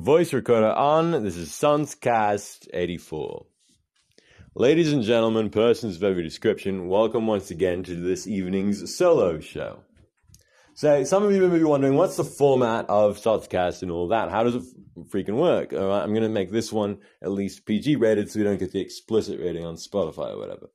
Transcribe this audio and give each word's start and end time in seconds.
Voice 0.00 0.34
recorder 0.34 0.72
on. 0.72 1.24
This 1.24 1.36
is 1.36 1.48
Sunscast 1.48 2.68
84. 2.74 3.46
Ladies 4.54 4.92
and 4.92 5.02
gentlemen, 5.02 5.48
persons 5.48 5.96
of 5.96 6.04
every 6.04 6.22
description, 6.22 6.88
welcome 6.88 7.26
once 7.26 7.50
again 7.50 7.82
to 7.84 7.94
this 7.94 8.26
evening's 8.26 8.94
solo 8.94 9.40
show. 9.40 9.80
So, 10.74 11.02
some 11.04 11.22
of 11.22 11.32
you 11.32 11.48
may 11.48 11.56
be 11.56 11.64
wondering 11.64 11.94
what's 11.94 12.18
the 12.18 12.24
format 12.24 12.84
of 12.90 13.16
Sunscast 13.16 13.80
and 13.80 13.90
all 13.90 14.08
that? 14.08 14.30
How 14.30 14.42
does 14.42 14.56
it 14.56 14.64
freaking 15.08 15.36
work? 15.36 15.72
All 15.72 15.88
right, 15.88 16.02
I'm 16.02 16.10
going 16.10 16.22
to 16.24 16.28
make 16.28 16.52
this 16.52 16.70
one 16.70 16.98
at 17.22 17.30
least 17.30 17.64
PG 17.64 17.96
rated 17.96 18.30
so 18.30 18.38
we 18.38 18.44
don't 18.44 18.58
get 18.58 18.72
the 18.72 18.82
explicit 18.82 19.40
rating 19.40 19.64
on 19.64 19.76
Spotify 19.76 20.34
or 20.34 20.38
whatever. 20.38 20.68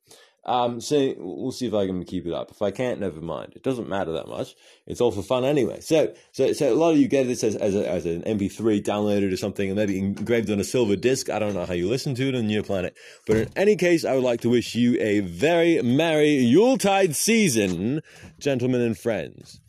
Um, 0.44 0.80
so 0.80 1.14
we'll 1.18 1.52
see 1.52 1.66
if 1.66 1.74
I 1.74 1.86
can 1.86 2.04
keep 2.04 2.26
it 2.26 2.32
up. 2.32 2.50
If 2.50 2.62
I 2.62 2.72
can't, 2.72 2.98
never 2.98 3.20
mind. 3.20 3.52
It 3.54 3.62
doesn't 3.62 3.88
matter 3.88 4.12
that 4.12 4.26
much. 4.26 4.56
It's 4.86 5.00
all 5.00 5.12
for 5.12 5.22
fun 5.22 5.44
anyway. 5.44 5.80
So, 5.80 6.14
so, 6.32 6.52
so 6.52 6.72
a 6.72 6.74
lot 6.74 6.92
of 6.92 6.98
you 6.98 7.06
get 7.06 7.28
this 7.28 7.44
as, 7.44 7.54
as, 7.54 7.76
a, 7.76 7.88
as 7.88 8.06
an 8.06 8.22
MP3 8.22 8.82
downloaded 8.82 9.32
or 9.32 9.36
something, 9.36 9.68
and 9.68 9.76
maybe 9.76 9.98
engraved 9.98 10.50
on 10.50 10.58
a 10.58 10.64
silver 10.64 10.96
disc. 10.96 11.30
I 11.30 11.38
don't 11.38 11.54
know 11.54 11.64
how 11.64 11.74
you 11.74 11.88
listen 11.88 12.14
to 12.16 12.28
it 12.28 12.34
on 12.34 12.50
your 12.50 12.64
planet, 12.64 12.96
but 13.26 13.36
in 13.36 13.48
any 13.54 13.76
case, 13.76 14.04
I 14.04 14.14
would 14.14 14.24
like 14.24 14.40
to 14.40 14.50
wish 14.50 14.74
you 14.74 15.00
a 15.00 15.20
very 15.20 15.80
merry 15.82 16.34
Yuletide 16.34 17.14
season, 17.14 18.02
gentlemen 18.40 18.80
and 18.80 18.98
friends. 18.98 19.60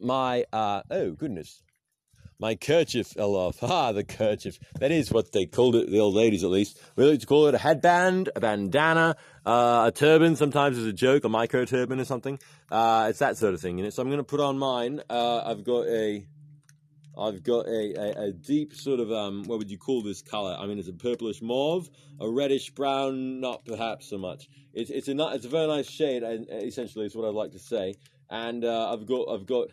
My 0.00 0.44
uh, 0.52 0.82
oh 0.90 1.12
goodness, 1.12 1.62
my 2.38 2.54
kerchief 2.54 3.08
fell 3.08 3.34
off. 3.34 3.62
Ah, 3.62 3.92
the 3.92 4.04
kerchief. 4.04 4.58
That 4.80 4.90
is 4.90 5.10
what 5.10 5.32
they 5.32 5.46
called 5.46 5.76
it, 5.76 5.90
the 5.90 6.00
old 6.00 6.14
ladies 6.14 6.44
at 6.44 6.50
least. 6.50 6.80
We 6.96 7.04
like 7.04 7.20
to 7.20 7.26
call 7.26 7.46
it 7.46 7.54
a 7.54 7.58
headband, 7.58 8.30
a 8.34 8.40
bandana, 8.40 9.16
uh, 9.46 9.84
a 9.88 9.92
turban 9.92 10.36
sometimes 10.36 10.78
as 10.78 10.84
a 10.84 10.92
joke, 10.92 11.24
a 11.24 11.28
micro 11.28 11.64
turban 11.64 12.00
or 12.00 12.04
something. 12.04 12.38
Uh, 12.70 13.06
it's 13.10 13.18
that 13.20 13.36
sort 13.36 13.54
of 13.54 13.60
thing, 13.60 13.78
you 13.78 13.84
know. 13.84 13.90
So 13.90 14.02
I'm 14.02 14.08
going 14.08 14.18
to 14.18 14.24
put 14.24 14.40
on 14.40 14.58
mine. 14.58 15.00
Uh, 15.08 15.42
I've 15.44 15.64
got 15.64 15.86
a, 15.86 16.26
I've 17.16 17.42
got 17.42 17.66
a, 17.66 17.94
a, 17.94 18.28
a, 18.28 18.32
deep 18.32 18.74
sort 18.74 19.00
of 19.00 19.12
um, 19.12 19.44
what 19.44 19.58
would 19.58 19.70
you 19.70 19.78
call 19.78 20.02
this 20.02 20.22
color? 20.22 20.56
I 20.58 20.66
mean, 20.66 20.78
it's 20.78 20.88
a 20.88 20.92
purplish 20.92 21.40
mauve, 21.40 21.88
a 22.20 22.28
reddish 22.28 22.70
brown, 22.70 23.40
not 23.40 23.64
perhaps 23.64 24.10
so 24.10 24.18
much. 24.18 24.48
It's 24.72 24.90
it's 24.90 25.08
a 25.08 25.16
it's 25.32 25.44
a 25.44 25.48
very 25.48 25.68
nice 25.68 25.88
shade. 25.88 26.22
And 26.22 26.48
essentially, 26.50 27.06
is 27.06 27.14
what 27.14 27.28
I'd 27.28 27.34
like 27.34 27.52
to 27.52 27.60
say. 27.60 27.94
And 28.28 28.64
uh, 28.64 28.92
I've 28.92 29.06
got 29.06 29.28
I've 29.28 29.46
got 29.46 29.68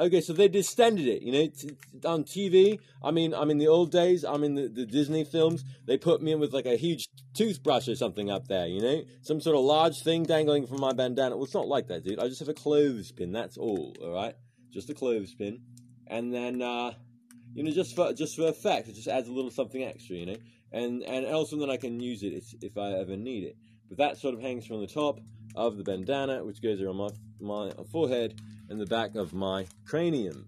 Okay, 0.00 0.22
so 0.22 0.32
they 0.32 0.48
distended 0.48 1.06
it. 1.06 1.20
You 1.20 1.30
know, 1.30 1.40
it's 1.40 1.66
on 2.06 2.24
TV. 2.24 2.80
I 3.04 3.10
mean, 3.10 3.34
I'm 3.34 3.50
in 3.50 3.58
the 3.58 3.68
old 3.68 3.92
days. 3.92 4.24
I'm 4.24 4.42
in 4.44 4.54
the, 4.54 4.66
the 4.66 4.86
Disney 4.86 5.24
films. 5.24 5.62
They 5.86 5.98
put 5.98 6.22
me 6.22 6.32
in 6.32 6.40
with 6.40 6.54
like 6.54 6.64
a 6.64 6.76
huge 6.76 7.10
toothbrush 7.34 7.86
or 7.86 7.94
something 7.94 8.30
up 8.30 8.48
there. 8.48 8.66
You 8.66 8.80
know, 8.80 9.02
some 9.20 9.42
sort 9.42 9.56
of 9.56 9.62
large 9.62 10.02
thing 10.02 10.22
dangling 10.22 10.66
from 10.66 10.80
my 10.80 10.94
bandana. 10.94 11.36
Well, 11.36 11.44
it's 11.44 11.52
not 11.52 11.68
like 11.68 11.88
that, 11.88 12.02
dude. 12.02 12.18
I 12.18 12.28
just 12.28 12.40
have 12.40 12.48
a 12.48 12.54
clothespin. 12.54 13.30
That's 13.30 13.58
all. 13.58 13.94
All 14.00 14.14
right, 14.14 14.34
just 14.72 14.88
a 14.88 14.94
clothespin, 14.94 15.60
and 16.06 16.32
then 16.32 16.62
uh, 16.62 16.92
you 17.52 17.62
know, 17.62 17.70
just 17.70 17.94
for 17.94 18.14
just 18.14 18.36
for 18.36 18.48
effect, 18.48 18.88
it 18.88 18.94
just 18.94 19.08
adds 19.08 19.28
a 19.28 19.32
little 19.32 19.50
something 19.50 19.84
extra. 19.84 20.16
You 20.16 20.26
know, 20.26 20.36
and 20.72 21.02
and 21.02 21.26
also 21.26 21.58
then 21.58 21.68
I 21.68 21.76
can 21.76 22.00
use 22.00 22.22
it 22.22 22.42
if 22.62 22.78
I 22.78 22.92
ever 22.92 23.18
need 23.18 23.44
it. 23.44 23.56
But 23.90 23.98
that 23.98 24.16
sort 24.16 24.34
of 24.34 24.40
hangs 24.40 24.66
from 24.66 24.80
the 24.80 24.86
top 24.86 25.20
of 25.56 25.76
the 25.76 25.84
bandana, 25.84 26.42
which 26.42 26.62
goes 26.62 26.80
around 26.80 26.96
my 26.96 27.10
my 27.38 27.70
forehead 27.92 28.40
and 28.70 28.80
the 28.80 28.86
back 28.86 29.16
of 29.16 29.34
my 29.34 29.66
cranium. 29.84 30.46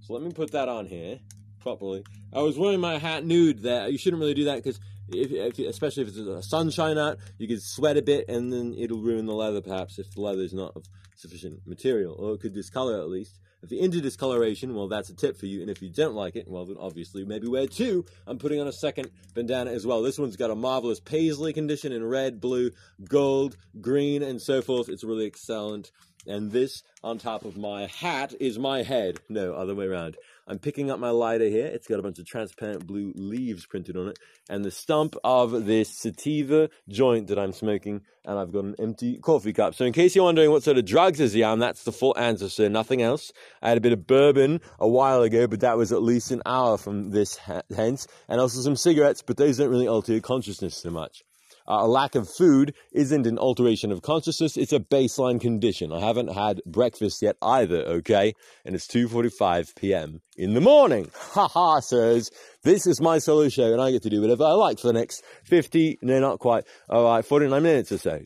So 0.00 0.12
let 0.12 0.22
me 0.22 0.30
put 0.30 0.52
that 0.52 0.68
on 0.68 0.86
here 0.86 1.18
properly. 1.58 2.04
I 2.32 2.42
was 2.42 2.56
wearing 2.56 2.80
my 2.80 2.98
hat 2.98 3.24
nude 3.24 3.62
there. 3.62 3.88
You 3.88 3.98
shouldn't 3.98 4.20
really 4.20 4.34
do 4.34 4.44
that 4.44 4.62
because 4.62 4.78
if, 5.08 5.32
if, 5.32 5.58
especially 5.66 6.04
if 6.04 6.10
it's 6.10 6.18
a 6.18 6.42
sunshine 6.42 6.98
out, 6.98 7.18
you 7.38 7.48
could 7.48 7.62
sweat 7.62 7.96
a 7.96 8.02
bit 8.02 8.28
and 8.28 8.52
then 8.52 8.74
it'll 8.78 9.00
ruin 9.00 9.26
the 9.26 9.34
leather 9.34 9.60
perhaps 9.60 9.98
if 9.98 10.12
the 10.12 10.20
leather 10.20 10.42
is 10.42 10.52
not 10.52 10.76
of 10.76 10.84
sufficient 11.16 11.66
material, 11.66 12.14
or 12.18 12.34
it 12.34 12.40
could 12.40 12.54
discolor 12.54 13.00
at 13.00 13.08
least. 13.08 13.40
If 13.62 13.72
you're 13.72 13.82
into 13.82 14.00
discoloration, 14.00 14.74
well, 14.74 14.86
that's 14.86 15.08
a 15.08 15.14
tip 15.14 15.36
for 15.36 15.46
you. 15.46 15.60
And 15.62 15.70
if 15.70 15.82
you 15.82 15.88
don't 15.88 16.14
like 16.14 16.36
it, 16.36 16.46
well, 16.46 16.66
then 16.66 16.76
obviously 16.78 17.24
maybe 17.24 17.48
wear 17.48 17.66
two. 17.66 18.04
I'm 18.26 18.38
putting 18.38 18.60
on 18.60 18.68
a 18.68 18.72
second 18.72 19.10
bandana 19.34 19.72
as 19.72 19.86
well. 19.86 20.02
This 20.02 20.18
one's 20.18 20.36
got 20.36 20.50
a 20.50 20.54
marvelous 20.54 21.00
paisley 21.00 21.52
condition 21.52 21.90
in 21.90 22.04
red, 22.04 22.40
blue, 22.40 22.70
gold, 23.08 23.56
green, 23.80 24.22
and 24.22 24.40
so 24.40 24.60
forth. 24.62 24.88
It's 24.88 25.02
really 25.02 25.26
excellent. 25.26 25.90
And 26.26 26.50
this 26.50 26.82
on 27.02 27.18
top 27.18 27.44
of 27.44 27.56
my 27.56 27.86
hat 27.86 28.34
is 28.40 28.58
my 28.58 28.82
head. 28.82 29.20
No, 29.28 29.54
other 29.54 29.74
way 29.74 29.86
around. 29.86 30.16
I'm 30.48 30.58
picking 30.60 30.90
up 30.92 31.00
my 31.00 31.10
lighter 31.10 31.48
here. 31.48 31.66
It's 31.66 31.88
got 31.88 31.98
a 31.98 32.02
bunch 32.02 32.20
of 32.20 32.26
transparent 32.26 32.86
blue 32.86 33.12
leaves 33.16 33.66
printed 33.66 33.96
on 33.96 34.08
it, 34.08 34.18
and 34.48 34.64
the 34.64 34.70
stump 34.70 35.16
of 35.24 35.66
this 35.66 35.88
sativa 35.88 36.68
joint 36.88 37.26
that 37.28 37.38
I'm 37.38 37.52
smoking, 37.52 38.02
and 38.24 38.38
I've 38.38 38.52
got 38.52 38.62
an 38.64 38.76
empty 38.78 39.18
coffee 39.18 39.52
cup. 39.52 39.74
So, 39.74 39.84
in 39.84 39.92
case 39.92 40.14
you're 40.14 40.24
wondering 40.24 40.52
what 40.52 40.62
sort 40.62 40.78
of 40.78 40.84
drugs 40.84 41.18
is 41.18 41.32
he 41.32 41.42
on, 41.42 41.58
that's 41.58 41.82
the 41.82 41.90
full 41.90 42.16
answer, 42.16 42.48
sir. 42.48 42.68
Nothing 42.68 43.02
else. 43.02 43.32
I 43.60 43.70
had 43.70 43.78
a 43.78 43.80
bit 43.80 43.92
of 43.92 44.06
bourbon 44.06 44.60
a 44.78 44.86
while 44.86 45.22
ago, 45.22 45.48
but 45.48 45.60
that 45.60 45.76
was 45.76 45.90
at 45.90 46.02
least 46.02 46.30
an 46.30 46.42
hour 46.46 46.78
from 46.78 47.10
this 47.10 47.40
hence, 47.74 48.06
and 48.28 48.40
also 48.40 48.60
some 48.60 48.76
cigarettes, 48.76 49.22
but 49.22 49.36
those 49.36 49.58
don't 49.58 49.70
really 49.70 49.88
alter 49.88 50.12
your 50.12 50.20
consciousness 50.20 50.76
so 50.76 50.90
much. 50.90 51.24
Uh, 51.68 51.78
a 51.80 51.86
lack 51.86 52.14
of 52.14 52.28
food 52.28 52.74
isn't 52.92 53.26
an 53.26 53.38
alteration 53.38 53.90
of 53.90 54.02
consciousness, 54.02 54.56
it's 54.56 54.72
a 54.72 54.78
baseline 54.78 55.40
condition. 55.40 55.92
I 55.92 56.00
haven't 56.00 56.32
had 56.32 56.60
breakfast 56.64 57.22
yet 57.22 57.36
either, 57.42 57.82
okay? 57.98 58.34
And 58.64 58.74
it's 58.74 58.86
2:45 58.86 59.74
p.m. 59.76 60.20
in 60.36 60.54
the 60.54 60.60
morning. 60.60 61.10
Ha 61.36 61.48
ha, 61.48 61.80
sirs. 61.80 62.30
This 62.62 62.86
is 62.86 63.00
my 63.00 63.18
solo 63.18 63.48
show 63.48 63.72
and 63.72 63.80
I 63.80 63.90
get 63.90 64.02
to 64.02 64.10
do 64.10 64.20
whatever 64.20 64.44
I 64.44 64.52
like 64.52 64.78
for 64.78 64.88
the 64.88 64.94
next 64.94 65.22
50, 65.44 65.98
no 66.02 66.18
not 66.18 66.38
quite, 66.38 66.64
all 66.88 67.04
right, 67.04 67.24
49 67.24 67.62
minutes 67.62 67.92
or 67.92 67.98
so. 67.98 68.20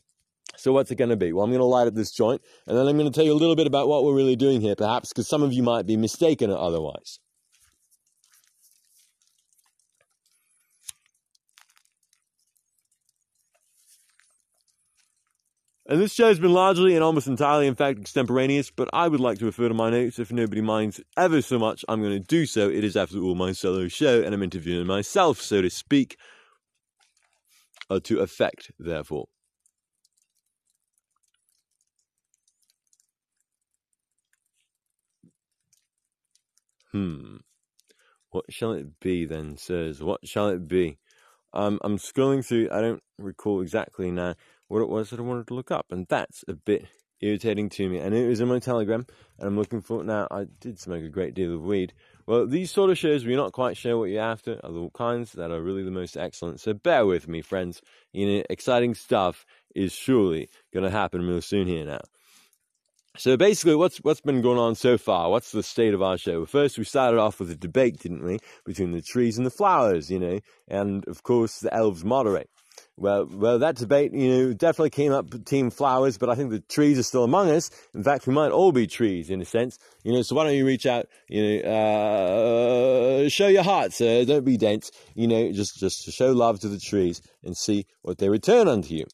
So 0.56 0.72
what's 0.72 0.90
it 0.90 0.96
going 0.96 1.10
to 1.10 1.16
be? 1.16 1.32
Well, 1.32 1.44
I'm 1.44 1.50
going 1.50 1.60
to 1.60 1.64
light 1.64 1.86
up 1.86 1.94
this 1.94 2.12
joint 2.12 2.42
and 2.66 2.76
then 2.76 2.86
I'm 2.86 2.96
going 2.98 3.10
to 3.10 3.14
tell 3.14 3.24
you 3.24 3.32
a 3.32 3.34
little 3.34 3.56
bit 3.56 3.66
about 3.66 3.88
what 3.88 4.04
we're 4.04 4.14
really 4.14 4.36
doing 4.36 4.60
here, 4.60 4.76
perhaps 4.76 5.08
because 5.08 5.28
some 5.28 5.42
of 5.42 5.52
you 5.52 5.62
might 5.62 5.86
be 5.86 5.96
mistaken 5.96 6.50
otherwise. 6.50 7.18
And 15.90 16.00
this 16.00 16.14
show 16.14 16.28
has 16.28 16.38
been 16.38 16.52
largely 16.52 16.94
and 16.94 17.02
almost 17.02 17.26
entirely, 17.26 17.66
in 17.66 17.74
fact, 17.74 17.98
extemporaneous, 17.98 18.70
but 18.70 18.88
I 18.92 19.08
would 19.08 19.18
like 19.18 19.38
to 19.40 19.44
refer 19.44 19.66
to 19.66 19.74
my 19.74 19.90
notes. 19.90 20.20
If 20.20 20.30
nobody 20.30 20.60
minds 20.60 21.00
ever 21.16 21.42
so 21.42 21.58
much, 21.58 21.84
I'm 21.88 22.00
going 22.00 22.12
to 22.12 22.24
do 22.24 22.46
so. 22.46 22.70
It 22.70 22.84
is, 22.84 22.96
after 22.96 23.18
all, 23.18 23.34
my 23.34 23.50
solo 23.50 23.88
show, 23.88 24.22
and 24.22 24.32
I'm 24.32 24.44
interviewing 24.44 24.86
myself, 24.86 25.40
so 25.40 25.60
to 25.60 25.68
speak, 25.68 26.16
uh, 27.90 27.98
to 28.04 28.20
effect, 28.20 28.70
therefore. 28.78 29.26
Hmm. 36.92 37.38
What 38.30 38.44
shall 38.50 38.74
it 38.74 39.00
be 39.00 39.24
then, 39.24 39.56
sirs? 39.56 40.00
What 40.00 40.24
shall 40.24 40.50
it 40.50 40.68
be? 40.68 40.98
Um, 41.52 41.80
I'm 41.82 41.98
scrolling 41.98 42.46
through, 42.46 42.68
I 42.70 42.80
don't 42.80 43.02
recall 43.18 43.60
exactly 43.60 44.12
now 44.12 44.36
what 44.70 44.82
it 44.82 44.88
was 44.88 45.10
that 45.10 45.18
I 45.18 45.24
wanted 45.24 45.48
to 45.48 45.54
look 45.54 45.72
up, 45.72 45.86
and 45.90 46.06
that's 46.08 46.44
a 46.46 46.54
bit 46.54 46.86
irritating 47.20 47.68
to 47.70 47.88
me. 47.88 47.98
And 47.98 48.14
it 48.14 48.28
was 48.28 48.40
in 48.40 48.46
my 48.46 48.60
telegram, 48.60 49.04
and 49.38 49.48
I'm 49.48 49.58
looking 49.58 49.80
for 49.80 50.00
it 50.00 50.04
now. 50.04 50.28
I 50.30 50.46
did 50.60 50.78
smoke 50.78 51.02
a 51.02 51.08
great 51.08 51.34
deal 51.34 51.56
of 51.56 51.62
weed. 51.62 51.92
Well, 52.24 52.46
these 52.46 52.70
sort 52.70 52.90
of 52.90 52.96
shows 52.96 53.24
where 53.24 53.32
you're 53.32 53.42
not 53.42 53.52
quite 53.52 53.76
sure 53.76 53.98
what 53.98 54.10
you're 54.10 54.22
after 54.22 54.60
are 54.62 54.70
the 54.70 54.88
kinds 54.94 55.32
that 55.32 55.50
are 55.50 55.60
really 55.60 55.82
the 55.82 55.90
most 55.90 56.16
excellent. 56.16 56.60
So 56.60 56.72
bear 56.72 57.04
with 57.04 57.26
me, 57.26 57.42
friends. 57.42 57.82
You 58.12 58.26
know, 58.26 58.44
exciting 58.48 58.94
stuff 58.94 59.44
is 59.74 59.92
surely 59.92 60.48
going 60.72 60.84
to 60.84 60.90
happen 60.90 61.26
real 61.26 61.42
soon 61.42 61.66
here 61.66 61.84
now. 61.84 62.02
So 63.16 63.36
basically, 63.36 63.74
what's 63.74 63.98
what's 63.98 64.20
been 64.20 64.40
going 64.40 64.58
on 64.58 64.76
so 64.76 64.96
far? 64.96 65.30
What's 65.30 65.50
the 65.50 65.64
state 65.64 65.94
of 65.94 66.02
our 66.02 66.16
show? 66.16 66.46
First, 66.46 66.78
we 66.78 66.84
started 66.84 67.18
off 67.18 67.40
with 67.40 67.50
a 67.50 67.56
debate, 67.56 67.98
didn't 67.98 68.22
we, 68.24 68.38
between 68.64 68.92
the 68.92 69.02
trees 69.02 69.36
and 69.36 69.44
the 69.44 69.50
flowers, 69.50 70.12
you 70.12 70.20
know, 70.20 70.38
and 70.68 71.04
of 71.08 71.24
course 71.24 71.58
the 71.58 71.74
elves 71.74 72.04
moderate. 72.04 72.48
Well, 73.00 73.26
well, 73.32 73.58
that 73.60 73.76
debate, 73.76 74.12
you 74.12 74.28
know, 74.28 74.52
definitely 74.52 74.90
came 74.90 75.10
up 75.10 75.46
Team 75.46 75.70
Flowers, 75.70 76.18
but 76.18 76.28
I 76.28 76.34
think 76.34 76.50
the 76.50 76.60
trees 76.60 76.98
are 76.98 77.02
still 77.02 77.24
among 77.24 77.50
us. 77.50 77.70
In 77.94 78.04
fact, 78.04 78.26
we 78.26 78.34
might 78.34 78.50
all 78.50 78.72
be 78.72 78.86
trees 78.86 79.30
in 79.30 79.40
a 79.40 79.46
sense, 79.46 79.78
you 80.04 80.12
know. 80.12 80.20
So 80.20 80.36
why 80.36 80.44
don't 80.44 80.54
you 80.54 80.66
reach 80.66 80.84
out, 80.84 81.06
you 81.26 81.62
know, 81.62 83.24
uh, 83.24 83.28
show 83.30 83.48
your 83.48 83.62
heart, 83.62 83.94
sir. 83.94 84.26
Don't 84.26 84.44
be 84.44 84.58
dense, 84.58 84.90
you 85.14 85.26
know. 85.26 85.50
Just, 85.50 85.80
just 85.80 86.12
show 86.12 86.32
love 86.32 86.60
to 86.60 86.68
the 86.68 86.78
trees 86.78 87.22
and 87.42 87.56
see 87.56 87.86
what 88.02 88.18
they 88.18 88.28
return 88.28 88.68
unto 88.68 88.94
you. 88.94 89.06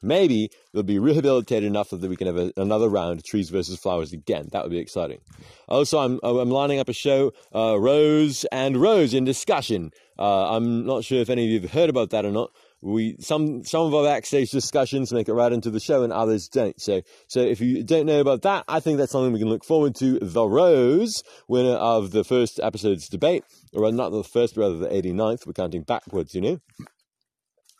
Maybe 0.00 0.50
they'll 0.72 0.84
be 0.84 1.00
rehabilitated 1.00 1.64
enough 1.64 1.90
that 1.90 2.00
we 2.00 2.14
can 2.14 2.28
have 2.28 2.36
a, 2.36 2.52
another 2.56 2.88
round, 2.88 3.24
trees 3.24 3.50
versus 3.50 3.76
flowers 3.80 4.12
again. 4.12 4.48
That 4.52 4.62
would 4.62 4.70
be 4.70 4.78
exciting. 4.78 5.18
Also, 5.66 5.98
I'm 5.98 6.20
I'm 6.22 6.50
lining 6.50 6.78
up 6.78 6.88
a 6.88 6.92
show, 6.92 7.32
uh, 7.52 7.76
Rose 7.76 8.44
and 8.52 8.76
Rose 8.76 9.14
in 9.14 9.24
discussion. 9.24 9.90
Uh, 10.16 10.54
I'm 10.54 10.86
not 10.86 11.02
sure 11.02 11.20
if 11.20 11.28
any 11.28 11.44
of 11.44 11.50
you 11.50 11.60
have 11.62 11.72
heard 11.72 11.90
about 11.90 12.10
that 12.10 12.24
or 12.24 12.30
not, 12.30 12.52
we 12.80 13.16
some 13.18 13.64
some 13.64 13.86
of 13.86 13.94
our 13.94 14.04
backstage 14.04 14.50
discussions 14.50 15.12
make 15.12 15.28
it 15.28 15.34
right 15.34 15.52
into 15.52 15.70
the 15.70 15.80
show 15.80 16.02
and 16.02 16.12
others 16.12 16.48
don't. 16.48 16.80
So 16.80 17.02
so 17.26 17.40
if 17.40 17.60
you 17.60 17.82
don't 17.82 18.06
know 18.06 18.20
about 18.20 18.42
that, 18.42 18.64
I 18.68 18.80
think 18.80 18.98
that's 18.98 19.12
something 19.12 19.32
we 19.32 19.38
can 19.38 19.48
look 19.48 19.64
forward 19.64 19.94
to. 19.96 20.18
The 20.20 20.46
Rose, 20.46 21.22
winner 21.48 21.74
of 21.74 22.12
the 22.12 22.24
first 22.24 22.60
episode's 22.60 23.08
debate, 23.08 23.44
or 23.72 23.90
not 23.90 24.10
the 24.10 24.22
first, 24.22 24.56
rather 24.56 24.78
the 24.78 24.88
89th. 24.88 25.46
We're 25.46 25.54
counting 25.54 25.82
backwards, 25.82 26.34
you 26.34 26.40
know. 26.40 26.60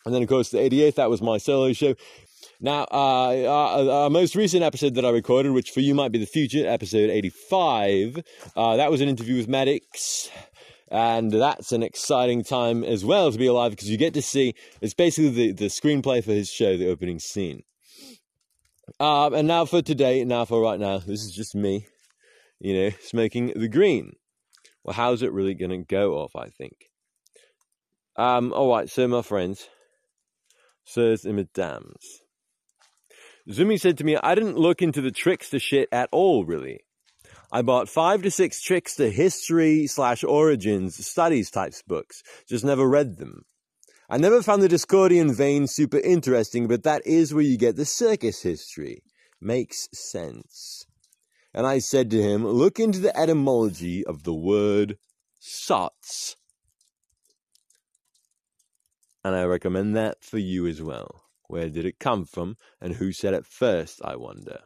And 0.05 0.15
then 0.15 0.23
of 0.23 0.29
course 0.29 0.51
the 0.51 0.59
88th, 0.59 0.97
that 0.97 1.11
was 1.11 1.23
my 1.23 1.39
solo 1.39 1.73
show. 1.73 1.95
Now, 2.61 2.87
uh, 2.91 3.45
our, 3.47 3.91
our, 3.91 4.11
most 4.11 4.35
recent 4.35 4.65
episode 4.65 4.95
that 4.95 5.05
I 5.05 5.11
recorded, 5.11 5.53
which 5.53 5.71
for 5.71 5.81
you 5.81 5.95
might 5.95 6.11
be 6.11 6.19
the 6.19 6.27
future, 6.27 6.67
episode 6.67 7.09
85, 7.11 8.23
uh, 8.57 8.77
that 8.77 8.91
was 8.91 9.01
an 9.01 9.09
interview 9.09 9.37
with 9.37 9.49
Maddox. 9.49 10.29
And 10.91 11.31
that's 11.31 11.73
an 11.73 11.83
exciting 11.83 12.43
time 12.43 12.83
as 12.83 13.05
well 13.05 13.31
to 13.31 13.39
be 13.39 13.47
alive 13.47 13.73
because 13.73 13.91
you 13.91 13.99
get 13.99 14.15
to 14.15 14.23
see 14.23 14.55
it's 14.81 14.95
basically 14.95 15.31
the, 15.31 15.53
the 15.53 15.67
screenplay 15.67 16.25
for 16.25 16.33
his 16.33 16.49
show, 16.51 16.77
the 16.77 16.89
opening 16.89 17.19
scene. 17.19 17.63
Uh, 18.99 19.31
and 19.31 19.47
now 19.47 19.67
for 19.67 19.83
today, 19.83 20.25
now 20.25 20.47
for 20.47 20.63
right 20.63 20.81
now, 20.81 20.99
this 20.99 21.23
is 21.23 21.33
just 21.33 21.55
me, 21.55 21.87
you 22.59 22.75
know, 22.75 22.91
smoking 23.03 23.53
the 23.55 23.69
green. 23.69 24.15
Well, 24.83 24.95
how's 24.95 25.23
it 25.23 25.33
really 25.33 25.55
going 25.55 25.71
to 25.71 25.79
go 25.79 26.15
off, 26.15 26.35
I 26.35 26.49
think? 26.49 26.89
Um, 28.17 28.53
all 28.55 28.71
right, 28.71 28.89
so 28.89 29.07
my 29.07 29.23
friends, 29.23 29.69
sirs 30.85 31.25
and 31.25 31.37
madams. 31.37 32.23
Zumi 33.49 33.79
said 33.79 33.99
to 33.99 34.05
me, 34.05 34.17
I 34.17 34.35
didn't 34.35 34.59
look 34.59 34.83
into 34.83 35.01
the 35.01 35.11
trickster 35.11 35.59
shit 35.59 35.89
at 35.93 36.09
all, 36.13 36.45
really. 36.45 36.81
I 37.51 37.63
bought 37.63 37.89
five 37.89 38.23
to 38.23 38.31
six 38.31 38.61
tricks 38.61 38.95
to 38.97 39.11
history 39.11 39.87
slash 39.87 40.23
origins 40.23 41.05
studies 41.07 41.51
types 41.51 41.83
books, 41.83 42.23
just 42.47 42.65
never 42.65 42.87
read 42.87 43.17
them. 43.17 43.45
I 44.11 44.19
never 44.19 44.43
found 44.43 44.63
the 44.63 44.69
Discordian 44.69 45.35
vein 45.35 45.67
super 45.67 45.99
interesting, 45.99 46.67
but 46.69 46.83
that 46.83 47.07
is 47.07 47.33
where 47.33 47.45
you 47.45 47.57
get 47.57 47.77
the 47.77 47.85
circus 47.85 48.43
history. 48.43 49.03
Makes 49.41 49.89
sense. 49.93 50.87
And 51.55 51.67
I 51.67 51.79
said 51.79 52.11
to 52.11 52.23
him, 52.23 52.47
look 52.47 52.79
into 52.79 52.99
the 52.99 53.17
etymology 53.19 54.05
of 54.05 54.25
the 54.25 54.35
word 54.35 54.99
sots. 55.41 56.37
And 59.25 59.35
I 59.35 59.45
recommend 59.45 59.97
that 59.97 60.23
for 60.23 60.39
you 60.39 60.67
as 60.67 60.83
well. 60.83 61.25
Where 61.47 61.71
did 61.71 61.87
it 61.87 61.99
come 61.99 62.27
from, 62.27 62.57
and 62.81 62.95
who 62.95 63.13
said 63.13 63.33
it 63.33 63.47
first, 63.47 64.01
I 64.05 64.17
wonder? 64.17 64.61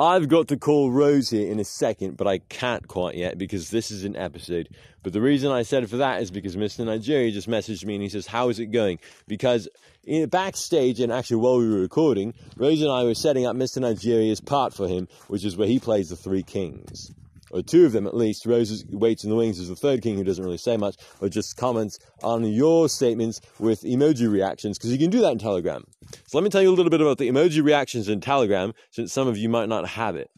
I've 0.00 0.28
got 0.28 0.46
to 0.48 0.56
call 0.56 0.92
Rose 0.92 1.30
here 1.30 1.50
in 1.50 1.58
a 1.58 1.64
second, 1.64 2.16
but 2.16 2.28
I 2.28 2.38
can't 2.38 2.86
quite 2.86 3.16
yet 3.16 3.36
because 3.36 3.70
this 3.70 3.90
is 3.90 4.04
an 4.04 4.14
episode. 4.14 4.68
But 5.02 5.12
the 5.12 5.20
reason 5.20 5.50
I 5.50 5.62
said 5.62 5.90
for 5.90 5.96
that 5.96 6.22
is 6.22 6.30
because 6.30 6.54
Mr. 6.54 6.84
Nigeria 6.84 7.32
just 7.32 7.48
messaged 7.48 7.84
me 7.84 7.94
and 7.94 8.02
he 8.04 8.08
says, 8.08 8.28
How 8.28 8.48
is 8.48 8.60
it 8.60 8.66
going? 8.66 9.00
Because 9.26 9.68
in 10.04 10.28
backstage, 10.28 11.00
and 11.00 11.10
actually 11.10 11.38
while 11.38 11.58
we 11.58 11.68
were 11.68 11.80
recording, 11.80 12.32
Rose 12.56 12.80
and 12.80 12.92
I 12.92 13.02
were 13.02 13.14
setting 13.14 13.44
up 13.44 13.56
Mr. 13.56 13.80
Nigeria's 13.80 14.40
part 14.40 14.72
for 14.72 14.86
him, 14.86 15.08
which 15.26 15.44
is 15.44 15.56
where 15.56 15.66
he 15.66 15.80
plays 15.80 16.10
the 16.10 16.16
three 16.16 16.44
kings 16.44 17.12
or 17.50 17.62
two 17.62 17.86
of 17.86 17.92
them 17.92 18.06
at 18.06 18.14
least, 18.14 18.46
Roses 18.46 18.84
waits 18.90 19.24
in 19.24 19.30
the 19.30 19.36
wings 19.36 19.58
is 19.58 19.68
the 19.68 19.76
third 19.76 20.02
king 20.02 20.16
who 20.16 20.24
doesn't 20.24 20.44
really 20.44 20.58
say 20.58 20.76
much, 20.76 20.96
but 21.20 21.32
just 21.32 21.56
comments 21.56 21.98
on 22.22 22.44
your 22.44 22.88
statements 22.88 23.40
with 23.58 23.82
emoji 23.82 24.30
reactions, 24.30 24.78
because 24.78 24.92
you 24.92 24.98
can 24.98 25.10
do 25.10 25.20
that 25.20 25.32
in 25.32 25.38
Telegram. 25.38 25.84
So 26.26 26.38
let 26.38 26.44
me 26.44 26.50
tell 26.50 26.62
you 26.62 26.70
a 26.70 26.74
little 26.74 26.90
bit 26.90 27.00
about 27.00 27.18
the 27.18 27.28
emoji 27.28 27.62
reactions 27.62 28.08
in 28.08 28.20
Telegram, 28.20 28.72
since 28.90 29.12
some 29.12 29.28
of 29.28 29.36
you 29.36 29.48
might 29.48 29.68
not 29.68 29.88
have 29.88 30.16
it. 30.16 30.30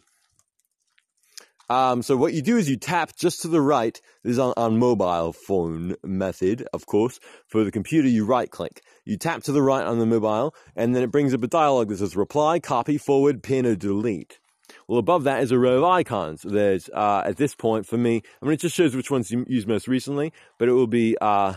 Um, 1.69 2.03
so 2.03 2.17
what 2.17 2.33
you 2.33 2.43
do 2.43 2.57
is 2.57 2.69
you 2.69 2.77
tap 2.77 3.15
just 3.17 3.43
to 3.43 3.49
the 3.49 3.61
right. 3.61 4.01
This 4.25 4.33
is 4.33 4.39
on, 4.41 4.53
on 4.57 4.79
mobile 4.79 5.33
phone 5.33 5.95
method, 6.03 6.67
of 6.73 6.87
course. 6.87 7.21
For 7.47 7.63
the 7.63 7.71
computer, 7.71 8.09
you 8.09 8.25
right 8.25 8.51
click. 8.51 8.83
You 9.05 9.17
tap 9.17 9.45
to 9.45 9.53
the 9.53 9.63
right 9.63 9.87
on 9.87 10.01
the 10.01 10.07
mobile, 10.07 10.53
and 10.75 10.97
then 10.97 11.05
it 11.05 11.13
brings 11.13 11.33
up 11.33 11.45
a 11.45 11.47
dialog 11.47 11.89
that 11.89 11.99
says 11.99 12.17
reply, 12.17 12.59
copy, 12.59 12.99
forward, 12.99 13.45
pin, 13.45 13.67
or 13.67 13.77
delete. 13.77 14.41
Well, 14.89 14.99
above 14.99 15.23
that 15.25 15.45
is 15.45 15.53
a 15.53 15.59
row 15.59 15.79
of 15.79 15.85
icons. 15.85 16.43
There's, 16.43 16.89
uh, 16.93 17.23
at 17.25 17.37
this 17.37 17.55
point, 17.55 17.87
for 17.87 17.97
me, 17.97 18.23
I 18.43 18.47
mean, 18.47 18.55
it 18.55 18.61
just 18.61 18.75
shows 18.75 18.97
which 18.97 19.11
ones 19.11 19.31
you 19.31 19.45
used 19.49 19.69
most 19.69 19.87
recently, 19.87 20.33
but 20.59 20.69
it 20.69 20.73
will 20.73 20.89
be 20.89 21.17
uh, 21.21 21.55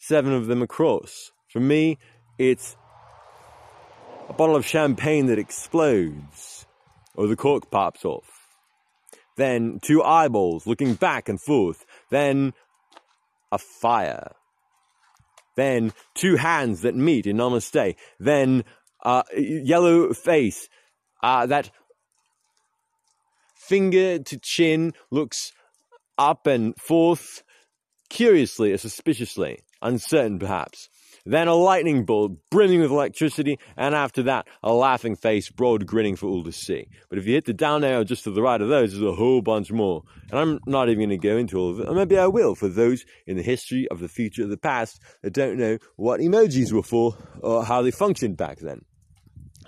seven 0.00 0.32
of 0.32 0.46
them 0.46 0.62
across. 0.62 1.30
For 1.48 1.60
me, 1.60 1.98
it's 2.38 2.76
a 4.28 4.32
bottle 4.32 4.56
of 4.56 4.66
champagne 4.66 5.26
that 5.26 5.38
explodes, 5.38 6.66
or 7.14 7.26
the 7.26 7.36
cork 7.36 7.70
pops 7.70 8.04
off. 8.04 8.36
Then 9.36 9.78
two 9.82 10.02
eyeballs 10.02 10.66
looking 10.66 10.94
back 10.94 11.28
and 11.28 11.40
forth. 11.40 11.84
Then 12.10 12.54
a 13.52 13.58
fire. 13.58 14.32
Then 15.56 15.92
two 16.14 16.36
hands 16.36 16.82
that 16.82 16.94
meet 16.94 17.26
in 17.26 17.36
namaste. 17.36 17.96
Then 18.18 18.64
a 19.04 19.24
yellow 19.36 20.12
face 20.12 20.68
uh, 21.22 21.46
that 21.46 21.70
finger 23.56 24.18
to 24.18 24.38
chin, 24.38 24.92
looks 25.10 25.52
up 26.18 26.46
and 26.46 26.76
forth, 26.76 27.42
curiously 28.08 28.72
or 28.72 28.78
suspiciously, 28.78 29.60
uncertain 29.82 30.38
perhaps. 30.38 30.88
Then 31.26 31.48
a 31.48 31.54
lightning 31.54 32.04
bolt 32.04 32.32
brimming 32.50 32.80
with 32.80 32.92
electricity, 32.92 33.58
and 33.76 33.94
after 33.94 34.22
that, 34.22 34.46
a 34.62 34.72
laughing 34.72 35.16
face, 35.16 35.50
broad 35.50 35.84
grinning 35.84 36.14
for 36.14 36.28
all 36.28 36.44
to 36.44 36.52
see. 36.52 36.86
But 37.08 37.18
if 37.18 37.26
you 37.26 37.34
hit 37.34 37.46
the 37.46 37.52
down 37.52 37.82
arrow 37.82 38.04
just 38.04 38.24
to 38.24 38.30
the 38.30 38.42
right 38.42 38.60
of 38.60 38.68
those, 38.68 38.92
there's 38.92 39.02
a 39.02 39.16
whole 39.16 39.42
bunch 39.42 39.72
more. 39.72 40.04
And 40.30 40.38
I'm 40.38 40.60
not 40.66 40.88
even 40.88 41.08
going 41.08 41.20
to 41.20 41.28
go 41.28 41.36
into 41.36 41.58
all 41.58 41.70
of 41.70 41.80
it, 41.80 41.88
or 41.88 41.94
maybe 41.94 42.16
I 42.16 42.28
will 42.28 42.54
for 42.54 42.68
those 42.68 43.04
in 43.26 43.36
the 43.36 43.42
history 43.42 43.88
of 43.88 43.98
the 43.98 44.08
future 44.08 44.44
of 44.44 44.50
the 44.50 44.56
past 44.56 45.02
that 45.22 45.32
don't 45.32 45.58
know 45.58 45.78
what 45.96 46.20
emojis 46.20 46.72
were 46.72 46.82
for 46.82 47.16
or 47.42 47.64
how 47.64 47.82
they 47.82 47.90
functioned 47.90 48.36
back 48.36 48.58
then. 48.58 48.84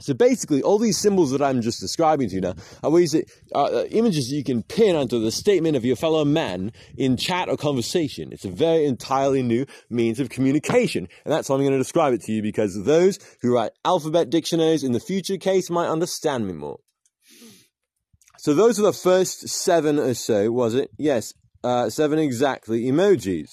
So 0.00 0.14
basically, 0.14 0.62
all 0.62 0.78
these 0.78 0.98
symbols 0.98 1.30
that 1.32 1.42
I'm 1.42 1.60
just 1.60 1.80
describing 1.80 2.28
to 2.28 2.34
you 2.34 2.40
now 2.40 2.54
are 2.82 2.90
ways 2.90 3.12
that, 3.12 3.30
uh, 3.54 3.64
uh, 3.64 3.84
images 3.90 4.28
that 4.28 4.36
you 4.36 4.44
can 4.44 4.62
pin 4.62 4.96
onto 4.96 5.20
the 5.20 5.30
statement 5.30 5.76
of 5.76 5.84
your 5.84 5.96
fellow 5.96 6.24
man 6.24 6.72
in 6.96 7.16
chat 7.16 7.48
or 7.48 7.56
conversation. 7.56 8.32
It's 8.32 8.44
a 8.44 8.50
very 8.50 8.84
entirely 8.84 9.42
new 9.42 9.66
means 9.90 10.20
of 10.20 10.30
communication. 10.30 11.08
And 11.24 11.32
that's 11.32 11.48
why 11.48 11.56
I'm 11.56 11.62
going 11.62 11.72
to 11.72 11.78
describe 11.78 12.14
it 12.14 12.22
to 12.22 12.32
you 12.32 12.42
because 12.42 12.84
those 12.84 13.18
who 13.42 13.54
write 13.54 13.72
alphabet 13.84 14.30
dictionaries 14.30 14.84
in 14.84 14.92
the 14.92 15.00
future 15.00 15.36
case 15.36 15.70
might 15.70 15.88
understand 15.88 16.46
me 16.46 16.52
more. 16.52 16.78
So 18.38 18.54
those 18.54 18.78
are 18.78 18.82
the 18.82 18.92
first 18.92 19.48
seven 19.48 19.98
or 19.98 20.14
so, 20.14 20.52
was 20.52 20.74
it? 20.74 20.90
Yes, 20.96 21.34
uh, 21.64 21.90
seven 21.90 22.20
exactly 22.20 22.84
emojis 22.84 23.50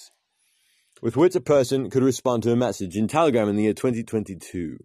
with 1.01 1.17
which 1.17 1.35
a 1.35 1.41
person 1.41 1.89
could 1.89 2.03
respond 2.03 2.43
to 2.43 2.51
a 2.51 2.55
message 2.55 2.95
in 2.95 3.07
Telegram 3.07 3.49
in 3.49 3.55
the 3.55 3.63
year 3.63 3.73
2022. 3.73 4.77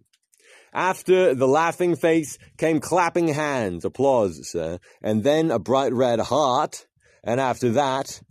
After 0.73 1.35
the 1.35 1.47
laughing 1.47 1.95
face 1.95 2.37
came 2.57 2.79
clapping 2.79 3.27
hands, 3.27 3.83
applause, 3.83 4.49
sir, 4.49 4.79
and 5.01 5.23
then 5.23 5.51
a 5.51 5.59
bright 5.59 5.91
red 5.91 6.19
heart, 6.19 6.85
and 7.23 7.41
after 7.41 7.71
that, 7.71 8.21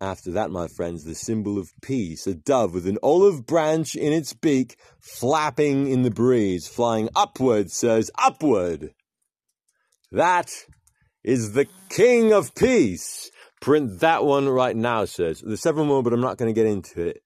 after 0.00 0.32
that, 0.32 0.50
my 0.50 0.66
friends, 0.66 1.04
the 1.04 1.14
symbol 1.14 1.58
of 1.58 1.70
peace, 1.80 2.26
a 2.26 2.34
dove 2.34 2.74
with 2.74 2.86
an 2.86 2.98
olive 3.02 3.46
branch 3.46 3.94
in 3.94 4.12
its 4.12 4.34
beak, 4.34 4.76
flapping 5.00 5.86
in 5.86 6.02
the 6.02 6.10
breeze, 6.10 6.66
flying 6.66 7.08
upward, 7.14 7.70
sirs, 7.70 8.10
upward. 8.18 8.92
That 10.10 10.50
is 11.24 11.52
the 11.52 11.66
King 11.88 12.32
of 12.32 12.54
Peace. 12.54 13.30
Print 13.60 14.00
that 14.00 14.24
one 14.24 14.48
right 14.48 14.76
now, 14.76 15.04
sirs. 15.06 15.40
There's 15.40 15.62
several 15.62 15.86
more, 15.86 16.02
but 16.02 16.12
I'm 16.12 16.20
not 16.20 16.36
going 16.36 16.52
to 16.52 16.60
get 16.60 16.70
into 16.70 17.06
it 17.06 17.22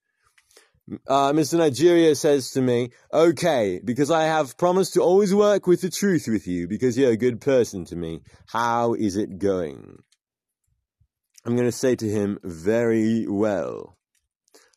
uh, 1.06 1.32
Mr. 1.32 1.59
Nigeria 1.59 2.14
says 2.14 2.50
to 2.52 2.61
me, 2.61 2.90
okay, 3.12 3.80
because 3.85 4.11
I 4.11 4.25
have 4.25 4.56
promised 4.56 4.94
to 4.94 5.02
always 5.02 5.35
work 5.35 5.66
with 5.66 5.82
the 5.82 5.90
truth 5.90 6.26
with 6.26 6.47
you 6.47 6.66
because 6.66 6.99
you're 6.99 7.12
a 7.12 7.16
good 7.16 7.40
person 7.40 7.85
to 7.87 7.97
me. 7.97 8.23
How 8.47 8.94
is 8.94 9.16
it 9.16 9.38
going? 9.38 10.02
I'm 11.44 11.56
going 11.56 11.68
to 11.68 11.73
say 11.73 11.97
to 11.97 12.09
him, 12.09 12.38
very 12.42 13.26
well. 13.26 13.97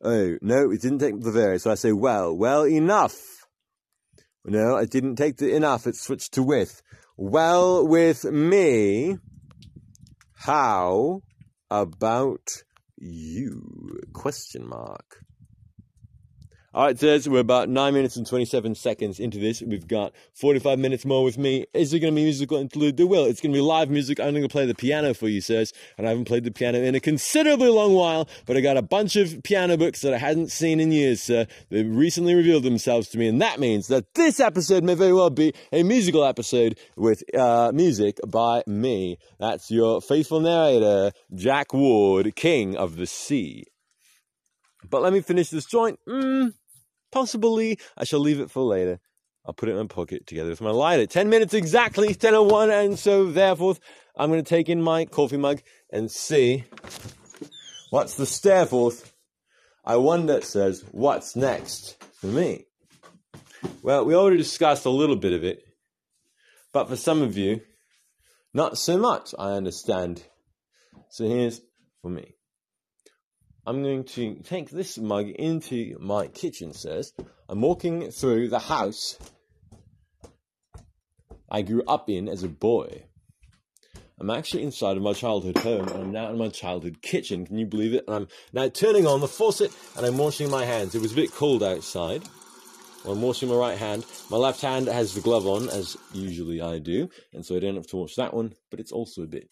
Oh, 0.02 0.38
no, 0.42 0.72
it 0.72 0.82
didn't 0.82 1.00
take 1.00 1.20
the 1.22 1.32
very, 1.32 1.60
so 1.60 1.72
I 1.72 1.76
say, 1.76 1.92
well, 1.92 2.36
well 2.36 2.66
enough. 2.66 3.20
No, 4.46 4.76
I 4.76 4.86
didn't 4.86 5.16
take 5.16 5.38
the 5.38 5.56
enough, 5.56 5.88
it 5.88 5.96
switched 5.96 6.34
to 6.34 6.44
with. 6.44 6.82
Well 7.18 7.88
with 7.88 8.26
me. 8.26 9.18
How 10.36 11.22
about 11.72 12.64
you? 12.98 14.00
Question 14.14 14.68
mark. 14.68 15.24
All 16.76 16.86
right, 16.86 17.00
so 17.00 17.20
we're 17.30 17.38
about 17.38 17.70
nine 17.70 17.94
minutes 17.94 18.16
and 18.16 18.26
27 18.26 18.74
seconds 18.74 19.20
into 19.20 19.38
this. 19.38 19.62
We've 19.62 19.88
got 19.88 20.12
45 20.34 20.80
minutes 20.80 21.06
more 21.06 21.24
with 21.24 21.38
me. 21.38 21.68
Is 21.72 21.92
there 21.92 22.00
going 22.00 22.16
to 22.16 22.16
be 22.16 22.24
musical 22.24 22.58
interlude? 22.58 22.98
There 22.98 23.06
will. 23.06 23.26
It's 23.26 23.42
going 23.42 23.54
to 23.54 23.58
be 23.58 23.62
live 23.62 23.92
music. 23.92 24.20
I'm 24.20 24.32
going 24.32 24.42
to 24.42 24.50
play 24.50 24.66
the 24.66 24.74
piano 24.74 25.14
for 25.14 25.28
you, 25.28 25.40
sirs. 25.40 25.72
And 26.00 26.08
I 26.08 26.10
haven't 26.10 26.26
played 26.26 26.46
the 26.46 26.52
piano 26.52 26.80
in 26.80 26.96
a 26.96 27.00
considerably 27.00 27.70
long 27.70 27.94
while, 27.94 28.28
but 28.48 28.58
I 28.58 28.62
got 28.62 28.76
a 28.76 28.82
bunch 28.82 29.16
of 29.18 29.44
piano 29.44 29.78
books 29.78 30.02
that 30.02 30.16
I 30.16 30.18
hadn't 30.18 30.50
seen 30.50 30.80
in 30.80 30.92
years, 30.92 31.22
sir. 31.22 31.46
They 31.70 31.84
recently 31.84 32.34
revealed 32.34 32.64
themselves 32.64 33.08
to 33.10 33.20
me, 33.20 33.28
and 33.28 33.40
that 33.40 33.60
means 33.60 33.86
that 33.90 34.12
this 34.16 34.40
episode 34.40 34.84
may 34.84 34.96
very 34.96 35.14
well 35.14 35.30
be 35.30 35.54
a 35.72 35.84
musical 35.84 36.26
episode 36.26 36.80
with 36.98 37.24
uh, 37.38 37.72
music 37.72 38.18
by 38.28 38.64
me. 38.66 39.20
That's 39.40 39.70
your 39.70 40.02
faithful 40.02 40.40
narrator, 40.40 41.12
Jack 41.36 41.72
Ward, 41.72 42.36
King 42.36 42.76
of 42.76 42.96
the 42.96 43.06
Sea. 43.06 43.66
But 44.90 45.04
let 45.04 45.14
me 45.14 45.22
finish 45.22 45.50
this 45.50 45.66
joint. 45.66 46.00
Mm. 46.08 46.54
Possibly, 47.14 47.80
I 47.96 48.04
shall 48.04 48.20
leave 48.20 48.40
it 48.40 48.52
for 48.52 48.64
later. 48.64 49.00
I'll 49.46 49.54
put 49.54 49.70
it 49.70 49.74
in 49.74 49.78
my 49.78 49.86
pocket 49.86 50.26
together 50.26 50.50
with 50.50 50.62
my 50.62 50.72
lighter. 50.72 51.06
10 51.06 51.30
minutes 51.30 51.54
exactly, 51.54 52.16
10.01, 52.16 52.86
and 52.86 52.98
so 52.98 53.26
therefore, 53.32 53.76
I'm 54.18 54.30
going 54.30 54.44
to 54.44 54.50
take 54.50 54.68
in 54.68 54.82
my 54.82 55.06
coffee 55.06 55.38
mug 55.38 55.62
and 55.92 56.10
see 56.10 56.64
what's 57.90 58.16
the 58.16 58.26
stare 58.26 58.66
forth 58.66 59.14
I 59.86 59.98
wonder, 59.98 60.40
says, 60.42 60.86
what's 60.92 61.36
next 61.36 62.02
for 62.14 62.28
me? 62.28 62.66
Well, 63.82 64.06
we 64.06 64.16
already 64.16 64.38
discussed 64.38 64.86
a 64.86 64.90
little 64.90 65.18
bit 65.18 65.34
of 65.34 65.44
it, 65.44 65.62
but 66.72 66.88
for 66.88 66.96
some 66.96 67.22
of 67.22 67.38
you, 67.38 67.62
not 68.54 68.78
so 68.78 68.98
much, 68.98 69.36
I 69.38 69.52
understand. 69.52 70.24
So 71.10 71.26
here's 71.26 71.60
for 72.02 72.10
me. 72.10 72.36
I'm 73.66 73.82
going 73.82 74.04
to 74.04 74.36
take 74.44 74.70
this 74.70 74.98
mug 74.98 75.30
into 75.30 75.98
my 76.00 76.28
kitchen, 76.28 76.74
says. 76.74 77.14
I'm 77.48 77.62
walking 77.62 78.12
through 78.12 78.50
the 78.50 78.60
house 78.60 79.18
I 81.54 81.62
grew 81.62 81.84
up 81.88 82.10
in 82.10 82.28
as 82.28 82.42
a 82.42 82.50
boy. 82.50 83.04
I'm 84.20 84.32
actually 84.32 84.64
inside 84.64 84.98
of 84.98 85.04
my 85.04 85.14
childhood 85.14 85.60
home 85.60 85.88
and 85.88 86.04
I'm 86.04 86.12
now 86.12 86.32
in 86.32 86.38
my 86.40 86.50
childhood 86.50 87.04
kitchen. 87.04 87.46
Can 87.46 87.60
you 87.60 87.68
believe 87.68 87.94
it? 87.94 88.06
And 88.08 88.16
I'm 88.16 88.28
now 88.54 88.70
turning 88.70 89.06
on 89.06 89.22
the 89.22 89.28
faucet 89.28 89.72
and 89.96 90.04
I'm 90.04 90.18
washing 90.18 90.50
my 90.50 90.66
hands. 90.66 90.96
It 90.96 91.02
was 91.02 91.12
a 91.12 91.16
bit 91.16 91.32
cold 91.32 91.62
outside. 91.62 92.24
I'm 93.06 93.22
washing 93.22 93.50
my 93.50 93.56
right 93.56 93.78
hand. 93.78 94.04
My 94.32 94.38
left 94.38 94.62
hand 94.62 94.88
has 94.88 95.14
the 95.14 95.22
glove 95.22 95.46
on, 95.46 95.70
as 95.70 95.96
usually 96.12 96.60
I 96.62 96.80
do, 96.80 97.10
and 97.34 97.46
so 97.46 97.58
I 97.58 97.60
don't 97.60 97.76
have 97.76 97.88
to 97.88 97.98
wash 97.98 98.16
that 98.16 98.34
one, 98.34 98.54
but 98.72 98.80
it's 98.80 98.94
also 98.94 99.24
a 99.24 99.28
bit 99.28 99.50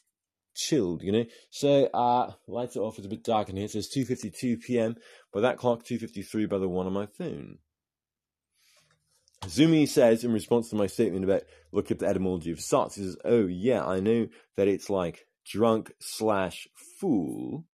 chilled, 0.56 1.02
you 1.02 1.12
know. 1.12 1.26
So 1.50 1.86
uh 1.94 2.32
lights 2.48 2.76
it 2.76 2.80
off, 2.80 2.98
it's 2.98 3.08
a 3.08 3.10
bit 3.10 3.24
dark 3.24 3.50
in 3.50 3.56
here. 3.56 3.66
It 3.66 3.72
says 3.72 3.90
2.52 3.96 4.62
p.m. 4.62 4.96
By 5.34 5.42
that 5.42 5.58
clock, 5.58 5.84
2.53 5.84 6.50
by 6.50 6.58
the 6.58 6.70
one 6.70 6.88
on 6.88 6.94
my 6.94 7.06
phone. 7.06 7.58
Zumi 9.46 9.88
says 9.88 10.24
in 10.24 10.32
response 10.32 10.70
to 10.70 10.76
my 10.76 10.88
statement 10.88 11.24
about 11.24 11.44
look 11.72 11.92
up 11.92 12.00
the 12.00 12.08
etymology 12.08 12.52
of 12.52 12.60
sots, 12.60 12.96
he 12.96 13.04
says, 13.04 13.18
Oh 13.26 13.48
yeah, 13.48 13.84
I 13.84 14.00
know 14.00 14.28
that 14.56 14.68
it's 14.68 14.90
like 14.90 15.26
drunk 15.46 15.92
slash 16.00 16.68
fool. 17.00 17.66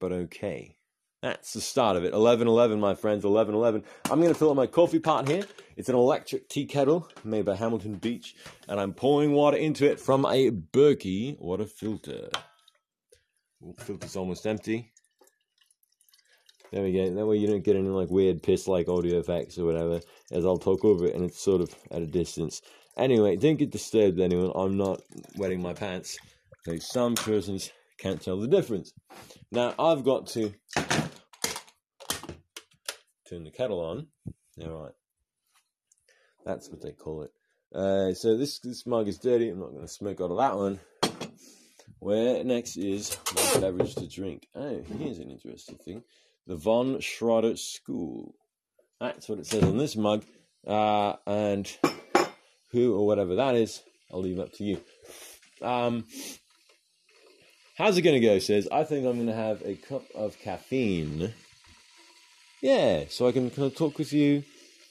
But 0.00 0.12
okay. 0.12 0.77
That's 1.20 1.52
the 1.52 1.60
start 1.60 1.96
of 1.96 2.04
it. 2.04 2.12
1111, 2.12 2.78
my 2.78 2.94
friends, 2.94 3.24
1111. 3.24 3.82
I'm 4.10 4.20
going 4.20 4.32
to 4.32 4.38
fill 4.38 4.50
up 4.50 4.56
my 4.56 4.68
coffee 4.68 5.00
pot 5.00 5.26
here. 5.26 5.42
It's 5.76 5.88
an 5.88 5.96
electric 5.96 6.48
tea 6.48 6.64
kettle 6.64 7.08
made 7.24 7.44
by 7.44 7.56
Hamilton 7.56 7.96
Beach, 7.96 8.36
and 8.68 8.78
I'm 8.78 8.92
pouring 8.92 9.32
water 9.32 9.56
into 9.56 9.90
it 9.90 9.98
from 9.98 10.24
a 10.26 10.50
Berkey 10.50 11.36
water 11.40 11.66
filter. 11.66 12.28
The 13.60 13.84
filter's 13.84 14.14
almost 14.14 14.46
empty. 14.46 14.92
There 16.70 16.84
we 16.84 16.92
go. 16.92 17.10
That 17.10 17.26
way 17.26 17.38
you 17.38 17.48
don't 17.48 17.64
get 17.64 17.76
any 17.76 17.88
like 17.88 18.10
weird 18.10 18.42
piss 18.42 18.68
like 18.68 18.88
audio 18.88 19.18
effects 19.18 19.58
or 19.58 19.64
whatever, 19.64 20.00
as 20.30 20.44
I'll 20.44 20.58
talk 20.58 20.84
over 20.84 21.06
it 21.06 21.14
and 21.14 21.24
it's 21.24 21.42
sort 21.42 21.62
of 21.62 21.74
at 21.90 22.02
a 22.02 22.06
distance. 22.06 22.62
Anyway, 22.96 23.36
don't 23.36 23.56
get 23.56 23.70
disturbed, 23.70 24.20
anyone. 24.20 24.52
I'm 24.54 24.76
not 24.76 25.00
wetting 25.36 25.62
my 25.62 25.72
pants. 25.72 26.18
Okay, 26.68 26.78
some 26.78 27.14
persons 27.14 27.72
can't 27.98 28.20
tell 28.20 28.38
the 28.38 28.48
difference. 28.48 28.92
Now 29.50 29.74
I've 29.78 30.04
got 30.04 30.26
to 30.28 30.52
turn 33.28 33.44
the 33.44 33.50
kettle 33.50 33.80
on. 33.80 34.06
All 34.62 34.82
right, 34.82 34.92
that's 36.44 36.68
what 36.68 36.80
they 36.80 36.92
call 36.92 37.22
it. 37.22 37.32
Uh, 37.74 38.14
so 38.14 38.36
this 38.36 38.58
this 38.60 38.86
mug 38.86 39.08
is 39.08 39.18
dirty. 39.18 39.50
I'm 39.50 39.60
not 39.60 39.72
going 39.72 39.86
to 39.86 39.88
smoke 39.88 40.20
out 40.20 40.30
of 40.30 40.38
that 40.38 40.56
one. 40.56 40.80
Where 42.00 42.42
next 42.44 42.76
is 42.76 43.16
my 43.34 43.60
beverage 43.60 43.94
to 43.96 44.08
drink? 44.08 44.46
Oh, 44.54 44.82
here's 44.98 45.18
an 45.18 45.30
interesting 45.30 45.76
thing: 45.76 46.02
the 46.46 46.56
Von 46.56 47.00
Schroeder 47.00 47.56
School. 47.56 48.34
That's 49.00 49.28
what 49.28 49.38
it 49.38 49.46
says 49.46 49.64
on 49.64 49.78
this 49.78 49.96
mug. 49.96 50.24
Uh, 50.66 51.14
and 51.26 51.70
who 52.72 52.94
or 52.94 53.06
whatever 53.06 53.36
that 53.36 53.54
is, 53.54 53.80
I'll 54.12 54.20
leave 54.20 54.40
up 54.40 54.52
to 54.54 54.64
you. 54.64 54.80
Um, 55.62 56.04
how's 57.76 57.96
it 57.96 58.02
going 58.02 58.20
to 58.20 58.26
go? 58.26 58.38
Says 58.38 58.68
I 58.72 58.84
think 58.84 59.06
I'm 59.06 59.14
going 59.14 59.26
to 59.26 59.34
have 59.34 59.62
a 59.62 59.74
cup 59.74 60.04
of 60.14 60.38
caffeine 60.38 61.32
yeah, 62.60 63.04
so 63.08 63.28
I 63.28 63.32
can 63.32 63.50
kind 63.50 63.66
of 63.66 63.76
talk 63.76 63.98
with 63.98 64.12
you. 64.12 64.42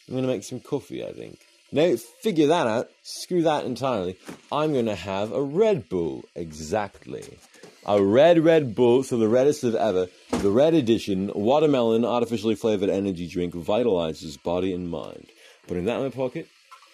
I'm 0.07 0.13
going 0.13 0.23
to 0.23 0.29
make 0.29 0.43
some 0.43 0.59
coffee, 0.59 1.05
I 1.05 1.11
think. 1.11 1.39
No, 1.71 1.97
figure 1.97 2.47
that 2.47 2.65
out. 2.65 2.89
Screw 3.03 3.43
that 3.43 3.65
entirely. 3.65 4.17
I'm 4.51 4.71
going 4.71 4.85
to 4.85 4.95
have 4.95 5.33
a 5.33 5.41
Red 5.41 5.89
Bull. 5.89 6.23
Exactly. 6.33 7.37
A 7.85 8.01
red 8.01 8.43
Red 8.43 8.75
Bull, 8.75 9.03
so 9.03 9.17
the 9.17 9.27
reddest 9.27 9.63
of 9.63 9.75
ever. 9.75 10.07
The 10.31 10.49
red 10.49 10.73
edition, 10.73 11.31
watermelon, 11.35 12.05
artificially 12.05 12.55
flavored 12.55 12.89
energy 12.89 13.27
drink 13.27 13.53
vitalizes 13.53 14.41
body 14.41 14.73
and 14.73 14.89
mind. 14.89 15.27
Putting 15.67 15.85
that 15.85 15.97
in 15.97 16.03
my 16.03 16.09
pocket. 16.09 16.47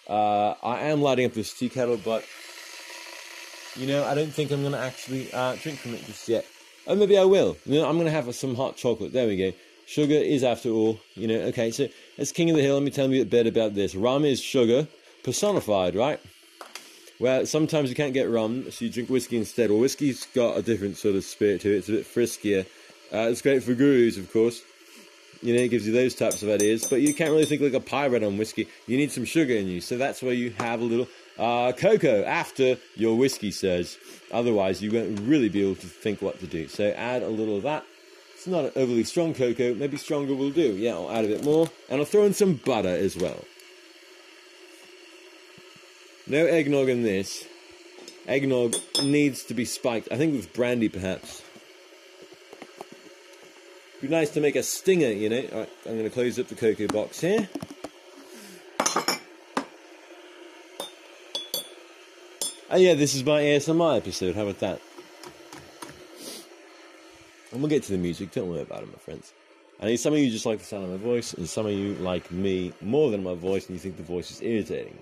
Uh, 0.08 0.54
I 0.62 0.86
am 0.86 1.02
lighting 1.02 1.26
up 1.26 1.32
this 1.32 1.52
tea 1.52 1.68
kettle, 1.68 1.96
but 1.96 2.24
you 3.76 3.86
know, 3.86 4.04
I 4.04 4.14
don't 4.14 4.32
think 4.32 4.50
I'm 4.50 4.60
going 4.60 4.72
to 4.72 4.78
actually 4.78 5.32
uh, 5.32 5.56
drink 5.56 5.78
from 5.78 5.94
it 5.94 6.04
just 6.04 6.28
yet. 6.28 6.46
Oh, 6.86 6.94
maybe 6.94 7.16
I 7.16 7.24
will. 7.24 7.56
You 7.64 7.80
know, 7.80 7.88
I'm 7.88 7.94
going 7.94 8.06
to 8.06 8.12
have 8.12 8.32
some 8.34 8.54
hot 8.54 8.76
chocolate. 8.76 9.12
There 9.12 9.26
we 9.26 9.36
go. 9.36 9.52
Sugar 9.86 10.14
is, 10.14 10.42
after 10.42 10.70
all, 10.70 10.98
you 11.14 11.28
know, 11.28 11.40
okay, 11.46 11.70
so 11.70 11.88
as 12.18 12.32
King 12.32 12.50
of 12.50 12.56
the 12.56 12.62
Hill, 12.62 12.74
let 12.74 12.82
me 12.82 12.90
tell 12.90 13.10
you 13.10 13.22
a 13.22 13.26
bit 13.26 13.46
about 13.46 13.74
this. 13.74 13.94
Rum 13.94 14.24
is 14.24 14.40
sugar 14.40 14.86
personified, 15.22 15.94
right? 15.94 16.20
Well, 17.20 17.46
sometimes 17.46 17.90
you 17.90 17.94
can't 17.94 18.12
get 18.12 18.28
rum, 18.28 18.70
so 18.70 18.84
you 18.84 18.90
drink 18.90 19.08
whiskey 19.08 19.36
instead. 19.36 19.70
Well, 19.70 19.80
whiskey's 19.80 20.26
got 20.34 20.56
a 20.56 20.62
different 20.62 20.96
sort 20.96 21.14
of 21.14 21.24
spirit 21.24 21.60
to 21.62 21.72
it, 21.72 21.78
it's 21.78 21.88
a 21.88 21.92
bit 21.92 22.06
friskier. 22.06 22.66
Uh, 23.12 23.28
it's 23.30 23.42
great 23.42 23.62
for 23.62 23.74
gurus, 23.74 24.16
of 24.16 24.32
course. 24.32 24.62
You 25.40 25.54
know, 25.54 25.60
it 25.60 25.68
gives 25.68 25.86
you 25.86 25.92
those 25.92 26.14
types 26.14 26.42
of 26.42 26.48
ideas, 26.48 26.86
but 26.88 27.02
you 27.02 27.14
can't 27.14 27.30
really 27.30 27.44
think 27.44 27.60
like 27.60 27.74
a 27.74 27.80
pirate 27.80 28.22
on 28.24 28.38
whiskey. 28.38 28.66
You 28.86 28.96
need 28.96 29.12
some 29.12 29.24
sugar 29.24 29.54
in 29.54 29.68
you, 29.68 29.80
so 29.80 29.98
that's 29.98 30.22
where 30.22 30.32
you 30.32 30.50
have 30.58 30.80
a 30.80 30.84
little 30.84 31.06
uh, 31.38 31.72
cocoa 31.72 32.24
after 32.24 32.78
your 32.96 33.16
whiskey 33.16 33.50
says. 33.50 33.98
Otherwise, 34.32 34.82
you 34.82 34.90
won't 34.90 35.20
really 35.20 35.48
be 35.48 35.62
able 35.62 35.74
to 35.76 35.86
think 35.86 36.22
what 36.22 36.40
to 36.40 36.46
do. 36.46 36.66
So 36.66 36.88
add 36.90 37.22
a 37.22 37.28
little 37.28 37.58
of 37.58 37.62
that 37.64 37.84
it's 38.44 38.50
not 38.50 38.66
an 38.66 38.72
overly 38.76 39.04
strong 39.04 39.32
cocoa, 39.32 39.72
maybe 39.74 39.96
stronger 39.96 40.34
will 40.34 40.50
do. 40.50 40.76
Yeah, 40.76 40.96
I'll 40.96 41.10
add 41.10 41.24
a 41.24 41.28
bit 41.28 41.44
more. 41.44 41.70
And 41.88 41.98
I'll 41.98 42.04
throw 42.04 42.24
in 42.24 42.34
some 42.34 42.56
butter 42.56 42.90
as 42.90 43.16
well. 43.16 43.42
No 46.26 46.44
eggnog 46.44 46.90
in 46.90 47.02
this. 47.02 47.46
Eggnog 48.28 48.74
needs 49.02 49.44
to 49.44 49.54
be 49.54 49.64
spiked. 49.64 50.08
I 50.12 50.18
think 50.18 50.34
with 50.34 50.52
brandy, 50.52 50.90
perhaps. 50.90 51.42
Be 54.02 54.08
nice 54.08 54.28
to 54.32 54.42
make 54.42 54.56
a 54.56 54.62
stinger, 54.62 55.08
you 55.08 55.30
know. 55.30 55.66
I'm 55.86 55.92
going 55.92 56.04
to 56.04 56.10
close 56.10 56.38
up 56.38 56.48
the 56.48 56.54
cocoa 56.54 56.88
box 56.88 57.22
here. 57.22 57.48
Oh 62.70 62.76
yeah, 62.76 62.92
this 62.92 63.14
is 63.14 63.24
my 63.24 63.40
ASMR 63.40 63.96
episode. 63.96 64.34
How 64.34 64.42
about 64.42 64.58
that? 64.58 64.82
And 67.54 67.62
we'll 67.62 67.70
get 67.70 67.84
to 67.84 67.92
the 67.92 67.98
music, 67.98 68.32
don't 68.32 68.50
worry 68.50 68.62
about 68.62 68.82
it, 68.82 68.88
my 68.88 68.98
friends. 68.98 69.32
I 69.80 69.86
know 69.86 69.94
some 69.94 70.12
of 70.12 70.18
you 70.18 70.28
just 70.28 70.44
like 70.44 70.58
the 70.58 70.64
sound 70.64 70.86
of 70.86 70.90
my 70.90 70.96
voice, 70.96 71.34
and 71.34 71.48
some 71.48 71.66
of 71.66 71.72
you 71.72 71.94
like 71.94 72.28
me 72.32 72.72
more 72.80 73.12
than 73.12 73.22
my 73.22 73.34
voice, 73.34 73.68
and 73.68 73.76
you 73.76 73.78
think 73.78 73.96
the 73.96 74.02
voice 74.02 74.32
is 74.32 74.42
irritating. 74.42 74.98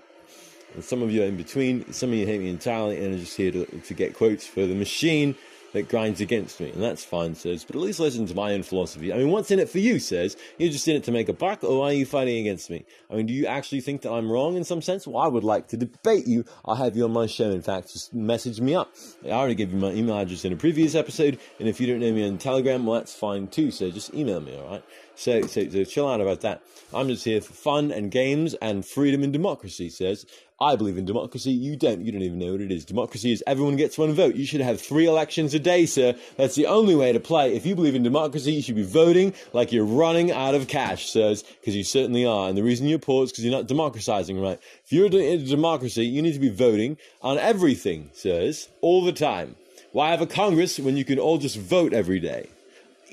And 0.75 0.83
some 0.83 1.01
of 1.01 1.11
you 1.11 1.23
are 1.23 1.25
in 1.25 1.35
between, 1.35 1.91
some 1.91 2.09
of 2.09 2.15
you 2.15 2.27
hate 2.27 2.41
me 2.41 2.49
entirely 2.49 3.03
and 3.03 3.15
are 3.15 3.17
just 3.17 3.35
here 3.35 3.51
to, 3.51 3.65
to 3.65 3.93
get 3.95 4.13
quotes 4.13 4.45
for 4.45 4.67
the 4.67 4.75
machine 4.75 5.35
that 5.73 5.89
grinds 5.89 6.21
against 6.21 6.59
me, 6.59 6.69
and 6.69 6.81
that's 6.81 7.03
fine, 7.03 7.35
says. 7.35 7.65
But 7.65 7.75
at 7.75 7.81
least 7.81 7.99
listen 7.99 8.25
to 8.27 8.35
my 8.35 8.53
own 8.53 8.63
philosophy. 8.63 9.11
I 9.11 9.17
mean, 9.17 9.29
what's 9.29 9.51
in 9.51 9.59
it 9.59 9.69
for 9.69 9.79
you, 9.79 9.99
says? 9.99 10.37
You're 10.57 10.71
just 10.71 10.87
in 10.87 10.95
it 10.95 11.03
to 11.05 11.11
make 11.11 11.29
a 11.29 11.33
buck, 11.33 11.63
or 11.63 11.85
are 11.85 11.93
you 11.93 12.05
fighting 12.05 12.37
against 12.37 12.69
me? 12.69 12.85
I 13.09 13.15
mean, 13.15 13.25
do 13.25 13.33
you 13.33 13.47
actually 13.47 13.81
think 13.81 14.03
that 14.03 14.11
I'm 14.11 14.31
wrong 14.31 14.55
in 14.55 14.63
some 14.63 14.81
sense? 14.81 15.07
Well, 15.07 15.21
I 15.21 15.27
would 15.27 15.43
like 15.43 15.67
to 15.69 15.77
debate 15.77 16.27
you. 16.27 16.45
I'll 16.63 16.75
have 16.75 16.95
you 16.95 17.03
on 17.05 17.11
my 17.11 17.25
show. 17.25 17.49
In 17.51 17.61
fact, 17.61 17.91
just 17.91 18.13
message 18.13 18.61
me 18.61 18.75
up. 18.75 18.93
I 19.25 19.31
already 19.31 19.55
gave 19.55 19.73
you 19.73 19.79
my 19.79 19.91
email 19.91 20.17
address 20.17 20.45
in 20.45 20.53
a 20.53 20.57
previous 20.57 20.95
episode, 20.95 21.39
and 21.59 21.67
if 21.67 21.81
you 21.81 21.87
don't 21.87 21.99
know 21.99 22.13
me 22.13 22.27
on 22.27 22.37
Telegram, 22.37 22.85
well, 22.85 22.99
that's 22.99 23.15
fine 23.15 23.47
too. 23.47 23.71
So 23.71 23.89
just 23.89 24.13
email 24.13 24.39
me, 24.39 24.55
all 24.55 24.69
right? 24.69 24.83
So, 25.15 25.41
so, 25.43 25.69
so 25.69 25.83
chill 25.83 26.07
out 26.07 26.21
about 26.21 26.41
that. 26.41 26.63
I'm 26.93 27.07
just 27.07 27.25
here 27.25 27.41
for 27.41 27.53
fun 27.53 27.91
and 27.91 28.11
games 28.11 28.53
and 28.55 28.85
freedom 28.85 29.23
and 29.23 29.33
democracy, 29.33 29.89
says. 29.89 30.25
I 30.63 30.77
believe 30.77 30.97
in 30.97 31.05
democracy. 31.05 31.51
You 31.51 31.75
don't. 31.75 32.05
You 32.05 32.11
don't 32.11 32.21
even 32.21 32.39
know 32.39 32.53
what 32.53 32.61
it 32.61 32.71
is. 32.71 32.85
Democracy 32.85 33.33
is 33.33 33.43
everyone 33.45 33.75
gets 33.75 33.97
one 33.97 34.13
vote. 34.13 34.35
You 34.35 34.45
should 34.45 34.61
have 34.61 34.79
three 34.79 35.05
elections 35.05 35.53
a 35.53 35.59
day, 35.59 35.85
sir. 35.85 36.15
That's 36.37 36.55
the 36.55 36.67
only 36.67 36.95
way 36.95 37.11
to 37.11 37.19
play. 37.19 37.53
If 37.53 37.65
you 37.65 37.75
believe 37.75 37.95
in 37.95 38.03
democracy, 38.03 38.53
you 38.53 38.61
should 38.61 38.75
be 38.75 38.83
voting 38.83 39.33
like 39.51 39.73
you're 39.73 39.83
running 39.85 40.31
out 40.31 40.55
of 40.55 40.67
cash, 40.67 41.09
sirs, 41.09 41.43
because 41.43 41.75
you 41.75 41.83
certainly 41.83 42.25
are. 42.25 42.47
And 42.47 42.57
the 42.57 42.63
reason 42.63 42.87
you're 42.87 42.99
poor 42.99 43.25
is 43.25 43.31
because 43.31 43.43
you're 43.43 43.53
not 43.53 43.67
democratizing 43.67 44.41
right. 44.41 44.59
If 44.85 44.93
you're 44.93 45.07
in 45.07 45.45
democracy, 45.45 46.05
you 46.05 46.21
need 46.21 46.33
to 46.33 46.39
be 46.39 46.49
voting 46.49 46.97
on 47.21 47.37
everything, 47.37 48.11
sirs, 48.13 48.69
all 48.79 49.03
the 49.03 49.11
time. 49.11 49.57
Why 49.91 50.11
have 50.11 50.21
a 50.21 50.27
Congress 50.27 50.79
when 50.79 50.95
you 50.95 51.03
can 51.03 51.19
all 51.19 51.37
just 51.37 51.57
vote 51.57 51.93
every 51.93 52.19
day? 52.19 52.47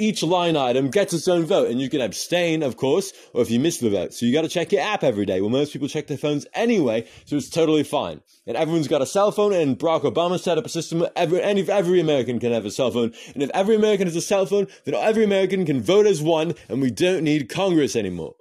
Each 0.01 0.23
line 0.23 0.57
item 0.57 0.91
gets 0.91 1.13
its 1.13 1.29
own 1.29 1.45
vote, 1.45 1.71
and 1.71 1.81
you 1.81 1.91
can 1.91 2.01
abstain, 2.01 2.63
of 2.63 2.77
course, 2.77 3.13
or 3.35 3.43
if 3.43 3.51
you 3.51 3.61
miss 3.61 3.79
the 3.79 3.91
vote. 3.91 4.15
So 4.15 4.27
you 4.27 4.33
got 4.33 4.43
to 4.43 4.49
check 4.49 4.73
your 4.73 4.81
app 4.81 5.05
every 5.05 5.27
day. 5.27 5.41
Well, 5.41 5.51
most 5.51 5.73
people 5.73 5.89
check 5.89 6.07
their 6.07 6.17
phones 6.17 6.47
anyway, 6.55 7.07
so 7.27 7.37
it's 7.37 7.51
totally 7.51 7.85
fine. 7.85 8.23
And 8.47 8.57
everyone's 8.57 8.89
got 8.89 9.03
a 9.03 9.07
cell 9.07 9.31
phone, 9.31 9.53
and 9.53 9.79
Barack 9.79 10.03
Obama 10.03 10.41
set 10.41 10.59
up 10.59 10.67
a 10.67 10.71
system 10.71 11.01
where 11.01 11.13
every, 11.15 11.43
any, 11.43 11.69
every 11.71 12.01
American 12.01 12.41
can 12.41 12.53
have 12.53 12.65
a 12.65 12.71
cell 12.71 12.91
phone. 12.91 13.13
And 13.35 13.43
if 13.43 13.51
every 13.51 13.77
American 13.77 14.07
has 14.07 14.17
a 14.17 14.21
cell 14.21 14.47
phone, 14.47 14.67
then 14.85 14.95
every 14.95 15.25
American 15.25 15.67
can 15.67 15.83
vote 15.83 16.07
as 16.07 16.23
one, 16.23 16.55
and 16.69 16.81
we 16.81 16.91
don't 16.91 17.23
need 17.23 17.49
Congress 17.49 17.95
anymore. 17.95 18.35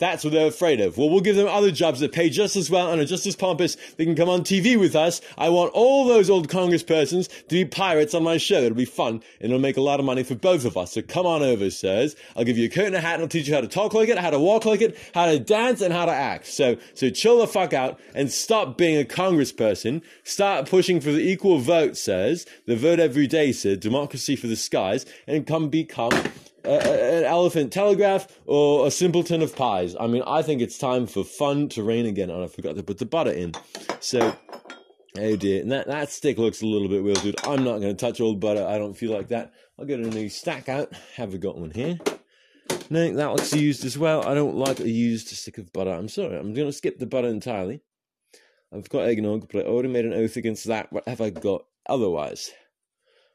That's 0.00 0.24
what 0.24 0.32
they're 0.32 0.46
afraid 0.46 0.80
of. 0.80 0.96
Well, 0.96 1.10
we'll 1.10 1.20
give 1.20 1.36
them 1.36 1.46
other 1.46 1.70
jobs 1.70 2.00
that 2.00 2.10
pay 2.10 2.30
just 2.30 2.56
as 2.56 2.70
well 2.70 2.90
and 2.90 3.02
are 3.02 3.04
just 3.04 3.26
as 3.26 3.36
pompous. 3.36 3.76
They 3.98 4.06
can 4.06 4.14
come 4.16 4.30
on 4.30 4.40
TV 4.40 4.80
with 4.80 4.96
us. 4.96 5.20
I 5.36 5.50
want 5.50 5.72
all 5.74 6.08
those 6.08 6.30
old 6.30 6.48
congresspersons 6.48 7.28
to 7.28 7.54
be 7.54 7.66
pirates 7.66 8.14
on 8.14 8.22
my 8.22 8.38
show. 8.38 8.62
It'll 8.62 8.74
be 8.74 8.86
fun 8.86 9.22
and 9.40 9.52
it'll 9.52 9.58
make 9.58 9.76
a 9.76 9.82
lot 9.82 10.00
of 10.00 10.06
money 10.06 10.22
for 10.22 10.34
both 10.34 10.64
of 10.64 10.78
us. 10.78 10.92
So 10.92 11.02
come 11.02 11.26
on 11.26 11.42
over, 11.42 11.68
sirs. 11.70 12.16
I'll 12.34 12.44
give 12.44 12.56
you 12.56 12.64
a 12.64 12.70
coat 12.70 12.86
and 12.86 12.96
a 12.96 13.00
hat 13.00 13.14
and 13.14 13.24
I'll 13.24 13.28
teach 13.28 13.46
you 13.46 13.54
how 13.54 13.60
to 13.60 13.68
talk 13.68 13.92
like 13.92 14.08
it, 14.08 14.16
how 14.16 14.30
to 14.30 14.38
walk 14.38 14.64
like 14.64 14.80
it, 14.80 14.96
how 15.14 15.26
to 15.26 15.38
dance 15.38 15.82
and 15.82 15.92
how 15.92 16.06
to 16.06 16.12
act. 16.12 16.46
So, 16.46 16.78
so 16.94 17.10
chill 17.10 17.38
the 17.38 17.46
fuck 17.46 17.74
out 17.74 18.00
and 18.14 18.32
stop 18.32 18.78
being 18.78 18.98
a 18.98 19.04
congressperson. 19.04 20.02
Start 20.24 20.66
pushing 20.66 21.02
for 21.02 21.12
the 21.12 21.20
equal 21.20 21.58
vote, 21.58 21.98
sirs. 21.98 22.46
The 22.64 22.74
vote 22.74 23.00
every 23.00 23.26
day, 23.26 23.52
sir. 23.52 23.76
Democracy 23.76 24.34
for 24.34 24.46
the 24.46 24.56
skies 24.56 25.04
and 25.26 25.46
come 25.46 25.68
become 25.68 26.12
an 26.64 27.24
elephant 27.24 27.72
telegraph 27.72 28.26
or 28.46 28.86
a 28.86 28.90
simpleton 28.90 29.42
of 29.42 29.56
pies. 29.56 29.96
I 29.98 30.06
mean, 30.06 30.22
I 30.26 30.42
think 30.42 30.60
it's 30.60 30.78
time 30.78 31.06
for 31.06 31.24
fun 31.24 31.68
to 31.70 31.82
reign 31.82 32.06
again, 32.06 32.30
and 32.30 32.42
I 32.42 32.46
forgot 32.46 32.76
to 32.76 32.82
put 32.82 32.98
the 32.98 33.06
butter 33.06 33.32
in. 33.32 33.52
So, 34.00 34.36
oh 35.18 35.36
dear, 35.36 35.62
and 35.62 35.72
that, 35.72 35.86
that 35.86 36.10
stick 36.10 36.38
looks 36.38 36.62
a 36.62 36.66
little 36.66 36.88
bit 36.88 37.02
weird, 37.02 37.20
dude. 37.20 37.46
I'm 37.46 37.64
not 37.64 37.80
going 37.80 37.94
to 37.94 38.06
touch 38.06 38.20
old 38.20 38.40
butter. 38.40 38.66
I 38.66 38.78
don't 38.78 38.94
feel 38.94 39.12
like 39.12 39.28
that. 39.28 39.52
I'll 39.78 39.86
get 39.86 40.00
a 40.00 40.02
new 40.02 40.28
stack 40.28 40.68
out. 40.68 40.92
Have 41.16 41.32
we 41.32 41.38
got 41.38 41.58
one 41.58 41.70
here? 41.70 41.98
No, 42.90 43.12
that 43.14 43.30
looks 43.32 43.54
used 43.54 43.84
as 43.84 43.96
well. 43.96 44.26
I 44.26 44.34
don't 44.34 44.56
like 44.56 44.80
a 44.80 44.88
used 44.88 45.28
stick 45.28 45.58
of 45.58 45.72
butter. 45.72 45.92
I'm 45.92 46.08
sorry. 46.08 46.36
I'm 46.36 46.54
going 46.54 46.68
to 46.68 46.72
skip 46.72 46.98
the 46.98 47.06
butter 47.06 47.28
entirely. 47.28 47.82
I've 48.72 48.88
got 48.88 49.08
eggnog, 49.08 49.48
but 49.50 49.64
I 49.64 49.68
already 49.68 49.88
made 49.88 50.04
an 50.04 50.12
oath 50.12 50.36
against 50.36 50.66
that. 50.66 50.92
What 50.92 51.08
have 51.08 51.20
I 51.20 51.30
got 51.30 51.64
otherwise? 51.88 52.50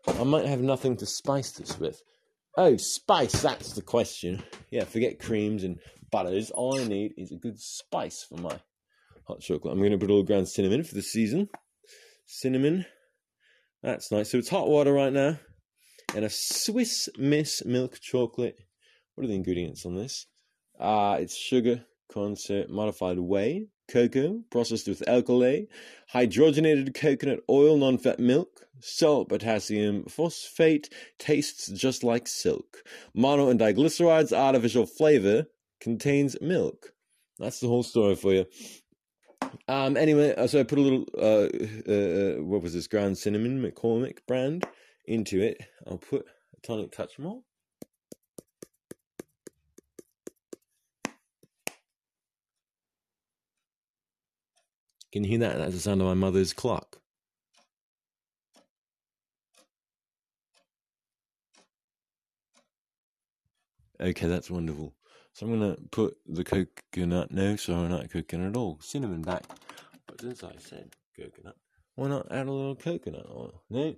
I 0.07 0.23
might 0.23 0.45
have 0.45 0.61
nothing 0.61 0.95
to 0.97 1.05
spice 1.05 1.51
this 1.51 1.79
with. 1.79 2.01
Oh, 2.57 2.77
spice, 2.77 3.41
that's 3.41 3.73
the 3.73 3.81
question. 3.81 4.41
Yeah, 4.71 4.85
forget 4.85 5.19
creams 5.19 5.63
and 5.63 5.79
butters. 6.09 6.51
All 6.51 6.79
I 6.79 6.85
need 6.85 7.13
is 7.17 7.31
a 7.33 7.35
good 7.35 7.59
spice 7.59 8.23
for 8.23 8.39
my 8.39 8.59
hot 9.27 9.41
chocolate. 9.41 9.73
I'm 9.73 9.79
going 9.79 9.91
to 9.91 9.97
put 9.97 10.09
a 10.09 10.13
little 10.13 10.23
ground 10.23 10.47
cinnamon 10.47 10.83
for 10.83 10.95
the 10.95 11.01
season. 11.01 11.49
Cinnamon. 12.25 12.85
That's 13.83 14.09
nice. 14.09 14.31
So 14.31 14.37
it's 14.37 14.49
hot 14.49 14.69
water 14.69 14.93
right 14.93 15.11
now. 15.11 15.37
And 16.15 16.23
a 16.23 16.29
Swiss 16.31 17.09
Miss 17.17 17.65
milk 17.65 17.99
chocolate. 17.99 18.55
What 19.15 19.25
are 19.25 19.27
the 19.27 19.35
ingredients 19.35 19.85
on 19.85 19.95
this? 19.95 20.25
Uh, 20.79 21.17
it's 21.19 21.35
sugar, 21.35 21.85
concert, 22.11 22.69
modified 22.69 23.19
whey, 23.19 23.67
cocoa, 23.87 24.43
processed 24.49 24.87
with 24.87 25.07
alkali, 25.07 25.65
hydrogenated 26.13 26.93
coconut 26.93 27.39
oil, 27.49 27.77
non 27.77 27.97
fat 27.97 28.19
milk, 28.19 28.65
salt, 28.79 29.29
potassium, 29.29 30.05
phosphate, 30.05 30.89
tastes 31.19 31.67
just 31.67 32.03
like 32.03 32.27
silk. 32.27 32.83
Mono 33.13 33.49
and 33.49 33.59
diglycerides, 33.59 34.35
artificial 34.35 34.85
flavor, 34.85 35.47
contains 35.79 36.39
milk. 36.41 36.93
That's 37.39 37.59
the 37.59 37.67
whole 37.67 37.83
story 37.83 38.15
for 38.15 38.33
you. 38.33 38.45
Um, 39.67 39.97
anyway, 39.97 40.33
uh, 40.35 40.47
so 40.47 40.59
I 40.59 40.63
put 40.63 40.79
a 40.79 40.81
little, 40.81 41.05
uh, 41.17 41.49
uh, 41.87 42.39
uh, 42.39 42.43
what 42.43 42.61
was 42.61 42.73
this, 42.73 42.87
ground 42.87 43.17
cinnamon 43.17 43.61
McCormick 43.61 44.19
brand 44.27 44.65
into 45.05 45.41
it. 45.41 45.61
I'll 45.87 45.97
put 45.97 46.25
a 46.55 46.61
tonic 46.61 46.91
touch 46.91 47.19
more. 47.19 47.41
Can 55.15 55.23
you 55.23 55.29
hear 55.29 55.39
that? 55.39 55.57
That's 55.57 55.73
the 55.73 55.79
sound 55.79 56.01
of 56.01 56.07
my 56.07 56.13
mother's 56.13 56.51
clock. 56.51 56.97
Okay, 63.97 64.27
that's 64.27 64.51
wonderful. 64.51 64.93
So 65.31 65.45
I'm 65.45 65.57
gonna 65.57 65.77
put 65.89 66.17
the 66.27 66.43
coconut. 66.43 67.31
No, 67.31 67.55
sorry, 67.55 67.87
not 67.87 68.11
coconut 68.11 68.49
at 68.49 68.57
all. 68.57 68.77
Cinnamon 68.81 69.21
back. 69.21 69.43
But 70.05 70.19
since 70.19 70.43
I 70.43 70.51
said 70.59 70.93
coconut, 71.17 71.55
why 71.95 72.09
not 72.09 72.29
add 72.29 72.47
a 72.47 72.51
little 72.51 72.75
coconut 72.75 73.27
oil? 73.29 73.63
No, 73.69 73.95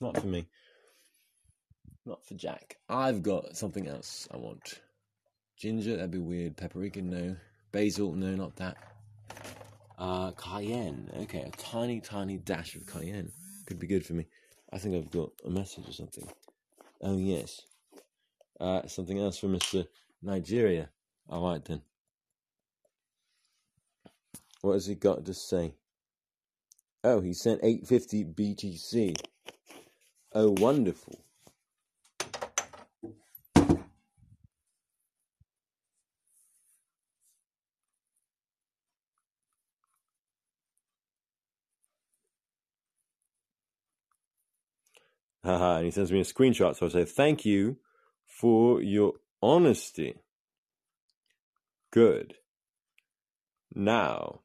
not 0.00 0.16
for 0.16 0.28
me. 0.28 0.46
Not 2.04 2.24
for 2.24 2.34
Jack. 2.34 2.76
I've 2.88 3.24
got 3.24 3.56
something 3.56 3.88
else 3.88 4.28
I 4.32 4.36
want. 4.36 4.80
Ginger, 5.58 5.96
that'd 5.96 6.12
be 6.12 6.18
weird. 6.18 6.56
Paprika, 6.56 7.02
no. 7.02 7.34
Basil, 7.72 8.12
no, 8.12 8.36
not 8.36 8.54
that. 8.54 8.76
Uh, 9.98 10.30
cayenne. 10.32 11.10
Okay, 11.22 11.40
a 11.40 11.50
tiny, 11.56 12.00
tiny 12.00 12.36
dash 12.36 12.74
of 12.76 12.86
cayenne 12.86 13.30
could 13.66 13.78
be 13.78 13.86
good 13.86 14.04
for 14.04 14.12
me. 14.12 14.26
I 14.72 14.78
think 14.78 14.94
I've 14.94 15.10
got 15.10 15.30
a 15.44 15.50
message 15.50 15.88
or 15.88 15.92
something. 15.92 16.28
Oh 17.00 17.16
yes. 17.16 17.62
Uh, 18.60 18.86
something 18.86 19.18
else 19.18 19.38
from 19.38 19.54
Mr. 19.54 19.86
Nigeria. 20.22 20.88
All 21.28 21.48
right 21.48 21.64
then. 21.64 21.82
What 24.62 24.74
has 24.74 24.86
he 24.86 24.94
got 24.94 25.24
to 25.24 25.34
say? 25.34 25.74
Oh, 27.04 27.20
he 27.20 27.32
sent 27.32 27.60
850 27.62 28.24
BTC. 28.24 29.16
Oh, 30.32 30.54
wonderful. 30.58 31.25
Haha, 45.46 45.76
and 45.76 45.84
he 45.86 45.90
sends 45.90 46.12
me 46.12 46.20
a 46.20 46.24
screenshot. 46.24 46.76
So 46.76 46.86
I 46.86 46.88
say, 46.90 47.04
thank 47.04 47.44
you 47.44 47.78
for 48.26 48.82
your 48.82 49.14
honesty. 49.42 50.16
Good. 51.90 52.34
Now, 53.74 54.40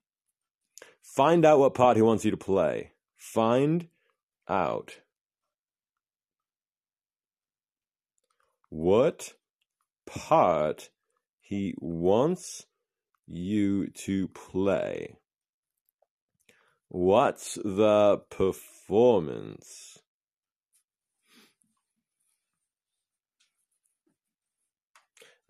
find 1.02 1.44
out 1.46 1.60
what 1.60 1.74
part 1.74 1.98
he 1.98 2.04
wants 2.04 2.24
you 2.24 2.32
to 2.32 2.38
play. 2.38 2.92
Find 3.18 3.88
out. 4.48 4.98
What 8.70 9.34
part 10.06 10.90
he 11.42 11.76
wants 11.80 12.66
you 13.28 13.88
to 13.88 14.28
play. 14.30 15.18
What's 16.90 17.56
the 17.56 18.22
performance? 18.30 19.91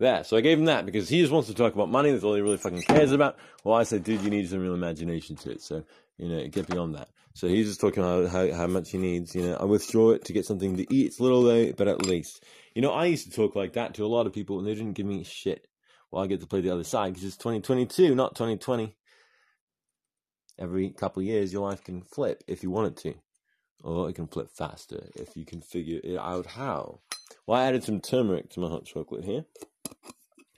There, 0.02 0.24
so 0.24 0.36
I 0.36 0.40
gave 0.40 0.58
him 0.58 0.64
that 0.64 0.84
because 0.84 1.08
he 1.08 1.20
just 1.20 1.30
wants 1.30 1.46
to 1.46 1.54
talk 1.54 1.74
about 1.74 1.88
money. 1.88 2.10
That's 2.10 2.24
all 2.24 2.34
he 2.34 2.40
really 2.40 2.56
fucking 2.56 2.82
cares 2.82 3.12
about. 3.12 3.38
Well, 3.62 3.76
I 3.76 3.84
said, 3.84 4.02
dude, 4.02 4.22
you 4.22 4.30
need 4.30 4.48
some 4.48 4.58
real 4.58 4.74
imagination 4.74 5.36
to 5.36 5.52
it. 5.52 5.62
So, 5.62 5.84
you 6.18 6.28
know, 6.28 6.44
get 6.48 6.66
beyond 6.66 6.96
that. 6.96 7.08
So 7.34 7.46
he's 7.46 7.68
just 7.68 7.80
talking 7.80 8.02
about 8.02 8.28
how, 8.28 8.52
how 8.52 8.66
much 8.66 8.90
he 8.90 8.98
needs. 8.98 9.32
You 9.36 9.42
know, 9.42 9.56
I 9.60 9.64
withdraw 9.64 10.10
it 10.10 10.24
to 10.24 10.32
get 10.32 10.44
something 10.44 10.76
to 10.76 10.92
eat. 10.92 11.06
It's 11.06 11.20
little 11.20 11.44
though, 11.44 11.72
but 11.72 11.86
at 11.86 12.04
least. 12.04 12.42
You 12.74 12.82
know, 12.82 12.90
I 12.90 13.04
used 13.04 13.30
to 13.30 13.36
talk 13.36 13.54
like 13.54 13.74
that 13.74 13.94
to 13.94 14.04
a 14.04 14.08
lot 14.08 14.26
of 14.26 14.32
people 14.32 14.58
and 14.58 14.66
they 14.66 14.74
didn't 14.74 14.94
give 14.94 15.06
me 15.06 15.22
shit. 15.22 15.68
Well, 16.10 16.24
I 16.24 16.26
get 16.26 16.40
to 16.40 16.48
play 16.48 16.62
the 16.62 16.70
other 16.70 16.82
side 16.82 17.12
because 17.12 17.22
it's 17.22 17.36
2022, 17.36 18.16
not 18.16 18.34
2020. 18.34 18.96
Every 20.58 20.90
couple 20.90 21.22
years, 21.22 21.52
your 21.52 21.68
life 21.68 21.84
can 21.84 22.02
flip 22.02 22.42
if 22.48 22.64
you 22.64 22.72
want 22.72 22.88
it 22.88 23.02
to. 23.02 23.14
Or 23.84 24.08
it 24.08 24.14
can 24.14 24.26
flip 24.26 24.50
faster 24.50 25.10
if 25.14 25.36
you 25.36 25.44
can 25.44 25.60
figure 25.60 26.00
it 26.02 26.18
out 26.18 26.46
how. 26.46 27.02
Well, 27.46 27.60
I 27.60 27.66
added 27.66 27.82
some 27.82 28.00
turmeric 28.00 28.50
to 28.50 28.60
my 28.60 28.68
hot 28.68 28.84
chocolate 28.84 29.24
here. 29.24 29.44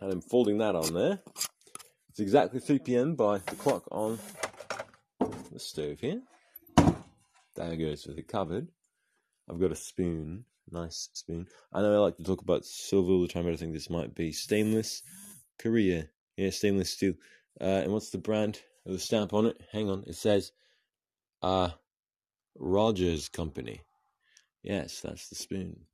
And 0.01 0.12
I'm 0.12 0.20
folding 0.20 0.59
that 0.59 0.75
on 0.75 0.92
there. 0.92 1.20
It's 2.11 2.20
exactly 2.20 2.61
3 2.61 2.79
p.m. 2.81 3.14
by 3.14 3.38
the 3.38 3.57
clock 3.57 3.85
on 3.90 4.18
the 5.51 5.59
stove 5.59 6.01
here. 6.01 6.20
There 7.57 7.77
goes 7.77 8.07
with 8.07 8.18
it 8.18 8.29
covered. 8.29 8.68
I've 9.49 9.61
got 9.61 9.73
a 9.73 9.77
spoon, 9.77 10.44
nice 10.70 11.09
spoon. 11.14 11.47
I 11.73 11.81
know 11.81 11.94
I 11.94 11.99
like 11.99 12.16
to 12.18 12.25
talk 12.25 12.42
about 12.42 12.64
silver 12.64 13.12
all 13.12 13.23
the 13.23 13.29
time, 13.29 13.44
but 13.44 13.53
I 13.53 13.57
think 13.57 13.73
this 13.73 13.90
might 13.90 14.14
be 14.14 14.33
stainless 14.33 15.03
Korea. 15.59 16.09
Yeah, 16.37 16.51
stainless 16.51 16.90
steel. 16.90 17.14
Uh, 17.61 17.83
and 17.83 17.92
what's 17.92 18.11
the 18.11 18.18
brand 18.18 18.61
of 18.85 18.92
the 18.92 18.99
stamp 18.99 19.33
on 19.33 19.47
it? 19.47 19.61
Hang 19.73 19.88
on, 19.88 20.05
it 20.07 20.16
says 20.16 20.53
uh, 21.42 21.70
Rogers 22.57 23.29
Company. 23.29 23.81
Yes, 24.62 25.01
that's 25.01 25.29
the 25.29 25.35
spoon. 25.35 25.87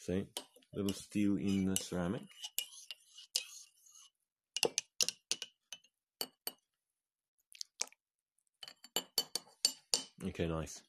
See? 0.00 0.24
Little 0.74 0.94
steel 0.94 1.36
in 1.36 1.66
the 1.66 1.76
ceramic. 1.76 2.22
Okay, 10.24 10.46
nice. 10.46 10.80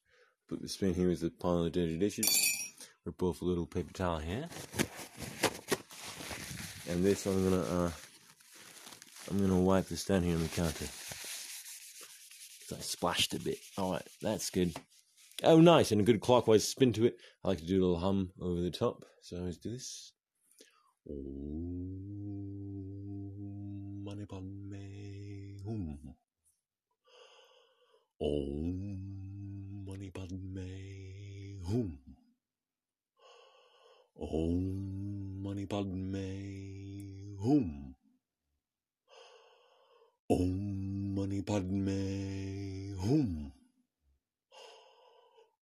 Put 0.47 0.61
the 0.61 0.69
spoon 0.69 0.93
here 0.93 1.09
with 1.09 1.19
the 1.19 1.29
pile 1.29 1.65
of 1.65 1.73
dirty 1.73 1.97
dishes. 1.97 2.25
Rip 3.03 3.21
off 3.21 3.41
a 3.41 3.45
little 3.45 3.65
paper 3.65 3.91
towel 3.91 4.19
here. 4.19 4.47
And 6.89 7.03
this 7.03 7.25
I'm 7.25 7.43
gonna 7.43 7.63
uh 7.63 7.91
I'm 9.29 9.39
gonna 9.41 9.59
wipe 9.59 9.87
this 9.87 10.05
down 10.05 10.23
here 10.23 10.35
on 10.35 10.43
the 10.43 10.47
counter. 10.47 10.85
I 12.73 12.79
splashed 12.79 13.33
a 13.33 13.39
bit. 13.39 13.57
Alright, 13.77 14.07
that's 14.21 14.49
good. 14.49 14.73
Oh 15.43 15.59
nice, 15.59 15.91
and 15.91 15.99
a 15.99 16.03
good 16.03 16.21
clockwise 16.21 16.67
spin 16.67 16.93
to 16.93 17.05
it. 17.05 17.17
I 17.43 17.47
like 17.47 17.57
to 17.59 17.65
do 17.65 17.79
a 17.79 17.81
little 17.81 17.99
hum 17.99 18.31
over 18.39 18.61
the 18.61 18.69
top. 18.69 19.05
So 19.23 19.37
let's 19.37 19.57
do 19.57 19.71
this. 19.71 20.13
Ooh. 21.09 22.11
Mani 24.03 24.25
Padme 24.27 25.57
Hum. 25.65 25.97
Om 28.19 29.83
Mani 29.85 30.11
Padme 30.11 30.67
Hum. 31.65 31.97
Om 34.19 35.41
Mani 35.41 35.65
Padme 35.65 37.35
Hum. 37.41 37.95
Om 40.29 41.15
Mani 41.15 41.41
Padme 41.41 42.95
Hum. 42.99 43.50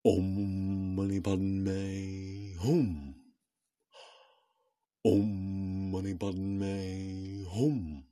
Om 0.10 0.96
Mani 0.96 1.20
Padme 1.22 2.56
Hum. 2.64 3.14
Om 5.06 5.92
Mani 5.92 6.16
Padme 6.16 7.46
Hum. 7.46 8.04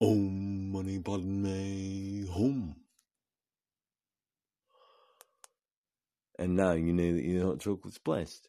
Om 0.00 0.72
Mani 0.72 0.98
Padme 1.00 2.26
Hum. 2.26 2.74
And 6.38 6.56
now 6.56 6.72
you 6.72 6.94
know 6.94 7.12
that 7.12 7.24
your 7.24 7.44
hot 7.44 7.60
chocolate's 7.60 7.98
blessed. 7.98 8.48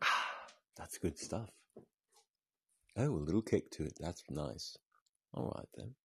Ah, 0.00 0.46
That's 0.76 0.98
good 0.98 1.18
stuff. 1.18 1.50
Oh, 2.96 3.08
a 3.08 3.26
little 3.26 3.42
kick 3.42 3.72
to 3.72 3.82
it. 3.82 3.94
That's 3.98 4.22
nice. 4.30 4.78
All 5.32 5.52
right 5.56 5.68
then. 5.76 5.96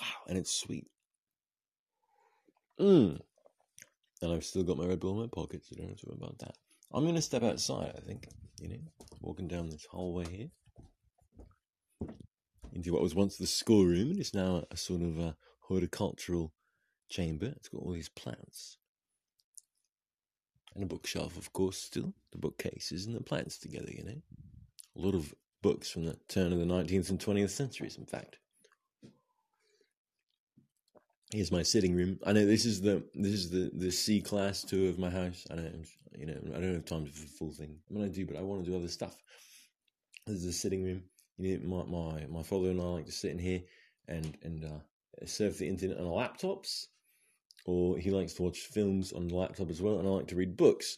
Wow, 0.00 0.06
and 0.28 0.38
it's 0.38 0.54
sweet. 0.54 0.86
Mmm. 2.80 3.20
And 4.20 4.32
I've 4.32 4.44
still 4.44 4.64
got 4.64 4.78
my 4.78 4.86
Red 4.86 5.00
Bull 5.00 5.12
in 5.12 5.20
my 5.20 5.26
pocket, 5.26 5.64
so 5.64 5.76
don't 5.76 5.88
have 5.88 6.00
to 6.00 6.06
worry 6.06 6.18
about 6.20 6.38
that. 6.38 6.54
I'm 6.92 7.04
going 7.04 7.14
to 7.14 7.22
step 7.22 7.42
outside, 7.42 7.94
I 7.96 8.00
think, 8.00 8.28
you 8.60 8.68
know, 8.68 8.78
walking 9.20 9.46
down 9.46 9.70
this 9.70 9.86
hallway 9.90 10.26
here 10.28 10.50
into 12.72 12.92
what 12.92 13.02
was 13.02 13.14
once 13.14 13.36
the 13.36 13.46
schoolroom 13.46 14.10
and 14.10 14.20
is 14.20 14.34
now 14.34 14.64
a 14.70 14.76
sort 14.76 15.02
of 15.02 15.18
a 15.18 15.36
horticultural 15.60 16.52
chamber. 17.08 17.46
It's 17.56 17.68
got 17.68 17.82
all 17.82 17.92
these 17.92 18.08
plants. 18.08 18.78
And 20.74 20.84
a 20.84 20.86
bookshelf, 20.86 21.36
of 21.36 21.52
course, 21.52 21.78
still. 21.78 22.14
The 22.32 22.38
bookcases 22.38 23.06
and 23.06 23.16
the 23.16 23.22
plants 23.22 23.58
together, 23.58 23.90
you 23.90 24.04
know. 24.04 24.22
A 24.96 25.00
lot 25.00 25.14
of 25.14 25.34
books 25.62 25.90
from 25.90 26.04
the 26.04 26.16
turn 26.28 26.52
of 26.52 26.58
the 26.58 26.64
19th 26.64 27.10
and 27.10 27.18
20th 27.18 27.50
centuries, 27.50 27.96
in 27.96 28.06
fact. 28.06 28.38
Here's 31.30 31.52
my 31.52 31.62
sitting 31.62 31.94
room. 31.94 32.18
I 32.24 32.32
know 32.32 32.46
this 32.46 32.64
is 32.64 32.80
the 32.80 33.04
this 33.14 33.32
is 33.32 33.50
the 33.50 33.70
the 33.74 33.90
C 33.90 34.22
class 34.22 34.62
tour 34.62 34.88
of 34.88 34.98
my 34.98 35.10
house. 35.10 35.46
I 35.50 35.56
know 35.56 35.70
you 36.16 36.24
know 36.24 36.40
I 36.56 36.60
don't 36.60 36.72
have 36.72 36.86
time 36.86 37.04
for 37.04 37.20
the 37.20 37.26
full 37.26 37.52
thing. 37.52 37.76
I 37.90 37.94
mean 37.94 38.04
I 38.04 38.08
do, 38.08 38.24
but 38.24 38.36
I 38.36 38.42
want 38.42 38.64
to 38.64 38.70
do 38.70 38.76
other 38.76 38.88
stuff. 38.88 39.14
This 40.26 40.36
is 40.36 40.46
the 40.46 40.52
sitting 40.52 40.82
room. 40.82 41.02
You 41.36 41.58
know, 41.58 41.84
my 41.84 41.84
my 41.84 42.26
my 42.28 42.42
father 42.42 42.70
and 42.70 42.80
I 42.80 42.84
like 42.84 43.06
to 43.06 43.12
sit 43.12 43.32
in 43.32 43.38
here 43.38 43.60
and 44.08 44.38
and 44.42 44.64
uh, 44.64 45.26
surf 45.26 45.58
the 45.58 45.68
internet 45.68 45.98
on 45.98 46.06
our 46.06 46.12
laptops, 46.12 46.86
or 47.66 47.98
he 47.98 48.10
likes 48.10 48.32
to 48.34 48.42
watch 48.42 48.60
films 48.60 49.12
on 49.12 49.28
the 49.28 49.36
laptop 49.36 49.68
as 49.68 49.82
well. 49.82 49.98
And 49.98 50.08
I 50.08 50.10
like 50.12 50.28
to 50.28 50.36
read 50.36 50.56
books. 50.56 50.96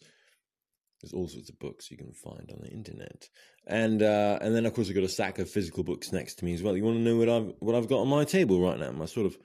There's 1.03 1.12
all 1.12 1.27
sorts 1.27 1.49
of 1.49 1.59
books 1.59 1.90
you 1.90 1.97
can 1.97 2.12
find 2.12 2.53
on 2.53 2.61
the 2.62 2.71
internet, 2.71 3.29
and 3.66 4.01
uh, 4.01 4.38
and 4.40 4.55
then 4.55 4.64
of 4.64 4.75
course 4.75 4.88
I've 4.88 4.95
got 4.95 5.03
a 5.03 5.09
stack 5.09 5.40
of 5.40 5.51
physical 5.51 5.83
books 5.83 6.12
next 6.12 6.35
to 6.37 6.45
me 6.45 6.55
as 6.55 6.62
well. 6.62 6.77
You 6.77 6.85
want 6.85 6.99
to 6.99 7.03
know 7.03 7.16
what 7.16 7.29
I've 7.29 7.53
what 7.59 7.75
I've 7.75 7.88
got 7.88 8.03
on 8.03 8.09
my 8.09 8.25
table 8.25 8.61
right 8.61 8.79
now? 8.79 8.93
My 8.93 9.07
sort 9.07 9.27
of 9.27 9.37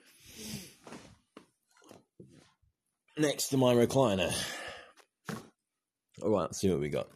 next 3.17 3.49
to 3.49 3.57
my 3.57 3.73
recliner. 3.73 4.33
All 6.21 6.31
right, 6.31 6.41
let's 6.41 6.59
see 6.59 6.69
what 6.69 6.79
we 6.79 6.89
got. 6.89 7.07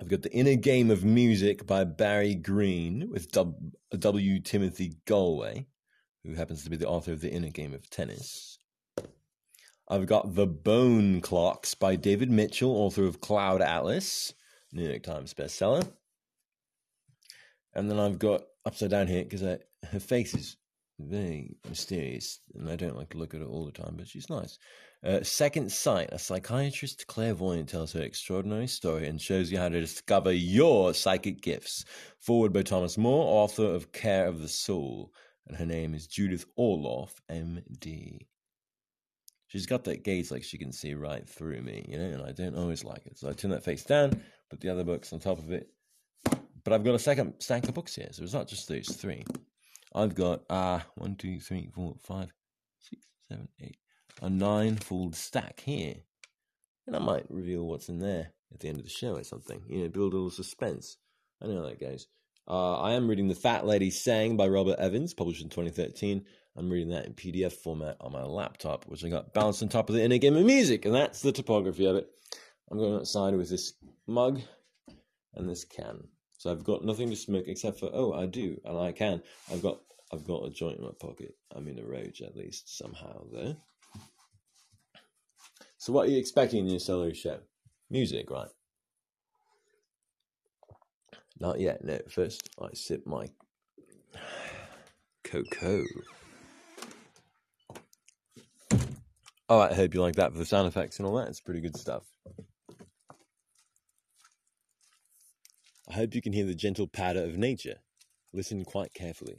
I've 0.00 0.08
got 0.08 0.22
The 0.22 0.32
Inner 0.32 0.56
Game 0.56 0.90
of 0.90 1.04
Music 1.04 1.66
by 1.66 1.84
Barry 1.84 2.34
Green 2.34 3.10
with 3.10 3.36
uh, 3.36 3.44
W. 3.98 4.40
Timothy 4.40 4.96
Gallwey, 5.06 5.66
who 6.24 6.34
happens 6.34 6.64
to 6.64 6.70
be 6.70 6.76
the 6.76 6.88
author 6.88 7.12
of 7.12 7.20
The 7.20 7.30
Inner 7.30 7.50
Game 7.50 7.74
of 7.74 7.88
Tennis. 7.90 8.58
I've 9.88 10.06
got 10.06 10.34
The 10.34 10.46
Bone 10.46 11.20
Clocks 11.20 11.74
by 11.74 11.96
David 11.96 12.30
Mitchell, 12.30 12.70
author 12.70 13.04
of 13.04 13.20
Cloud 13.20 13.60
Atlas, 13.62 14.32
New 14.72 14.88
York 14.88 15.02
Times 15.02 15.34
bestseller. 15.34 15.86
And 17.74 17.90
then 17.90 17.98
I've 18.00 18.18
got 18.18 18.42
upside 18.64 18.90
down 18.90 19.06
here 19.06 19.24
because 19.24 19.42
her 19.42 20.00
face 20.00 20.34
is 20.34 20.56
very 20.98 21.56
mysterious, 21.68 22.40
and 22.54 22.68
I 22.68 22.76
don't 22.76 22.96
like 22.96 23.10
to 23.10 23.18
look 23.18 23.34
at 23.34 23.40
her 23.40 23.46
all 23.46 23.64
the 23.64 23.72
time, 23.72 23.94
but 23.96 24.08
she's 24.08 24.30
nice. 24.30 24.58
Uh, 25.04 25.22
Second 25.22 25.70
Sight, 25.70 26.08
a 26.12 26.18
psychiatrist 26.18 27.06
clairvoyant 27.06 27.68
tells 27.68 27.92
her 27.92 28.02
extraordinary 28.02 28.66
story 28.66 29.06
and 29.06 29.20
shows 29.20 29.50
you 29.52 29.58
how 29.58 29.68
to 29.68 29.80
discover 29.80 30.32
your 30.32 30.94
psychic 30.94 31.42
gifts. 31.42 31.84
Forward 32.20 32.52
by 32.52 32.62
Thomas 32.62 32.96
Moore, 32.96 33.42
author 33.42 33.66
of 33.66 33.92
Care 33.92 34.26
of 34.26 34.40
the 34.40 34.48
Soul, 34.48 35.12
and 35.46 35.56
her 35.56 35.66
name 35.66 35.94
is 35.94 36.06
Judith 36.06 36.46
Orloff, 36.58 37.12
M.D. 37.28 38.26
She's 39.48 39.66
got 39.66 39.84
that 39.84 40.04
gaze 40.04 40.30
like 40.30 40.42
she 40.42 40.58
can 40.58 40.72
see 40.72 40.94
right 40.94 41.28
through 41.28 41.60
me, 41.60 41.84
you 41.88 41.98
know, 41.98 42.06
and 42.06 42.22
I 42.22 42.32
don't 42.32 42.56
always 42.56 42.82
like 42.82 43.06
it. 43.06 43.18
So 43.18 43.28
I 43.28 43.34
turn 43.34 43.50
that 43.50 43.62
face 43.62 43.84
down, 43.84 44.22
put 44.48 44.60
the 44.60 44.70
other 44.70 44.84
books 44.84 45.12
on 45.12 45.20
top 45.20 45.38
of 45.38 45.52
it. 45.52 45.68
But 46.64 46.72
I've 46.72 46.82
got 46.82 46.94
a 46.94 46.98
second 46.98 47.34
stack 47.40 47.68
of 47.68 47.74
books 47.74 47.94
here, 47.94 48.08
so 48.10 48.22
it's 48.22 48.32
not 48.32 48.48
just 48.48 48.68
those 48.68 48.88
three. 48.88 49.24
I've 49.94 50.14
got 50.14 50.42
uh 50.50 50.80
one, 50.96 51.16
two, 51.16 51.40
three, 51.40 51.68
four, 51.74 51.96
five, 52.02 52.32
six, 52.80 53.06
seven, 53.28 53.48
eight, 53.60 53.76
a 54.20 54.28
nine-fold 54.28 55.14
stack 55.14 55.60
here. 55.60 55.96
And 56.86 56.96
I 56.96 56.98
might 56.98 57.30
reveal 57.30 57.64
what's 57.64 57.88
in 57.88 57.98
there 58.00 58.32
at 58.52 58.60
the 58.60 58.68
end 58.68 58.78
of 58.78 58.84
the 58.84 58.90
show 58.90 59.16
or 59.16 59.24
something. 59.24 59.62
You 59.68 59.82
know, 59.82 59.88
build 59.88 60.12
a 60.12 60.16
little 60.16 60.30
suspense. 60.30 60.98
I 61.42 61.46
know 61.46 61.62
how 61.62 61.68
that 61.68 61.80
goes. 61.80 62.06
Uh, 62.46 62.78
I 62.78 62.92
am 62.92 63.08
reading 63.08 63.28
The 63.28 63.34
Fat 63.34 63.66
Lady 63.66 63.90
Sang 63.90 64.36
by 64.36 64.48
Robert 64.48 64.78
Evans, 64.78 65.14
published 65.14 65.42
in 65.42 65.48
2013. 65.48 66.24
I'm 66.56 66.70
reading 66.70 66.90
that 66.90 67.06
in 67.06 67.14
PDF 67.14 67.52
format 67.52 67.96
on 68.00 68.12
my 68.12 68.22
laptop, 68.22 68.84
which 68.86 69.02
I 69.02 69.08
got 69.08 69.32
balanced 69.32 69.62
on 69.62 69.70
top 69.70 69.88
of 69.88 69.94
the 69.94 70.02
inner 70.02 70.18
game 70.18 70.36
of 70.36 70.44
music, 70.44 70.84
and 70.84 70.94
that's 70.94 71.22
the 71.22 71.32
topography 71.32 71.86
of 71.86 71.96
it. 71.96 72.06
I'm 72.70 72.78
going 72.78 72.96
outside 72.96 73.34
with 73.34 73.48
this 73.48 73.72
mug 74.06 74.40
and 75.34 75.48
this 75.48 75.64
can. 75.64 76.08
So 76.44 76.50
I've 76.50 76.62
got 76.62 76.84
nothing 76.84 77.08
to 77.08 77.16
smoke 77.16 77.46
except 77.46 77.80
for 77.80 77.88
oh 77.94 78.12
I 78.12 78.26
do 78.26 78.60
and 78.66 78.76
I 78.76 78.92
can. 78.92 79.22
I've 79.50 79.62
got 79.62 79.80
I've 80.12 80.26
got 80.26 80.44
a 80.44 80.50
joint 80.50 80.76
in 80.76 80.84
my 80.84 80.90
pocket. 81.00 81.34
I'm 81.56 81.66
in 81.68 81.78
a 81.78 81.82
roach 81.82 82.20
at 82.20 82.36
least 82.36 82.76
somehow 82.76 83.24
there. 83.32 83.56
So 85.78 85.94
what 85.94 86.06
are 86.06 86.10
you 86.10 86.18
expecting 86.18 86.58
in 86.58 86.68
your 86.68 86.80
solo 86.80 87.14
show? 87.14 87.38
Music, 87.88 88.30
right? 88.30 88.50
Not 91.40 91.60
yet. 91.60 91.82
No. 91.82 91.98
First, 92.10 92.50
I 92.60 92.74
sip 92.74 93.06
my 93.06 93.30
cocoa. 95.24 95.84
Oh, 99.48 99.60
I 99.60 99.72
hope 99.72 99.94
you 99.94 100.02
like 100.02 100.16
that 100.16 100.32
for 100.32 100.38
the 100.38 100.44
sound 100.44 100.68
effects 100.68 100.98
and 100.98 101.08
all 101.08 101.16
that. 101.16 101.28
It's 101.28 101.40
pretty 101.40 101.62
good 101.62 101.78
stuff. 101.78 102.02
I 105.94 105.98
hope 105.98 106.16
you 106.16 106.20
can 106.20 106.32
hear 106.32 106.44
the 106.44 106.56
gentle 106.56 106.88
patter 106.88 107.22
of 107.22 107.38
nature. 107.38 107.76
Listen 108.32 108.64
quite 108.64 108.92
carefully. 108.94 109.36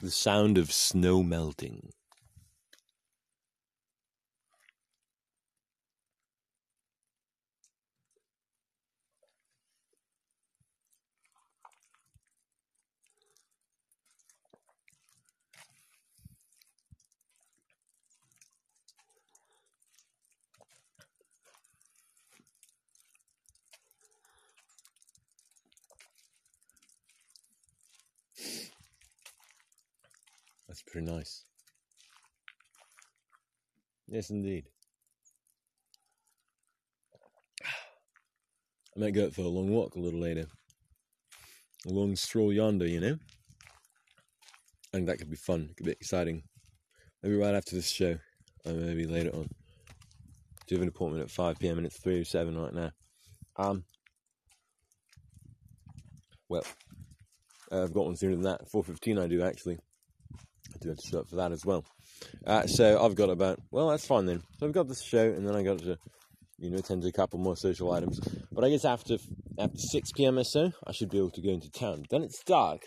The 0.00 0.10
sound 0.10 0.58
of 0.58 0.70
snow 0.70 1.22
melting. 1.22 1.94
Pretty 30.96 31.12
nice. 31.12 31.44
Yes, 34.06 34.30
indeed. 34.30 34.64
I 37.62 39.00
might 39.00 39.10
go 39.10 39.26
out 39.26 39.34
for 39.34 39.42
a 39.42 39.48
long 39.48 39.68
walk 39.68 39.94
a 39.94 39.98
little 39.98 40.20
later. 40.20 40.46
A 41.86 41.90
long 41.90 42.16
stroll 42.16 42.50
yonder, 42.50 42.86
you 42.86 43.00
know? 43.00 43.18
I 44.94 44.96
think 44.96 45.06
that 45.08 45.18
could 45.18 45.28
be 45.28 45.36
fun, 45.36 45.68
could 45.76 45.84
be 45.84 45.92
exciting. 45.92 46.44
Maybe 47.22 47.36
right 47.36 47.54
after 47.54 47.76
this 47.76 47.90
show, 47.90 48.16
or 48.64 48.72
maybe 48.72 49.04
later 49.04 49.36
on. 49.36 49.50
Do 50.66 50.76
have 50.76 50.82
an 50.82 50.88
appointment 50.88 51.24
at 51.24 51.30
5 51.30 51.58
pm 51.58 51.76
and 51.76 51.86
it's 51.86 52.00
3.07 52.00 52.58
right 52.58 52.72
now. 52.72 52.90
Um, 53.56 53.84
well, 56.48 56.64
Uh, 57.70 57.82
I've 57.82 57.92
got 57.92 58.06
one 58.06 58.16
sooner 58.16 58.34
than 58.34 58.44
that. 58.44 58.70
4.15 58.72 59.20
I 59.20 59.26
do 59.26 59.42
actually. 59.42 59.78
I 60.76 60.78
do 60.82 60.88
have 60.90 60.98
to 60.98 61.08
show 61.08 61.20
up 61.20 61.28
for 61.28 61.36
that 61.36 61.52
as 61.52 61.64
well. 61.64 61.84
Uh, 62.46 62.66
so 62.66 63.02
I've 63.02 63.14
got 63.14 63.30
about, 63.30 63.58
well, 63.70 63.88
that's 63.88 64.06
fine 64.06 64.26
then. 64.26 64.42
So 64.58 64.66
I've 64.66 64.72
got 64.72 64.88
this 64.88 65.02
show 65.02 65.24
and 65.24 65.46
then 65.46 65.56
I 65.56 65.62
got 65.62 65.78
to, 65.78 65.98
you 66.58 66.70
know, 66.70 66.78
attend 66.78 67.02
to 67.02 67.08
a 67.08 67.12
couple 67.12 67.38
more 67.38 67.56
social 67.56 67.92
items. 67.92 68.20
But 68.52 68.64
I 68.64 68.70
guess 68.70 68.84
after 68.84 69.16
after 69.58 69.78
6 69.78 70.12
p.m. 70.12 70.38
or 70.38 70.44
so, 70.44 70.72
I 70.86 70.92
should 70.92 71.08
be 71.08 71.16
able 71.16 71.30
to 71.30 71.40
go 71.40 71.50
into 71.50 71.70
town. 71.70 72.04
Then 72.10 72.22
it's 72.22 72.42
dark. 72.44 72.82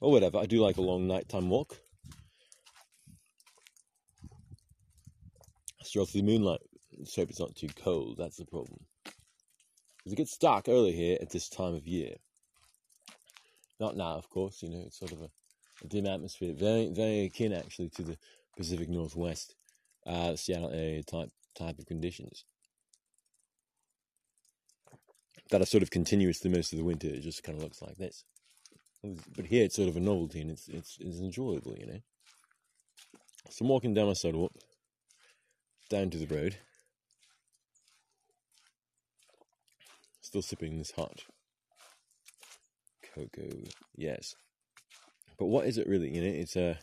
Or 0.00 0.10
whatever. 0.10 0.38
I 0.38 0.46
do 0.46 0.60
like 0.60 0.76
a 0.76 0.82
long 0.82 1.06
nighttime 1.06 1.50
walk. 1.50 1.78
Stroll 5.82 6.06
through 6.06 6.22
the 6.22 6.26
moonlight. 6.26 6.60
Let's 6.98 7.14
hope 7.14 7.30
it's 7.30 7.40
not 7.40 7.54
too 7.54 7.68
cold. 7.84 8.16
That's 8.18 8.38
the 8.38 8.46
problem. 8.46 8.78
Because 9.98 10.12
it 10.12 10.16
gets 10.16 10.36
dark 10.36 10.68
early 10.68 10.92
here 10.92 11.18
at 11.20 11.30
this 11.30 11.48
time 11.48 11.74
of 11.74 11.86
year. 11.86 12.14
Not 13.78 13.96
now, 13.96 14.16
of 14.16 14.28
course. 14.30 14.62
You 14.62 14.70
know, 14.70 14.82
it's 14.86 14.98
sort 14.98 15.12
of 15.12 15.20
a 15.20 15.30
dim 15.88 16.06
atmosphere. 16.06 16.54
Very, 16.54 16.88
very 16.88 17.24
akin 17.24 17.52
actually 17.52 17.90
to 17.90 18.02
the 18.02 18.18
Pacific 18.56 18.88
Northwest, 18.88 19.54
uh, 20.06 20.36
Seattle 20.36 20.70
area 20.70 21.02
type 21.02 21.30
type 21.56 21.78
of 21.78 21.86
conditions 21.86 22.44
that 25.50 25.60
are 25.60 25.66
sort 25.66 25.82
of 25.82 25.90
continuous 25.90 26.38
through 26.38 26.52
most 26.52 26.72
of 26.72 26.78
the 26.78 26.84
winter. 26.84 27.08
It 27.08 27.22
just 27.22 27.42
kind 27.42 27.58
of 27.58 27.64
looks 27.64 27.82
like 27.82 27.96
this. 27.96 28.24
But 29.34 29.46
here 29.46 29.64
it's 29.64 29.76
sort 29.76 29.88
of 29.88 29.96
a 29.96 30.00
novelty 30.00 30.40
and 30.40 30.50
it's 30.50 30.68
it's, 30.68 30.96
it's 31.00 31.20
enjoyable, 31.20 31.74
you 31.78 31.86
know. 31.86 32.00
So 33.48 33.64
I'm 33.64 33.68
walking 33.68 33.94
down 33.94 34.06
my 34.06 34.12
sidewalk, 34.12 34.52
down 35.88 36.10
to 36.10 36.18
the 36.18 36.32
road, 36.32 36.56
still 40.20 40.42
sipping 40.42 40.78
this 40.78 40.92
hot 40.92 41.24
cocoa. 43.14 43.64
Yes, 43.96 44.36
but 45.40 45.46
what 45.46 45.66
is 45.66 45.78
it 45.78 45.88
really? 45.88 46.14
You 46.14 46.20
know, 46.20 46.28
it's 46.28 46.54
a 46.54 46.78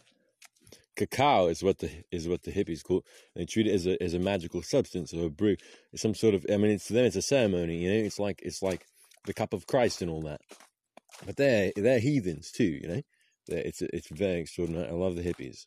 cacao 0.96 1.46
is 1.46 1.62
what 1.62 1.78
the 1.78 1.92
is 2.12 2.28
what 2.28 2.42
the 2.42 2.52
hippies 2.52 2.84
call. 2.84 3.06
They 3.36 3.46
treat 3.46 3.68
it 3.68 3.74
as 3.74 3.86
a 3.86 4.02
as 4.02 4.16
a 4.16 4.20
magical 4.20 4.64
substance 4.64 5.14
or 5.14 5.28
a 5.28 5.30
brew. 5.30 5.58
It's 5.94 6.02
some 6.02 6.16
sort 6.16 6.34
of. 6.34 6.44
I 6.52 6.58
mean, 6.58 6.72
it's 6.72 6.88
to 6.88 6.94
them 6.94 7.06
it's 7.06 7.16
a 7.16 7.22
ceremony. 7.22 7.78
You 7.78 7.90
know, 7.90 8.04
it's 8.04 8.18
like 8.18 8.42
it's 8.42 8.64
like 8.64 8.88
the 9.26 9.34
cup 9.34 9.54
of 9.54 9.68
Christ 9.68 10.02
and 10.02 10.10
all 10.10 10.22
that. 10.24 10.42
But 11.24 11.38
they're 11.38 11.72
they're 11.76 12.00
heathens 12.00 12.52
too. 12.52 12.80
You 12.82 12.88
know, 12.88 13.02
they're, 13.46 13.60
it's 13.60 13.84
it's 13.84 14.10
very 14.10 14.40
extraordinary. 14.40 14.90
I 14.90 14.94
love 14.94 15.16
the 15.16 15.22
hippies. 15.22 15.66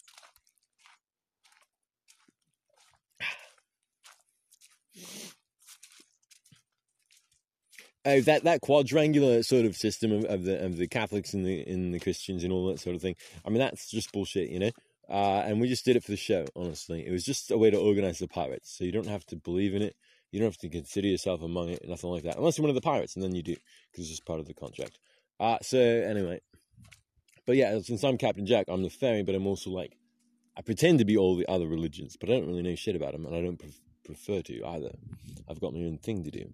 Oh, 8.06 8.20
that, 8.22 8.44
that 8.44 8.62
quadrangular 8.62 9.42
sort 9.42 9.66
of 9.66 9.76
system 9.76 10.10
of, 10.10 10.24
of 10.24 10.44
the 10.44 10.64
of 10.64 10.78
the 10.78 10.88
Catholics 10.88 11.34
and 11.34 11.44
the 11.44 11.60
and 11.66 11.92
the 11.92 12.00
Christians 12.00 12.44
and 12.44 12.52
all 12.52 12.66
that 12.68 12.80
sort 12.80 12.96
of 12.96 13.02
thing. 13.02 13.14
I 13.44 13.50
mean, 13.50 13.58
that's 13.58 13.90
just 13.90 14.10
bullshit, 14.12 14.48
you 14.48 14.58
know. 14.58 14.70
Uh, 15.08 15.42
and 15.44 15.60
we 15.60 15.68
just 15.68 15.84
did 15.84 15.96
it 15.96 16.04
for 16.04 16.12
the 16.12 16.16
show, 16.16 16.46
honestly. 16.54 17.04
It 17.06 17.10
was 17.10 17.24
just 17.24 17.50
a 17.50 17.58
way 17.58 17.68
to 17.68 17.76
organize 17.76 18.20
the 18.20 18.28
pirates. 18.28 18.74
So 18.76 18.84
you 18.84 18.92
don't 18.92 19.08
have 19.08 19.26
to 19.26 19.36
believe 19.36 19.74
in 19.74 19.82
it. 19.82 19.96
You 20.30 20.38
don't 20.38 20.46
have 20.46 20.58
to 20.58 20.68
consider 20.68 21.08
yourself 21.08 21.42
among 21.42 21.70
it, 21.70 21.86
nothing 21.86 22.10
like 22.10 22.22
that. 22.22 22.36
Unless 22.38 22.56
you're 22.56 22.62
one 22.62 22.70
of 22.70 22.76
the 22.76 22.80
pirates, 22.80 23.16
and 23.16 23.24
then 23.24 23.34
you 23.34 23.42
do, 23.42 23.56
because 23.90 24.04
it's 24.04 24.10
just 24.10 24.24
part 24.24 24.38
of 24.38 24.46
the 24.46 24.54
contract. 24.54 24.98
Uh, 25.40 25.58
so, 25.60 25.78
anyway. 25.78 26.40
But 27.44 27.56
yeah, 27.56 27.80
since 27.80 28.04
I'm 28.04 28.16
Captain 28.16 28.46
Jack, 28.46 28.66
I'm 28.68 28.84
the 28.84 28.90
fairy, 28.90 29.24
but 29.24 29.34
I'm 29.34 29.48
also 29.48 29.70
like, 29.70 29.96
I 30.56 30.62
pretend 30.62 31.00
to 31.00 31.04
be 31.04 31.16
all 31.16 31.36
the 31.36 31.48
other 31.48 31.66
religions, 31.66 32.16
but 32.18 32.30
I 32.30 32.34
don't 32.34 32.46
really 32.46 32.62
know 32.62 32.76
shit 32.76 32.94
about 32.94 33.12
them, 33.12 33.26
and 33.26 33.34
I 33.34 33.42
don't 33.42 33.58
pre- 33.58 33.74
prefer 34.04 34.42
to 34.42 34.64
either. 34.64 34.92
I've 35.48 35.60
got 35.60 35.74
my 35.74 35.80
own 35.80 35.98
thing 35.98 36.22
to 36.22 36.30
do. 36.30 36.52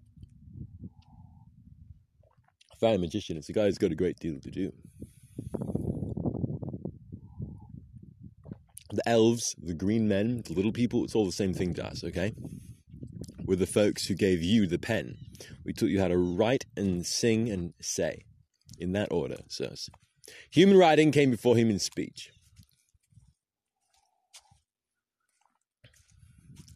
Fairy 2.80 2.98
magician, 2.98 3.36
it's 3.36 3.48
a 3.48 3.52
guy 3.52 3.64
who's 3.64 3.78
got 3.78 3.92
a 3.92 3.96
great 3.96 4.18
deal 4.18 4.38
to 4.40 4.50
do. 4.50 4.72
the 8.96 9.08
elves, 9.08 9.54
the 9.62 9.74
green 9.74 10.08
men, 10.08 10.42
the 10.46 10.54
little 10.54 10.72
people, 10.72 11.04
it's 11.04 11.14
all 11.14 11.26
the 11.26 11.32
same 11.32 11.52
thing 11.52 11.74
to 11.74 11.84
us, 11.84 12.02
okay? 12.02 12.32
We're 13.44 13.56
the 13.56 13.66
folks 13.66 14.06
who 14.06 14.14
gave 14.14 14.42
you 14.42 14.66
the 14.66 14.78
pen. 14.78 15.18
We 15.64 15.72
taught 15.72 15.90
you 15.90 16.00
how 16.00 16.08
to 16.08 16.16
write 16.16 16.64
and 16.76 17.06
sing 17.06 17.50
and 17.50 17.74
say 17.80 18.24
in 18.78 18.92
that 18.92 19.12
order, 19.12 19.36
sirs. 19.48 19.88
Human 20.50 20.76
writing 20.76 21.12
came 21.12 21.30
before 21.30 21.56
human 21.56 21.78
speech. 21.78 22.30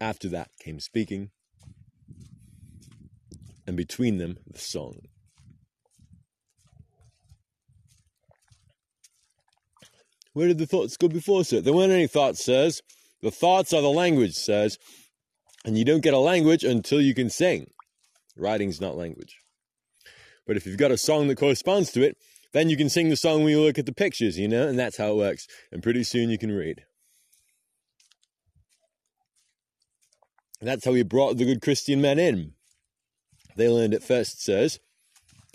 After 0.01 0.29
that 0.29 0.51
came 0.63 0.81
speaking, 0.81 1.31
and 3.67 3.77
between 3.77 4.19
them, 4.19 4.39
the 4.51 4.59
song. 4.59 5.01
Where 10.33 10.49
did 10.49 10.59
the 10.59 10.67
thoughts 10.67 10.97
go 10.97 11.09
before, 11.09 11.45
sir? 11.45 11.61
There 11.61 11.73
weren't 11.73 11.93
any 11.93 12.07
thoughts, 12.07 12.45
sirs. 12.45 12.83
The 13.23 13.31
thoughts 13.31 13.73
are 13.73 13.83
the 13.83 13.89
language, 13.89 14.35
sirs. 14.35 14.79
And 15.65 15.77
you 15.77 15.85
don't 15.85 16.03
get 16.03 16.15
a 16.15 16.19
language 16.19 16.65
until 16.65 17.01
you 17.01 17.15
can 17.15 17.31
sing. 17.31 17.71
Writing's 18.37 18.81
not 18.81 18.97
language. 18.97 19.37
But 20.47 20.57
if 20.57 20.67
you've 20.67 20.79
got 20.79 20.91
a 20.91 20.99
song 20.99 21.29
that 21.29 21.37
corresponds 21.37 21.93
to 21.93 22.03
it, 22.03 22.17
then 22.53 22.69
you 22.69 22.77
can 22.77 22.89
sing 22.89 23.09
the 23.09 23.17
song 23.17 23.45
when 23.45 23.53
you 23.53 23.61
look 23.61 23.79
at 23.79 23.87
the 23.87 23.93
pictures, 23.93 24.39
you 24.39 24.49
know, 24.49 24.67
and 24.67 24.79
that's 24.79 24.97
how 24.97 25.13
it 25.13 25.17
works. 25.17 25.47
And 25.71 25.83
pretty 25.83 26.03
soon 26.03 26.31
you 26.31 26.39
can 26.39 26.51
read. 26.51 26.85
And 30.61 30.69
that's 30.69 30.85
how 30.85 30.93
we 30.93 31.03
brought 31.03 31.37
the 31.37 31.45
good 31.45 31.63
Christian 31.63 32.01
men 32.01 32.19
in. 32.19 32.53
They 33.57 33.69
learned 33.69 33.95
it 33.95 34.03
first, 34.03 34.43
sirs. 34.43 34.79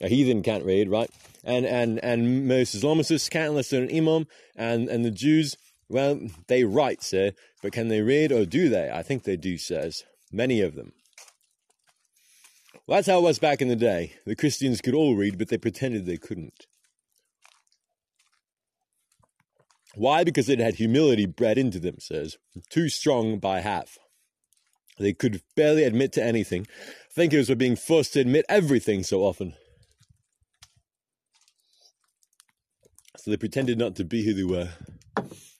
A 0.02 0.08
heathen 0.08 0.44
can't 0.44 0.66
read, 0.66 0.90
right? 0.90 1.10
and 1.46 1.66
and 1.66 2.04
and 2.04 2.48
most 2.48 2.76
Islamicists 2.76 3.30
can't 3.30 3.52
unless 3.52 3.70
they're 3.70 3.84
an 3.84 3.96
imam, 3.96 4.28
and 4.56 4.90
and 4.90 5.06
the 5.06 5.12
Jews, 5.12 5.56
well, 5.88 6.20
they 6.48 6.64
write, 6.64 7.04
sir, 7.04 7.32
but 7.62 7.72
can 7.72 7.88
they 7.88 8.02
read 8.02 8.32
or 8.32 8.46
do 8.46 8.68
they? 8.68 8.90
I 8.92 9.04
think 9.04 9.24
they 9.24 9.38
do, 9.38 9.58
says 9.58 10.04
many 10.32 10.60
of 10.62 10.76
them. 10.76 10.92
Well, 12.88 12.98
that's 12.98 13.08
how 13.08 13.20
it 13.20 13.24
was 13.24 13.40
back 13.40 13.62
in 13.62 13.68
the 13.68 13.76
day. 13.76 14.14
The 14.26 14.36
Christians 14.36 14.82
could 14.82 14.94
all 14.94 15.16
read, 15.16 15.38
but 15.38 15.50
they 15.50 15.58
pretended 15.58 16.06
they 16.06 16.18
couldn't. 16.18 16.66
Why? 19.96 20.24
Because 20.24 20.50
it 20.50 20.60
had 20.60 20.76
humility 20.76 21.26
bred 21.26 21.58
into 21.58 21.80
them, 21.80 22.00
says. 22.00 22.38
Too 22.70 22.90
strong 22.90 23.40
by 23.40 23.62
half. 23.62 23.98
They 25.00 25.14
could 25.14 25.42
barely 25.56 25.84
admit 25.84 26.12
to 26.14 26.24
anything. 26.24 26.68
Thinkers 27.12 27.50
were 27.50 27.56
being 27.56 27.76
forced 27.76 28.14
to 28.14 28.20
admit 28.20 28.46
everything 28.50 29.04
so 29.04 29.22
often. 29.22 29.56
So 33.18 33.32
they 33.32 33.38
pretended 33.38 33.78
not 33.78 33.96
to 33.96 34.04
be 34.04 34.24
who 34.24 34.34
they 34.34 34.44
were 34.44 34.70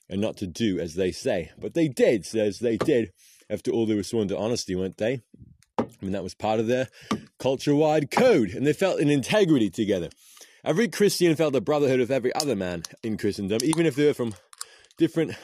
and 0.08 0.20
not 0.20 0.36
to 0.38 0.46
do 0.46 0.78
as 0.78 0.94
they 0.94 1.12
say. 1.12 1.50
But 1.58 1.74
they 1.74 1.88
did, 1.88 2.26
as 2.34 2.58
they 2.58 2.76
did. 2.76 3.12
After 3.48 3.70
all, 3.70 3.86
they 3.86 3.94
were 3.94 4.02
sworn 4.02 4.28
to 4.28 4.38
honesty, 4.38 4.74
weren't 4.74 4.98
they? 4.98 5.22
I 5.78 5.84
mean, 6.00 6.12
that 6.12 6.22
was 6.22 6.34
part 6.34 6.60
of 6.60 6.66
their 6.66 6.88
culture 7.38 7.74
wide 7.74 8.10
code, 8.10 8.50
and 8.50 8.66
they 8.66 8.72
felt 8.72 9.00
an 9.00 9.08
integrity 9.08 9.70
together. 9.70 10.08
Every 10.64 10.88
Christian 10.88 11.36
felt 11.36 11.52
the 11.52 11.60
brotherhood 11.60 12.00
of 12.00 12.10
every 12.10 12.34
other 12.34 12.56
man 12.56 12.82
in 13.02 13.16
Christendom, 13.16 13.60
even 13.62 13.86
if 13.86 13.94
they 13.94 14.06
were 14.06 14.14
from 14.14 14.34
different 14.98 15.36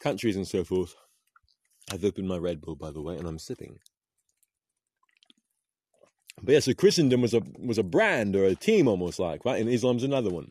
countries 0.00 0.36
and 0.36 0.46
so 0.46 0.64
forth. 0.64 0.94
I've 1.90 2.04
opened 2.04 2.28
my 2.28 2.36
Red 2.36 2.60
Bull, 2.60 2.76
by 2.76 2.90
the 2.90 3.00
way, 3.00 3.16
and 3.16 3.26
I'm 3.26 3.38
sipping. 3.38 3.78
But 6.42 6.52
yeah, 6.52 6.60
so 6.60 6.74
Christendom 6.74 7.22
was 7.22 7.32
a 7.32 7.42
was 7.58 7.78
a 7.78 7.82
brand 7.82 8.36
or 8.36 8.44
a 8.44 8.54
team 8.54 8.86
almost 8.88 9.18
like, 9.18 9.44
right? 9.44 9.60
And 9.60 9.70
Islam's 9.70 10.02
another 10.02 10.30
one 10.30 10.50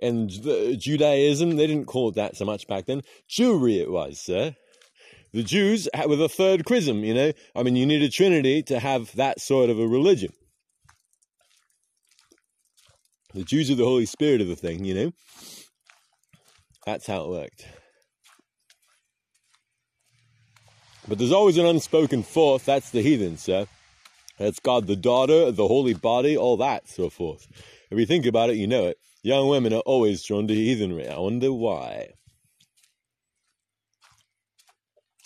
and 0.00 0.30
Judaism, 0.30 1.56
they 1.56 1.66
didn't 1.66 1.86
call 1.86 2.08
it 2.10 2.14
that 2.16 2.36
so 2.36 2.44
much 2.44 2.66
back 2.66 2.86
then. 2.86 3.02
Jewry 3.28 3.80
it 3.80 3.90
was, 3.90 4.20
sir. 4.20 4.54
The 5.32 5.42
Jews 5.42 5.88
were 6.06 6.16
the 6.16 6.28
third 6.28 6.64
chrism, 6.64 7.02
you 7.02 7.12
know. 7.12 7.32
I 7.56 7.62
mean, 7.62 7.74
you 7.74 7.86
need 7.86 8.02
a 8.02 8.08
trinity 8.08 8.62
to 8.64 8.78
have 8.78 9.14
that 9.16 9.40
sort 9.40 9.68
of 9.68 9.80
a 9.80 9.86
religion. 9.86 10.32
The 13.34 13.42
Jews 13.42 13.68
are 13.70 13.74
the 13.74 13.84
Holy 13.84 14.06
Spirit 14.06 14.40
of 14.40 14.46
the 14.46 14.54
thing, 14.54 14.84
you 14.84 14.94
know. 14.94 15.12
That's 16.86 17.06
how 17.06 17.24
it 17.24 17.30
worked. 17.30 17.66
But 21.08 21.18
there's 21.18 21.32
always 21.32 21.58
an 21.58 21.66
unspoken 21.66 22.22
fourth, 22.22 22.64
that's 22.64 22.90
the 22.90 23.02
heathen, 23.02 23.36
sir. 23.36 23.66
That's 24.38 24.60
God 24.60 24.86
the 24.86 24.96
daughter, 24.96 25.50
the 25.50 25.68
holy 25.68 25.94
body, 25.94 26.36
all 26.36 26.56
that, 26.58 26.88
so 26.88 27.10
forth. 27.10 27.46
If 27.90 27.98
you 27.98 28.06
think 28.06 28.24
about 28.24 28.50
it, 28.50 28.56
you 28.56 28.66
know 28.66 28.86
it. 28.86 28.98
Young 29.24 29.48
women 29.48 29.72
are 29.72 29.80
always 29.80 30.22
drawn 30.22 30.46
to 30.48 30.54
heathenry. 30.54 31.08
I 31.08 31.18
wonder 31.18 31.50
why. 31.50 32.12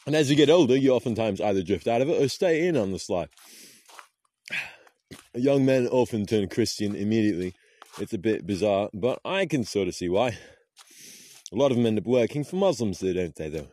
And 0.06 0.14
as 0.14 0.30
you 0.30 0.36
get 0.36 0.48
older, 0.48 0.76
you 0.76 0.92
oftentimes 0.92 1.40
either 1.40 1.64
drift 1.64 1.88
out 1.88 2.00
of 2.00 2.08
it 2.08 2.22
or 2.22 2.28
stay 2.28 2.68
in 2.68 2.76
on 2.76 2.92
the 2.92 3.00
sly. 3.00 3.26
Young 5.34 5.66
men 5.66 5.88
often 5.88 6.26
turn 6.26 6.48
Christian 6.48 6.94
immediately. 6.94 7.54
It's 7.98 8.12
a 8.12 8.18
bit 8.18 8.46
bizarre, 8.46 8.88
but 8.94 9.18
I 9.24 9.46
can 9.46 9.64
sort 9.64 9.88
of 9.88 9.96
see 9.96 10.08
why. 10.08 10.38
A 11.52 11.56
lot 11.56 11.72
of 11.72 11.76
them 11.76 11.86
end 11.86 11.98
up 11.98 12.06
working 12.06 12.44
for 12.44 12.54
Muslims, 12.54 13.00
though, 13.00 13.12
don't 13.12 13.34
they, 13.34 13.48
though? 13.48 13.66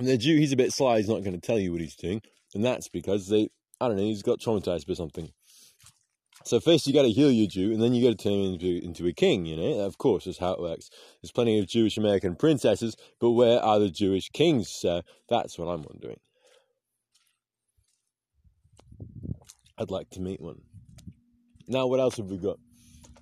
And 0.00 0.08
the 0.08 0.18
Jew, 0.18 0.36
he's 0.36 0.52
a 0.52 0.56
bit 0.56 0.72
sly, 0.72 0.96
he's 0.96 1.08
not 1.08 1.22
going 1.22 1.40
to 1.40 1.46
tell 1.46 1.60
you 1.60 1.70
what 1.70 1.80
he's 1.80 1.94
doing. 1.94 2.22
And 2.56 2.64
that's 2.64 2.88
because 2.88 3.28
they, 3.28 3.50
I 3.80 3.86
don't 3.86 3.98
know, 3.98 4.02
he's 4.02 4.22
got 4.22 4.40
traumatized 4.40 4.88
by 4.88 4.94
something. 4.94 5.30
So 6.44 6.60
first 6.60 6.86
you 6.86 6.92
got 6.92 7.02
to 7.02 7.10
heal 7.10 7.30
your 7.30 7.46
Jew, 7.46 7.72
and 7.72 7.82
then 7.82 7.94
you 7.94 8.02
got 8.02 8.18
to 8.18 8.22
turn 8.22 8.32
him 8.32 8.54
into, 8.54 8.84
into 8.84 9.06
a 9.06 9.12
king. 9.12 9.46
You 9.46 9.56
know, 9.56 9.80
of 9.80 9.98
course, 9.98 10.24
that's 10.24 10.38
how 10.38 10.52
it 10.52 10.60
works. 10.60 10.90
There's 11.20 11.32
plenty 11.32 11.58
of 11.58 11.66
Jewish 11.66 11.96
American 11.96 12.36
princesses, 12.36 12.96
but 13.20 13.30
where 13.30 13.60
are 13.60 13.78
the 13.78 13.90
Jewish 13.90 14.28
kings, 14.30 14.68
sir? 14.68 15.02
That's 15.28 15.58
what 15.58 15.66
I'm 15.66 15.82
wondering. 15.82 16.18
I'd 19.78 19.90
like 19.90 20.10
to 20.10 20.20
meet 20.20 20.40
one. 20.40 20.60
Now, 21.68 21.86
what 21.86 22.00
else 22.00 22.16
have 22.16 22.26
we 22.26 22.38
got? 22.38 22.58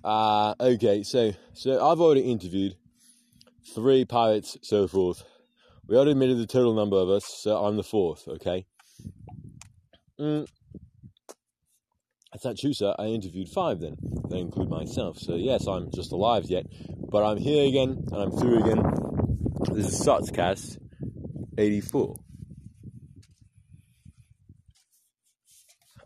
Uh, 0.03 0.55
okay, 0.59 1.03
so 1.03 1.31
so 1.53 1.87
I've 1.87 2.01
already 2.01 2.21
interviewed 2.21 2.75
three 3.73 4.03
pirates, 4.03 4.57
so 4.63 4.87
forth. 4.87 5.23
We 5.87 5.95
already 5.95 6.11
admitted 6.11 6.37
the 6.37 6.47
total 6.47 6.73
number 6.73 6.97
of 6.97 7.09
us, 7.09 7.25
so 7.25 7.63
I'm 7.63 7.77
the 7.77 7.83
fourth. 7.83 8.27
Okay. 8.27 8.65
Mm. 10.19 10.47
Not. 12.33 12.95
I 12.99 13.05
interviewed 13.07 13.49
five 13.49 13.79
then. 13.79 13.97
They 14.29 14.39
include 14.39 14.69
myself. 14.69 15.19
So 15.19 15.35
yes, 15.35 15.67
I'm 15.67 15.91
just 15.91 16.11
alive 16.11 16.45
yet, 16.45 16.65
but 17.09 17.23
I'm 17.23 17.37
here 17.37 17.67
again 17.67 18.03
and 18.11 18.21
I'm 18.21 18.31
through 18.31 18.63
again. 18.63 18.83
This 19.73 19.87
is 19.87 20.05
Sotscast 20.05 20.77
84. 21.57 22.15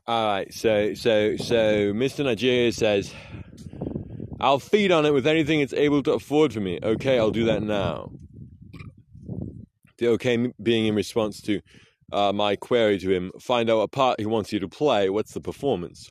All 0.07 0.27
right, 0.27 0.53
so 0.53 0.93
so 0.93 1.35
so 1.37 1.93
Mr. 1.93 2.23
Nigeria 2.23 2.71
says, 2.71 3.11
"I'll 4.39 4.59
feed 4.59 4.91
on 4.91 5.05
it 5.05 5.13
with 5.13 5.25
anything 5.25 5.61
it's 5.61 5.73
able 5.73 6.03
to 6.03 6.13
afford 6.13 6.53
for 6.53 6.59
me." 6.59 6.79
Okay, 6.83 7.17
I'll 7.17 7.31
do 7.31 7.45
that 7.45 7.63
now. 7.63 8.11
The 9.97 10.09
okay 10.09 10.51
being 10.61 10.85
in 10.85 10.95
response 10.95 11.41
to 11.43 11.61
uh, 12.11 12.31
my 12.33 12.55
query 12.55 12.99
to 12.99 13.11
him, 13.11 13.31
find 13.39 13.69
out 13.69 13.77
what 13.77 13.91
part 13.91 14.19
he 14.19 14.25
wants 14.25 14.53
you 14.53 14.59
to 14.59 14.67
play. 14.67 15.09
What's 15.09 15.33
the 15.33 15.41
performance? 15.41 16.09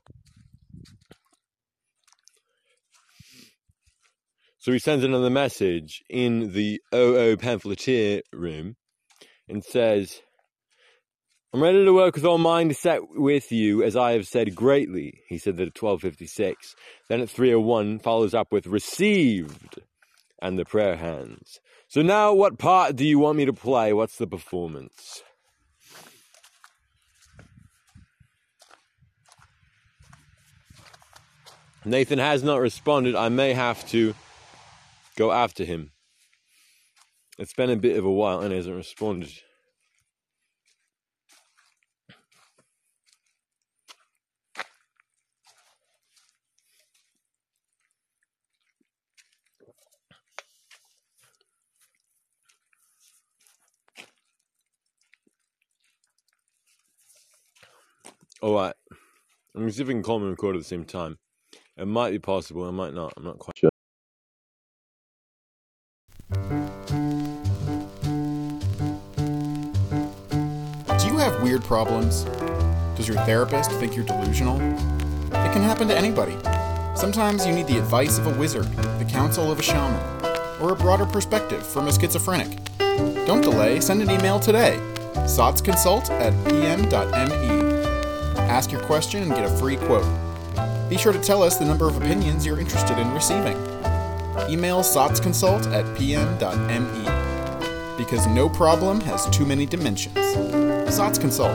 So 4.59 4.73
he 4.73 4.79
sends 4.79 5.05
another 5.05 5.29
message 5.29 6.03
in 6.09 6.53
the 6.53 6.81
OO 6.95 7.37
pamphleteer 7.37 8.23
room 8.33 8.77
and 9.47 9.63
says, 9.63 10.23
I'm 11.53 11.63
ready 11.63 11.85
to 11.85 11.93
work 11.93 12.15
with 12.15 12.25
all 12.25 12.39
mind 12.39 12.75
set 12.75 13.01
with 13.11 13.53
you, 13.53 13.83
as 13.83 13.95
I 13.95 14.13
have 14.13 14.27
said 14.27 14.55
greatly. 14.55 15.21
He 15.29 15.37
said 15.37 15.59
that 15.59 15.69
at 15.69 15.83
1256. 15.83 16.75
Then 17.09 17.21
at 17.21 17.29
301 17.29 17.99
follows 17.99 18.33
up 18.35 18.51
with 18.51 18.67
received 18.67 19.81
and 20.41 20.59
the 20.59 20.65
prayer 20.65 20.97
hands. 20.97 21.61
So 21.89 22.03
now 22.03 22.33
what 22.33 22.59
part 22.59 22.97
do 22.97 23.05
you 23.05 23.19
want 23.19 23.37
me 23.37 23.45
to 23.45 23.53
play? 23.53 23.93
What's 23.93 24.17
the 24.17 24.27
performance? 24.27 25.23
Nathan 31.87 32.19
has 32.19 32.43
not 32.43 32.61
responded. 32.61 33.15
I 33.15 33.29
may 33.29 33.53
have 33.53 33.87
to 33.91 34.15
go 35.17 35.33
after 35.33 35.65
him. 35.65 35.91
It's 37.39 37.53
been 37.53 37.69
a 37.69 37.77
bit 37.77 37.99
of 37.99 38.05
a 38.05 38.11
while 38.11 38.41
and 38.41 38.51
he 38.51 38.57
hasn't 38.57 38.77
responded. 38.77 39.33
All 58.41 58.55
right. 58.55 58.75
Let 59.55 59.65
me 59.65 59.71
see 59.71 59.83
if 59.83 59.89
we 59.89 59.95
can 59.95 60.03
call 60.03 60.19
and 60.19 60.31
record 60.31 60.57
at 60.57 60.61
the 60.61 60.69
same 60.69 60.85
time. 60.85 61.19
It 61.77 61.87
might 61.87 62.13
be 62.13 62.21
possible, 62.21 62.69
it 62.69 62.73
might 62.73 62.95
not. 62.95 63.13
I'm 63.17 63.25
not 63.25 63.39
quite 63.39 63.59
sure. 63.59 63.71
Do 70.99 71.07
you 71.07 71.19
have 71.19 71.43
weird 71.43 71.65
problems? 71.65 72.25
Does 72.97 73.09
your 73.09 73.17
therapist 73.25 73.73
think 73.73 73.97
you're 73.97 74.05
delusional? 74.05 74.61
It 74.61 75.53
can 75.53 75.63
happen 75.63 75.89
to 75.89 75.97
anybody. 75.97 76.37
Sometimes 76.95 77.45
you 77.45 77.53
need 77.53 77.67
the 77.67 77.79
advice 77.79 78.19
of 78.19 78.29
a 78.29 78.39
wizard, 78.39 78.67
the 79.01 79.07
counsel 79.11 79.51
of 79.51 79.59
a 79.59 79.63
shaman, 79.63 80.01
or 80.61 80.73
a 80.73 80.77
broader 80.77 81.07
perspective 81.07 81.67
from 81.67 81.89
a 81.89 81.93
schizophrenic. 81.93 82.57
Don't 83.27 83.41
delay, 83.41 83.81
send 83.81 84.01
an 84.01 84.11
email 84.11 84.39
today. 84.39 84.79
sotsconsult 85.25 86.09
at 86.11 86.33
pm.me. 86.49 87.85
Ask 88.43 88.71
your 88.71 88.83
question 88.83 89.23
and 89.23 89.33
get 89.33 89.45
a 89.45 89.57
free 89.57 89.77
quote. 89.77 90.07
Be 90.89 90.99
sure 90.99 91.13
to 91.13 91.21
tell 91.21 91.43
us 91.43 91.57
the 91.57 91.65
number 91.65 91.89
of 91.89 91.97
opinions 91.97 92.45
you're 92.45 92.61
interested 92.61 92.99
in 92.99 93.11
receiving. 93.13 93.57
Email 94.51 94.81
sotsconsult 94.81 95.67
at 95.73 95.97
pm.me. 95.97 97.05
Because 97.97 98.27
no 98.27 98.49
problem 98.49 99.01
has 99.03 99.29
too 99.31 99.47
many 99.47 99.67
dimensions. 99.67 100.19
Sots 100.95 101.19
Consult. 101.19 101.51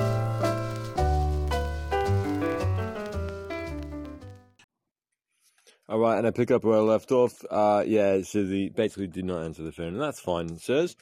All 5.88 5.98
right, 5.98 6.18
and 6.18 6.28
I 6.28 6.32
pick 6.32 6.52
up 6.52 6.64
where 6.64 6.78
I 6.78 6.82
left 6.82 7.12
off. 7.12 7.44
Uh, 7.50 7.84
yeah, 7.86 8.22
so 8.22 8.44
the 8.44 8.70
basically 8.70 9.08
did 9.08 9.26
not 9.26 9.44
answer 9.44 9.64
the 9.64 9.72
phone, 9.72 9.94
and 9.94 10.02
that's 10.02 10.20
fine. 10.20 10.48
It 10.48 10.62
says, 10.62 10.96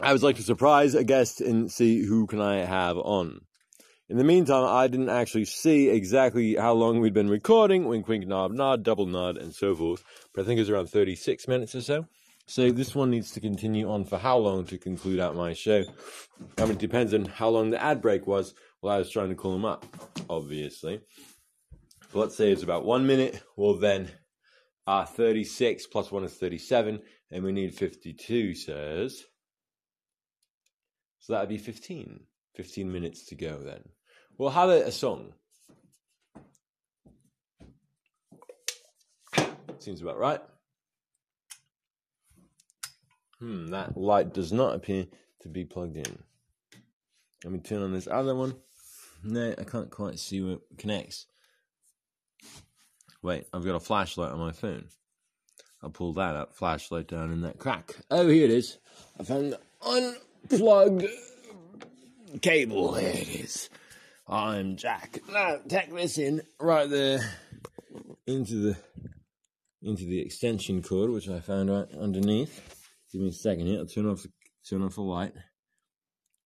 I 0.00 0.12
would 0.12 0.22
like 0.22 0.36
to 0.36 0.42
surprise 0.42 0.94
a 0.94 1.04
guest 1.04 1.40
and 1.40 1.70
see 1.70 2.04
who 2.04 2.26
can 2.26 2.40
I 2.40 2.64
have 2.64 2.96
on. 2.96 3.42
In 4.10 4.16
the 4.16 4.24
meantime, 4.24 4.64
I 4.64 4.88
didn't 4.88 5.10
actually 5.10 5.44
see 5.44 5.90
exactly 5.90 6.54
how 6.54 6.72
long 6.72 6.98
we'd 6.98 7.12
been 7.12 7.28
recording. 7.28 7.84
Wink, 7.84 8.08
wink, 8.08 8.26
nod, 8.26 8.54
nod, 8.54 8.82
double 8.82 9.04
nod, 9.04 9.36
and 9.36 9.54
so 9.54 9.74
forth. 9.74 10.02
But 10.34 10.42
I 10.42 10.44
think 10.46 10.56
it 10.56 10.62
was 10.62 10.70
around 10.70 10.88
36 10.88 11.46
minutes 11.46 11.74
or 11.74 11.82
so. 11.82 12.06
So 12.46 12.72
this 12.72 12.94
one 12.94 13.10
needs 13.10 13.32
to 13.32 13.40
continue 13.40 13.90
on 13.90 14.06
for 14.06 14.16
how 14.16 14.38
long 14.38 14.64
to 14.66 14.78
conclude 14.78 15.20
out 15.20 15.36
my 15.36 15.52
show? 15.52 15.84
I 16.56 16.62
mean, 16.62 16.72
it 16.72 16.78
depends 16.78 17.12
on 17.12 17.26
how 17.26 17.50
long 17.50 17.68
the 17.68 17.82
ad 17.82 18.00
break 18.00 18.26
was 18.26 18.54
while 18.80 18.94
I 18.94 18.98
was 18.98 19.10
trying 19.10 19.28
to 19.28 19.34
call 19.34 19.52
them 19.52 19.66
up, 19.66 19.84
obviously. 20.30 21.02
But 22.10 22.20
let's 22.20 22.36
say 22.36 22.50
it's 22.50 22.62
about 22.62 22.86
one 22.86 23.06
minute. 23.06 23.42
Well, 23.58 23.74
then 23.74 24.08
uh, 24.86 25.04
36 25.04 25.86
plus 25.88 26.10
1 26.10 26.24
is 26.24 26.32
37, 26.32 27.00
and 27.30 27.44
we 27.44 27.52
need 27.52 27.74
52, 27.74 28.54
says. 28.54 29.22
So 31.18 31.34
that 31.34 31.40
would 31.40 31.50
be 31.50 31.58
15. 31.58 32.20
15 32.54 32.90
minutes 32.90 33.26
to 33.26 33.34
go 33.34 33.58
then. 33.58 33.82
We'll 34.38 34.50
have 34.50 34.68
a 34.68 34.92
song. 34.92 35.32
Seems 39.80 40.00
about 40.00 40.18
right. 40.18 40.40
Hmm, 43.40 43.66
that 43.68 43.96
light 43.96 44.32
does 44.32 44.52
not 44.52 44.76
appear 44.76 45.06
to 45.42 45.48
be 45.48 45.64
plugged 45.64 45.96
in. 45.96 46.18
Let 47.44 47.52
me 47.52 47.58
turn 47.58 47.82
on 47.82 47.92
this 47.92 48.06
other 48.08 48.34
one. 48.34 48.54
No, 49.24 49.54
I 49.58 49.64
can't 49.64 49.90
quite 49.90 50.18
see 50.20 50.40
where 50.40 50.54
it 50.54 50.60
connects. 50.78 51.26
Wait, 53.22 53.46
I've 53.52 53.64
got 53.64 53.74
a 53.74 53.80
flashlight 53.80 54.32
on 54.32 54.38
my 54.38 54.52
phone. 54.52 54.86
I'll 55.82 55.90
pull 55.90 56.12
that 56.14 56.36
up. 56.36 56.54
Flashlight 56.54 57.08
down 57.08 57.32
in 57.32 57.40
that 57.42 57.58
crack. 57.58 57.96
Oh, 58.10 58.28
here 58.28 58.44
it 58.44 58.50
is. 58.50 58.78
I 59.18 59.24
found 59.24 59.52
the 59.52 59.60
unplugged 59.82 61.06
cable. 62.40 62.92
There 62.92 63.08
it 63.08 63.28
is. 63.28 63.70
I'm 64.30 64.76
Jack. 64.76 65.20
Now 65.32 65.56
take 65.66 65.94
this 65.94 66.18
in 66.18 66.42
right 66.60 66.88
there 66.88 67.20
into 68.26 68.56
the 68.56 68.76
into 69.80 70.04
the 70.04 70.20
extension 70.20 70.82
cord, 70.82 71.10
which 71.10 71.30
I 71.30 71.40
found 71.40 71.70
right 71.70 71.88
underneath. 71.98 72.84
Give 73.10 73.22
me 73.22 73.28
a 73.28 73.32
second 73.32 73.66
here. 73.68 73.78
I'll 73.78 73.86
turn 73.86 74.06
off 74.06 74.22
the 74.22 74.28
turn 74.68 74.82
off 74.82 74.96
the 74.96 75.00
light. 75.00 75.32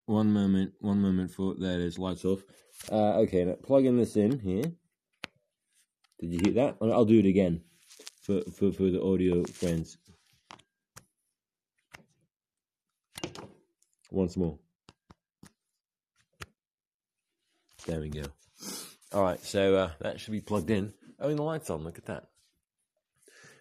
One 0.08 0.34
moment, 0.34 0.74
one 0.80 1.02
moment 1.02 1.32
for 1.32 1.56
there 1.58 1.80
it 1.80 1.86
is, 1.86 1.98
lights 1.98 2.26
off. 2.26 2.42
Uh, 2.92 3.20
okay, 3.20 3.46
now 3.46 3.56
plugging 3.64 3.96
this 3.96 4.18
in 4.18 4.40
here. 4.40 4.64
Did 6.20 6.34
you 6.34 6.40
hear 6.44 6.54
that? 6.56 6.78
I'll 6.82 7.06
do 7.06 7.20
it 7.20 7.26
again 7.26 7.62
for 8.24 8.42
for, 8.58 8.74
for 8.74 8.90
the 8.90 9.02
audio 9.02 9.46
friends. 9.46 9.98
Once 14.12 14.36
more. 14.36 14.60
There 17.90 18.02
we 18.02 18.10
go. 18.10 18.22
All 19.14 19.24
right, 19.24 19.44
so 19.44 19.76
uh, 19.76 19.90
that 20.00 20.20
should 20.20 20.34
be 20.34 20.42
plugged 20.42 20.70
in. 20.70 20.94
Oh, 21.20 21.30
and 21.30 21.40
the 21.40 21.44
light's 21.44 21.72
on. 21.72 21.84
Look 21.84 21.98
at 21.98 22.06
that. 22.06 22.26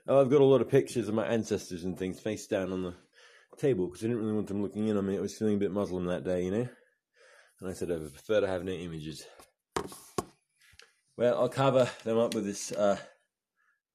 Oh, 0.06 0.20
I've 0.20 0.28
got 0.28 0.42
a 0.42 0.44
lot 0.44 0.60
of 0.60 0.68
pictures 0.68 1.08
of 1.08 1.14
my 1.14 1.26
ancestors 1.26 1.84
and 1.84 1.98
things 1.98 2.20
face 2.20 2.46
down 2.46 2.70
on 2.70 2.82
the 2.82 2.92
table 3.56 3.86
because 3.86 4.04
I 4.04 4.08
didn't 4.08 4.20
really 4.20 4.34
want 4.34 4.48
them 4.48 4.60
looking 4.60 4.86
in 4.86 4.98
on 4.98 5.06
me. 5.06 5.16
I 5.16 5.20
was 5.20 5.34
feeling 5.34 5.54
a 5.54 5.58
bit 5.58 5.70
Muslim 5.70 6.04
that 6.04 6.24
day, 6.24 6.44
you 6.44 6.50
know. 6.50 6.68
And 7.60 7.70
I 7.70 7.72
said 7.72 7.90
I 7.90 7.94
would 7.94 8.12
prefer 8.12 8.42
to 8.42 8.46
have 8.46 8.64
no 8.64 8.72
images. 8.72 9.24
Well, 11.16 11.40
I'll 11.40 11.48
cover 11.48 11.88
them 12.04 12.18
up 12.18 12.34
with 12.34 12.44
this 12.44 12.70
uh, 12.72 12.98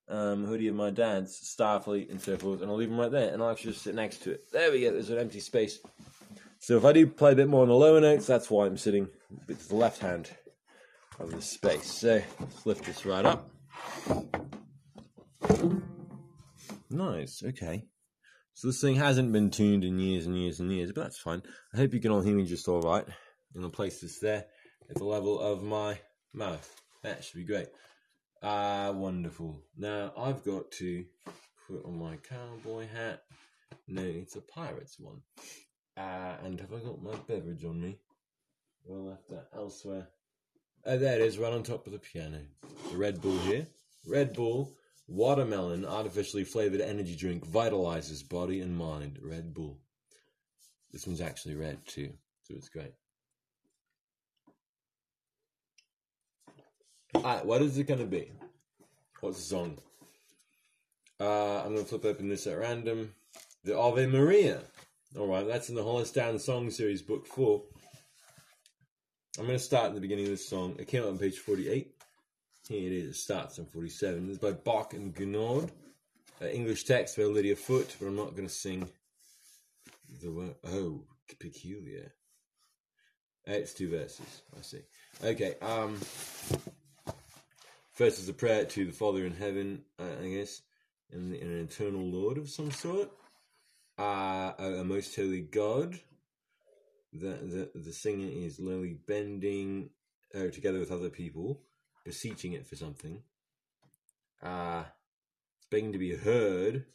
um, 0.09 0.45
hoodie 0.45 0.67
of 0.67 0.73
my 0.73 0.89
dad's, 0.89 1.55
Starfleet 1.55 2.09
and 2.09 2.19
so 2.19 2.37
forth, 2.37 2.63
and 2.63 2.71
I'll 2.71 2.77
leave 2.77 2.89
them 2.89 2.99
right 2.99 3.11
there, 3.11 3.31
and 3.31 3.43
I'll 3.43 3.51
actually 3.51 3.73
just 3.73 3.83
sit 3.83 3.93
next 3.93 4.23
to 4.23 4.31
it. 4.31 4.51
There 4.51 4.71
we 4.71 4.81
go. 4.81 4.93
There's 4.93 5.11
an 5.11 5.19
empty 5.19 5.41
space. 5.41 5.77
So 6.63 6.77
if 6.77 6.85
I 6.85 6.93
do 6.93 7.05
play 7.07 7.33
a 7.33 7.35
bit 7.35 7.49
more 7.49 7.63
on 7.63 7.67
the 7.67 7.75
lower 7.75 7.99
notes, 7.99 8.25
that's 8.25 8.49
why 8.49 8.65
I'm 8.65 8.77
sitting 8.77 9.09
a 9.29 9.45
bit 9.47 9.59
to 9.59 9.67
the 9.67 9.75
left 9.75 9.99
hand 9.99 10.31
of 11.19 11.29
the 11.29 11.41
space. 11.41 11.91
So 11.91 12.21
let's 12.39 12.65
lift 12.65 12.85
this 12.85 13.05
right 13.05 13.25
up. 13.25 13.49
Nice. 16.89 17.43
Okay. 17.45 17.83
So 18.53 18.67
this 18.67 18.79
thing 18.79 18.95
hasn't 18.95 19.33
been 19.33 19.49
tuned 19.49 19.83
in 19.83 19.99
years 19.99 20.25
and 20.25 20.37
years 20.37 20.61
and 20.61 20.71
years, 20.71 20.93
but 20.93 21.01
that's 21.01 21.19
fine. 21.19 21.41
I 21.73 21.77
hope 21.79 21.93
you 21.93 21.99
can 21.99 22.11
all 22.11 22.21
hear 22.21 22.33
me 22.33 22.45
just 22.45 22.69
all 22.69 22.79
right. 22.79 23.05
And 23.53 23.65
I'll 23.65 23.69
place 23.69 23.99
this 23.99 24.19
there 24.19 24.45
at 24.89 24.95
the 24.95 25.03
level 25.03 25.41
of 25.41 25.63
my 25.63 25.99
mouth. 26.33 26.73
That 27.01 27.25
should 27.25 27.39
be 27.39 27.45
great. 27.45 27.67
Ah, 28.41 28.93
wonderful. 28.95 29.59
Now 29.77 30.13
I've 30.17 30.45
got 30.45 30.71
to 30.79 31.03
put 31.67 31.83
on 31.83 31.99
my 31.99 32.15
cowboy 32.15 32.87
hat. 32.87 33.23
No, 33.85 34.01
it's 34.01 34.37
a 34.37 34.41
pirate's 34.41 34.97
one. 34.97 35.23
Uh, 35.95 36.35
and 36.43 36.59
have 36.59 36.73
I 36.73 36.79
got 36.79 37.03
my 37.03 37.15
beverage 37.27 37.63
on 37.65 37.81
me? 37.81 37.97
Well, 38.85 39.03
left 39.09 39.29
that 39.29 39.47
elsewhere. 39.55 40.07
Oh, 40.85 40.97
there 40.97 41.15
it 41.15 41.21
is, 41.21 41.37
right 41.37 41.53
on 41.53 41.63
top 41.63 41.85
of 41.85 41.93
the 41.93 41.99
piano. 41.99 42.39
The 42.91 42.97
Red 42.97 43.21
Bull 43.21 43.37
here. 43.39 43.67
Red 44.05 44.33
Bull, 44.33 44.71
watermelon, 45.07 45.85
artificially 45.85 46.43
flavored 46.43 46.81
energy 46.81 47.15
drink, 47.15 47.47
vitalizes 47.47 48.27
body 48.27 48.59
and 48.59 48.75
mind. 48.75 49.19
Red 49.21 49.53
Bull. 49.53 49.79
This 50.91 51.07
one's 51.07 51.21
actually 51.21 51.55
red 51.55 51.85
too, 51.87 52.11
so 52.43 52.53
it's 52.55 52.69
great. 52.69 52.93
Alright, 57.15 57.45
what 57.45 57.61
is 57.61 57.77
it 57.77 57.87
going 57.87 57.99
to 57.99 58.05
be? 58.05 58.31
What's 59.21 59.37
the 59.37 59.43
song? 59.43 59.77
Uh, 61.19 61.59
I'm 61.59 61.73
going 61.73 61.83
to 61.83 61.85
flip 61.85 62.05
open 62.05 62.27
this 62.27 62.47
at 62.47 62.57
random. 62.57 63.13
The 63.63 63.77
Ave 63.77 64.07
Maria. 64.07 64.59
Alright, 65.15 65.47
that's 65.47 65.69
in 65.69 65.75
the 65.75 65.83
Hollis 65.83 66.11
Dann 66.11 66.39
Song 66.39 66.71
Series, 66.71 67.03
Book 67.03 67.27
4. 67.27 67.61
I'm 69.37 69.45
going 69.45 69.59
to 69.59 69.63
start 69.63 69.89
at 69.89 69.93
the 69.93 70.01
beginning 70.01 70.25
of 70.25 70.31
this 70.31 70.49
song. 70.49 70.75
It 70.79 70.87
came 70.87 71.03
out 71.03 71.09
on 71.09 71.19
page 71.19 71.37
48. 71.37 71.93
Here 72.67 72.87
it 72.87 72.91
is. 72.91 73.09
It 73.09 73.15
starts 73.15 73.59
on 73.59 73.65
47. 73.65 74.29
It's 74.31 74.39
by 74.39 74.53
Bach 74.53 74.95
and 74.95 75.13
Gounod. 75.13 75.69
English 76.41 76.85
text 76.85 77.15
by 77.15 77.23
Lydia 77.23 77.55
Foote, 77.55 77.95
but 77.99 78.07
I'm 78.07 78.15
not 78.15 78.35
going 78.35 78.47
to 78.47 78.53
sing 78.53 78.89
the 80.19 80.31
word. 80.31 80.55
Oh, 80.65 81.03
peculiar. 81.39 82.11
It's 83.45 83.75
two 83.75 83.91
verses. 83.91 84.41
I 84.57 84.61
see. 84.63 84.81
Okay. 85.23 85.55
Um. 85.61 85.99
First 87.91 88.17
is 88.17 88.29
a 88.29 88.33
prayer 88.33 88.65
to 88.65 88.85
the 88.85 88.91
Father 88.91 89.27
in 89.27 89.35
heaven, 89.35 89.83
I 89.99 90.27
guess, 90.27 90.63
and 91.11 91.35
an 91.35 91.59
eternal 91.59 92.03
Lord 92.03 92.39
of 92.39 92.49
some 92.49 92.71
sort. 92.71 93.11
A, 93.97 94.53
a 94.57 94.83
most 94.83 95.15
holy 95.15 95.41
God. 95.41 95.99
The, 97.13 97.69
the 97.73 97.79
the 97.79 97.93
singer 97.93 98.27
is 98.27 98.59
lowly 98.59 98.97
bending 99.07 99.91
uh, 100.33 100.47
together 100.47 100.79
with 100.79 100.91
other 100.91 101.09
people, 101.09 101.61
beseeching 102.03 102.53
it 102.53 102.65
for 102.65 102.75
something. 102.75 103.21
Uh, 104.41 104.83
begging 105.69 105.91
to 105.91 105.99
be 105.99 106.15
heard. 106.15 106.85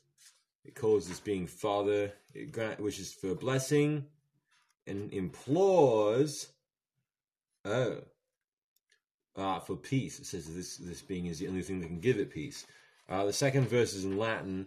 It 0.64 0.74
calls 0.74 1.08
this 1.08 1.20
being 1.20 1.46
Father. 1.46 2.12
It 2.34 2.52
grant, 2.52 2.80
wishes 2.80 3.14
for 3.14 3.30
a 3.30 3.34
blessing 3.34 4.06
and 4.86 5.12
implores. 5.12 6.48
Oh, 7.64 7.98
uh, 9.36 9.60
for 9.60 9.76
peace. 9.76 10.18
It 10.18 10.26
says 10.26 10.52
this 10.54 10.76
this 10.76 11.00
being 11.00 11.26
is 11.26 11.38
the 11.38 11.48
only 11.48 11.62
thing 11.62 11.80
that 11.80 11.86
can 11.86 12.00
give 12.00 12.18
it 12.18 12.30
peace. 12.30 12.66
Uh, 13.08 13.24
the 13.24 13.32
second 13.32 13.68
verse 13.68 13.94
is 13.94 14.04
in 14.04 14.18
Latin, 14.18 14.66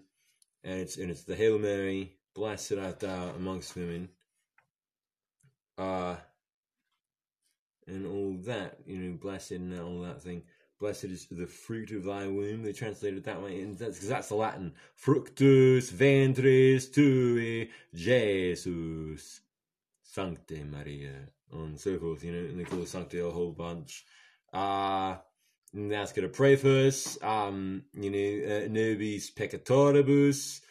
and 0.64 0.80
it's 0.80 0.98
and 0.98 1.12
it's 1.12 1.24
the 1.24 1.36
Hail 1.36 1.60
Mary, 1.60 2.14
blessed 2.34 2.74
art 2.74 3.00
thou 3.00 3.30
amongst 3.36 3.76
women. 3.76 4.10
Uh, 5.78 6.16
and 7.88 8.06
all 8.06 8.36
that, 8.46 8.78
you 8.86 8.98
know, 8.98 9.18
blessed 9.18 9.52
and 9.52 9.80
all 9.80 10.02
that 10.02 10.22
thing. 10.22 10.44
Blessed 10.80 11.06
is 11.06 11.28
the 11.30 11.46
fruit 11.46 11.92
of 11.92 12.06
thy 12.06 12.26
womb. 12.26 12.64
They 12.64 12.74
translate 12.74 13.14
it 13.14 13.24
that 13.26 13.42
way, 13.42 13.62
and 13.62 13.78
that's 13.78 13.98
because 13.98 14.10
that's 14.10 14.30
the 14.30 14.36
Latin. 14.36 14.74
Fructus 14.96 15.92
ventris 15.92 16.92
tui, 16.92 17.70
Jesus, 17.94 19.42
Sancte 20.02 20.66
Maria, 20.66 21.14
and 21.54 21.80
so 21.80 22.00
forth. 22.00 22.24
You 22.24 22.32
know, 22.32 22.50
and 22.50 22.60
they 22.60 22.64
call 22.64 22.86
Sancte 22.86 23.16
a 23.16 23.30
whole 23.30 23.52
bunch. 23.52 24.06
Uh, 24.52 25.18
and 25.74 25.92
that's 25.92 26.14
going 26.14 26.28
to 26.28 26.34
pray 26.36 26.56
for 26.56 26.88
us. 26.88 27.18
Um, 27.22 27.84
you 27.94 28.10
know, 28.10 28.56
uh, 28.56 28.68
nobis 28.68 29.30
peccatoribus. 29.30 30.62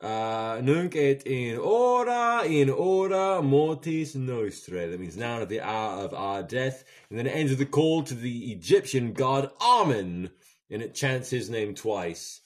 Uh, 0.00 0.58
nunc 0.62 0.96
et 0.96 1.26
in 1.26 1.58
ora, 1.58 2.42
in 2.46 2.70
ora 2.70 3.42
mortis 3.42 4.14
nostrae. 4.14 4.90
That 4.90 4.98
means 4.98 5.16
now 5.16 5.42
at 5.42 5.50
the 5.50 5.60
hour 5.60 6.04
of 6.04 6.14
our 6.14 6.42
death. 6.42 6.84
And 7.10 7.18
then 7.18 7.26
it 7.26 7.36
ends 7.36 7.50
with 7.50 7.60
a 7.60 7.66
call 7.66 8.02
to 8.04 8.14
the 8.14 8.50
Egyptian 8.52 9.12
god 9.12 9.50
Amen. 9.60 10.30
And 10.70 10.82
it 10.82 10.94
chants 10.94 11.28
his 11.28 11.50
name 11.50 11.74
twice. 11.74 12.40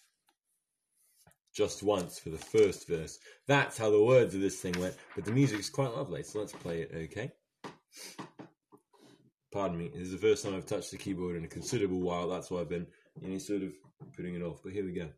Just 1.55 1.84
once 1.84 2.18
for 2.18 2.30
the 2.30 2.38
first 2.38 2.88
verse. 2.88 3.20
That's 3.46 3.78
how 3.78 3.90
the 3.90 4.02
words 4.02 4.34
of 4.34 4.40
this 4.40 4.59
thing 4.59 4.74
went. 4.80 4.96
But 5.14 5.24
the 5.24 5.30
music's 5.30 5.70
quite 5.70 5.94
lovely, 5.94 6.24
so 6.24 6.40
let's 6.40 6.52
play 6.52 6.80
it, 6.80 6.90
okay? 6.92 7.30
Pardon 9.52 9.78
me, 9.78 9.90
this 9.94 10.09
is 10.09 10.11
the 10.11 10.18
first 10.18 10.44
time 10.44 10.57
I've 10.57 10.66
touched 10.66 10.90
the 10.90 10.96
keyboard 10.96 11.36
in 11.36 11.44
a 11.44 11.48
considerable 11.48 12.00
while. 12.00 12.28
That's 12.28 12.50
why 12.50 12.61
I've 12.61 12.68
been, 12.68 12.88
you 13.22 13.28
know, 13.28 13.38
sort 13.38 13.62
of 13.62 13.72
putting 14.16 14.34
it 14.34 14.42
off. 14.42 14.62
But 14.64 14.72
here 14.72 14.84
we 14.84 14.92
go. 14.92 15.11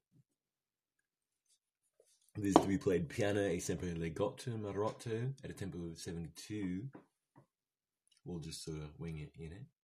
This 2.39 2.55
is 2.55 2.62
to 2.62 2.68
be 2.68 2.76
played 2.76 3.09
piano 3.09 3.41
a 3.41 3.59
sempre 3.59 3.95
legato 3.95 4.51
marotto 4.59 5.32
at 5.43 5.49
a 5.49 5.55
tempo 5.55 5.78
of 5.87 5.99
72. 5.99 6.82
We'll 8.26 8.41
just 8.41 8.62
sort 8.62 8.76
of 8.76 9.01
wing 9.01 9.20
it, 9.20 9.30
you 9.39 9.49
know. 9.49 9.76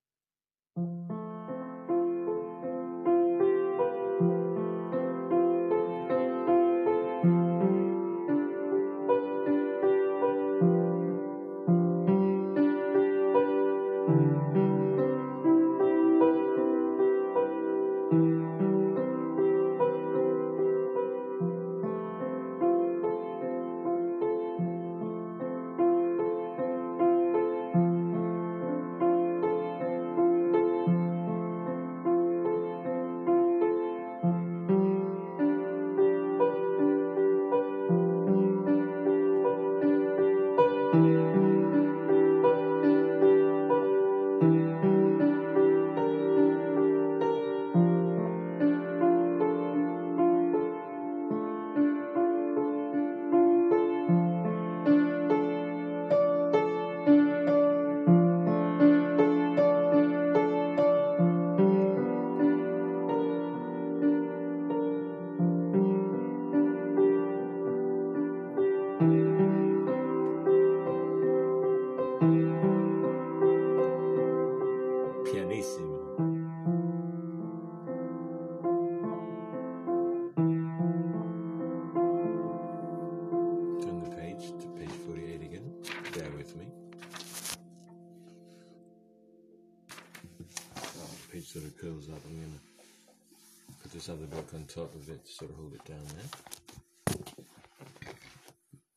Of 94.94 95.08
it 95.08 95.26
sort 95.26 95.50
of 95.50 95.56
hold 95.56 95.74
it 95.74 95.84
down 95.84 96.04
there. 96.16 97.16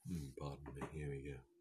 Hmm, 0.08 0.28
pardon 0.39 0.58
me. 0.76 0.82
Here 0.91 1.10
we 1.10 1.22
go. 1.22 1.55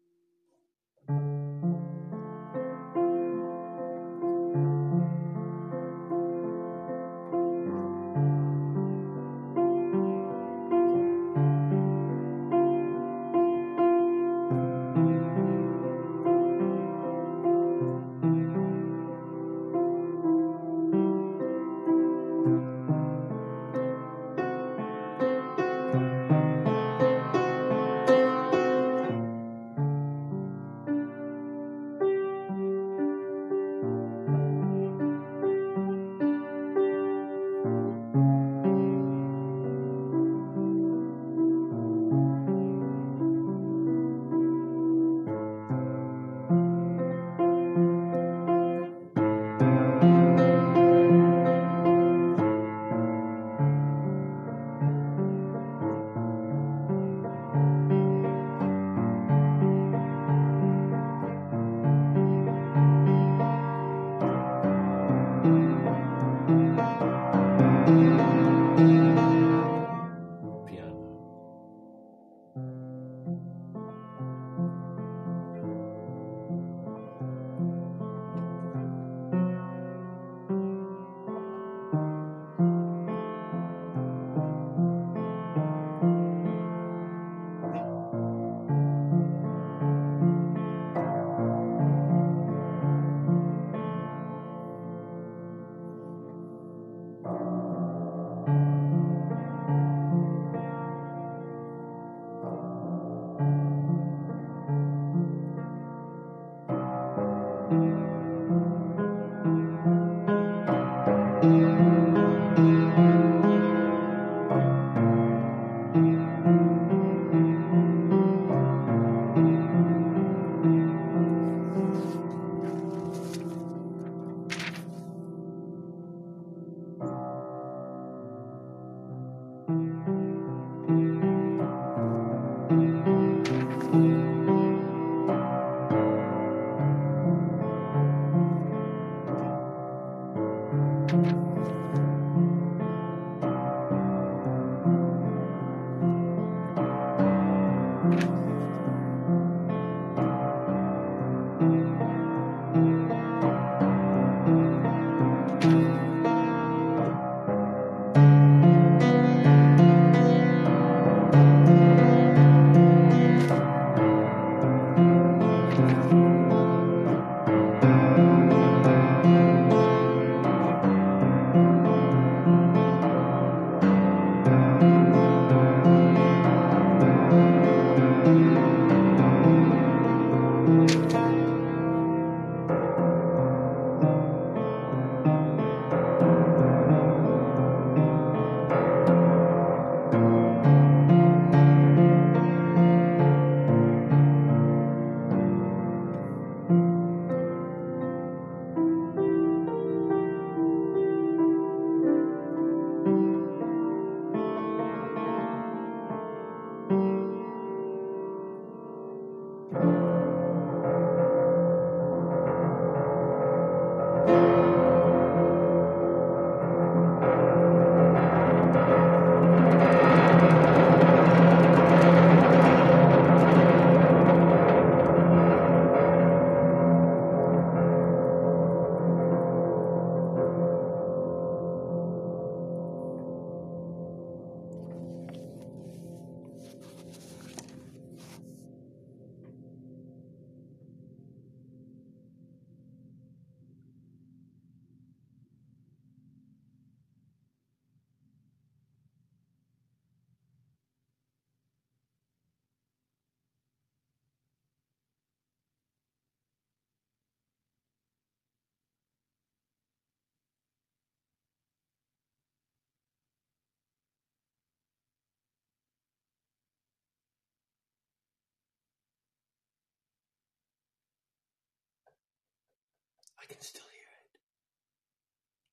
I 273.45 273.53
can 273.53 273.61
still 273.61 273.85
hear 273.93 274.09
it. 274.25 274.39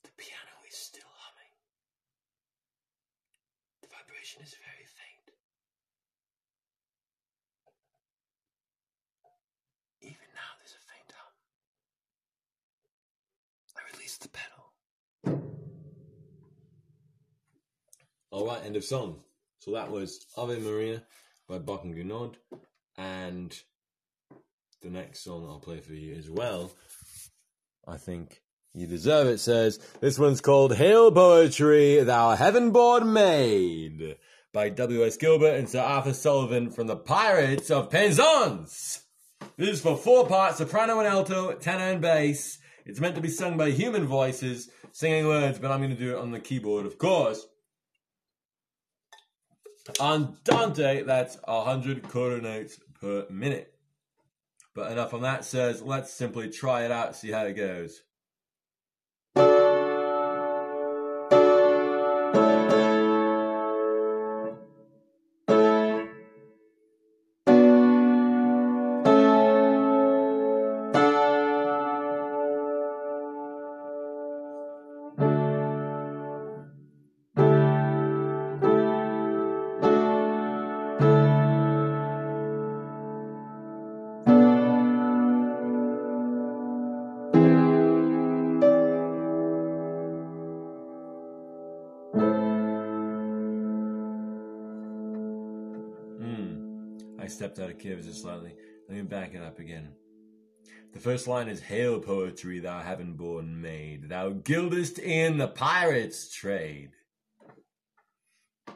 The 0.05 0.11
piano 0.19 0.61
is 0.69 0.77
still 0.77 1.09
humming. 1.17 1.55
The 3.81 3.89
vibration 3.89 4.43
is 4.43 4.55
very 4.61 4.85
faint. 4.85 5.33
Even 10.03 10.29
now, 10.35 10.53
there's 10.59 10.77
a 10.77 10.85
faint 10.85 11.13
hum. 11.17 11.33
I 13.79 13.81
released 13.97 14.21
the 14.21 14.29
pedal. 14.29 14.73
All 18.31 18.47
right, 18.47 18.63
end 18.67 18.77
of 18.77 18.85
song. 18.85 19.23
So 19.61 19.71
that 19.71 19.91
was 19.91 20.27
Ave 20.37 20.61
Maria 20.61 21.03
by 21.49 21.59
Bach 21.59 21.85
and 21.85 21.95
Gounod, 21.95 22.35
and 22.99 23.59
the 24.83 24.91
next 24.91 25.21
song 25.21 25.47
I'll 25.49 25.59
play 25.59 25.81
for 25.81 25.95
you 25.95 26.15
as 26.17 26.29
well. 26.29 26.71
I 27.87 27.97
think 27.97 28.43
you 28.75 28.87
deserve 28.87 29.27
it. 29.27 29.39
Says 29.39 29.79
this 30.01 30.19
one's 30.19 30.41
called 30.41 30.77
"Hail 30.77 31.11
Poetry, 31.11 32.03
Thou 32.03 32.37
Heaven-born 32.37 33.13
Maid" 33.13 34.17
by 34.53 34.69
W. 34.69 35.05
S. 35.05 35.17
Gilbert 35.17 35.55
and 35.55 35.69
Sir 35.69 35.81
Arthur 35.81 36.13
Sullivan 36.13 36.71
from 36.71 36.87
the 36.87 36.97
Pirates 36.97 37.71
of 37.71 37.91
Penzance. 37.91 39.05
This 39.57 39.69
is 39.69 39.81
for 39.81 39.97
four 39.97 40.27
parts: 40.27 40.59
soprano 40.59 40.99
and 40.99 41.09
alto, 41.09 41.53
tenor 41.55 41.91
and 41.93 42.01
bass. 42.01 42.59
It's 42.85 43.01
meant 43.01 43.15
to 43.15 43.21
be 43.21 43.29
sung 43.29 43.57
by 43.57 43.71
human 43.71 44.07
voices, 44.07 44.69
singing 44.91 45.27
words, 45.27 45.59
but 45.59 45.71
I'm 45.71 45.81
going 45.81 45.91
to 45.91 45.97
do 45.97 46.17
it 46.17 46.21
on 46.21 46.33
the 46.33 46.41
keyboard, 46.41 46.85
of 46.87 46.99
course. 46.99 47.47
Andante, 50.01 51.03
that's 51.03 51.37
100 51.45 52.09
quarter 52.09 52.41
notes 52.41 52.79
per 53.01 53.27
minute. 53.31 53.72
But 54.75 54.93
enough 54.93 55.15
on 55.15 55.23
that, 55.23 55.45
says 55.45 55.83
Let's 55.83 56.13
simply 56.13 56.49
try 56.51 56.85
it 56.85 56.91
out, 56.91 57.17
see 57.17 57.31
how 57.31 57.45
it 57.45 57.55
goes. 57.55 58.03
I 97.23 97.29
stepped 97.29 97.61
out 97.61 97.71
of 97.71 97.79
key 97.79 97.97
slightly. 98.13 98.53
Let 98.89 98.97
me 98.97 99.03
back 99.03 99.33
it 99.35 99.43
up 99.43 99.61
again. 99.61 99.93
The 100.93 100.99
first 100.99 101.29
line 101.29 101.49
is 101.49 101.61
Hail 101.61 102.01
poetry, 102.01 102.59
thou 102.59 102.81
heaven 102.81 103.13
born 103.15 103.63
maid, 103.63 104.09
thou 104.09 104.31
gildest 104.31 104.99
in 104.99 105.39
the 105.39 105.47
pirate's 105.47 106.35
trade. 106.35 106.91
Oh, 108.69 108.75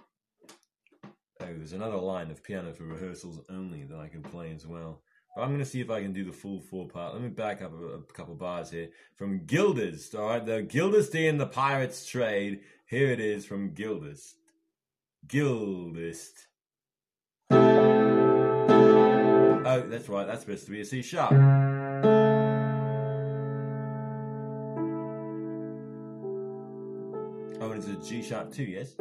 there's 1.41 1.73
another 1.73 1.97
line 1.97 2.31
of 2.31 2.45
piano 2.45 2.73
for 2.73 2.85
rehearsals 2.85 3.41
only 3.51 3.83
that 3.83 3.99
I 3.99 4.07
can 4.07 4.23
play 4.23 4.53
as 4.55 4.65
well. 4.65 5.03
But 5.35 5.43
I'm 5.43 5.49
going 5.49 5.59
to 5.59 5.67
see 5.67 5.81
if 5.81 5.91
I 5.91 6.01
can 6.01 6.13
do 6.13 6.25
the 6.25 6.33
full 6.33 6.61
four 6.61 6.87
part. 6.89 7.15
Let 7.15 7.23
me 7.23 7.29
back 7.29 7.63
up 7.63 7.73
a, 7.73 7.85
a 7.85 8.03
couple 8.15 8.37
bars 8.37 8.71
here. 8.71 8.91
From 9.17 9.45
Gildest, 9.45 10.15
all 10.15 10.29
right, 10.29 10.47
the 10.47 10.63
Gildest 10.63 11.17
in 11.17 11.37
the 11.37 11.47
pirate's 11.47 12.07
trade. 12.07 12.61
Here 12.87 13.09
it 13.09 13.19
is 13.19 13.45
from 13.45 13.75
Gildest. 13.75 14.37
Gildest. 15.27 16.47
That's 19.85 20.09
right. 20.09 20.27
That's 20.27 20.41
supposed 20.43 20.65
to 20.67 20.71
be 20.71 20.81
a 20.81 20.85
C 20.85 21.03
sharp. 21.03 21.33
Oh, 27.59 27.71
and 27.71 27.83
it's 27.83 27.89
a 27.89 27.97
G 28.09 28.23
sharp 28.23 28.53
too, 28.53 28.65
yes? 28.65 28.95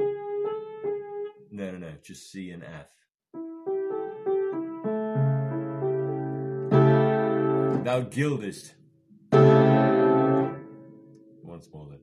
No, 1.51 1.71
no, 1.71 1.77
no. 1.77 1.91
Just 2.03 2.31
C 2.31 2.51
and 2.51 2.63
F. 2.63 2.87
Thou 7.85 8.01
gildest. 8.01 8.73
Once 11.43 11.69
more 11.71 11.87
then. 11.89 11.99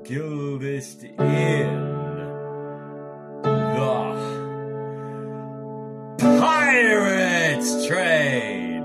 Thou 0.00 0.08
gildest 0.08 1.02
in 1.02 1.16
the 6.16 6.38
pirate's 6.38 7.86
trade. 7.86 8.80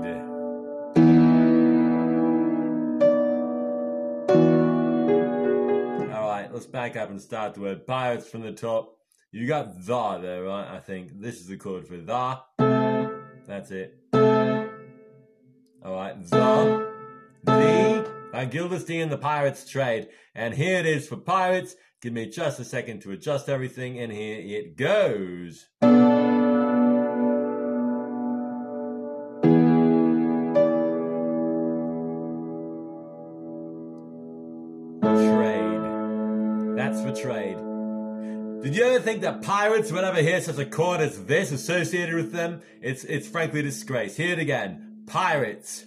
All 6.12 6.28
right, 6.28 6.48
let's 6.52 6.66
back 6.66 6.96
up 6.96 7.10
and 7.10 7.20
start 7.20 7.54
the 7.54 7.60
word 7.60 7.86
pirates 7.86 8.28
from 8.28 8.42
the 8.42 8.52
top. 8.52 8.96
You 9.32 9.46
got 9.46 9.74
the 9.74 9.82
there, 10.20 10.44
right? 10.44 10.68
I 10.68 10.80
think 10.80 11.20
this 11.20 11.40
is 11.40 11.46
the 11.46 11.56
chord 11.56 11.86
for 11.86 11.96
the. 11.96 12.44
That's 13.46 13.70
it. 13.70 13.98
All 14.12 15.94
right, 15.94 16.14
the, 16.28 16.75
uh, 18.36 19.08
the 19.08 19.18
Pirates 19.20 19.68
Trade. 19.68 20.08
And 20.34 20.54
here 20.54 20.78
it 20.78 20.86
is 20.86 21.08
for 21.08 21.16
pirates. 21.16 21.74
Give 22.02 22.12
me 22.12 22.26
just 22.28 22.60
a 22.60 22.64
second 22.64 23.00
to 23.02 23.12
adjust 23.12 23.48
everything, 23.48 23.98
and 23.98 24.12
here 24.12 24.38
it 24.38 24.76
goes. 24.76 25.66
Trade. 35.00 36.76
That's 36.76 37.00
for 37.00 37.12
trade. 37.12 37.56
Did 38.62 38.76
you 38.76 38.84
ever 38.84 39.00
think 39.00 39.22
that 39.22 39.42
pirates 39.42 39.90
would 39.90 40.04
ever 40.04 40.20
hear 40.20 40.40
such 40.40 40.58
a 40.58 40.66
chord 40.66 41.00
as 41.00 41.24
this 41.24 41.50
associated 41.50 42.14
with 42.14 42.32
them? 42.32 42.60
It's 42.82 43.04
it's 43.04 43.26
frankly 43.26 43.60
a 43.60 43.62
disgrace. 43.62 44.16
Hear 44.16 44.34
it 44.34 44.38
again. 44.38 45.04
Pirates. 45.06 45.86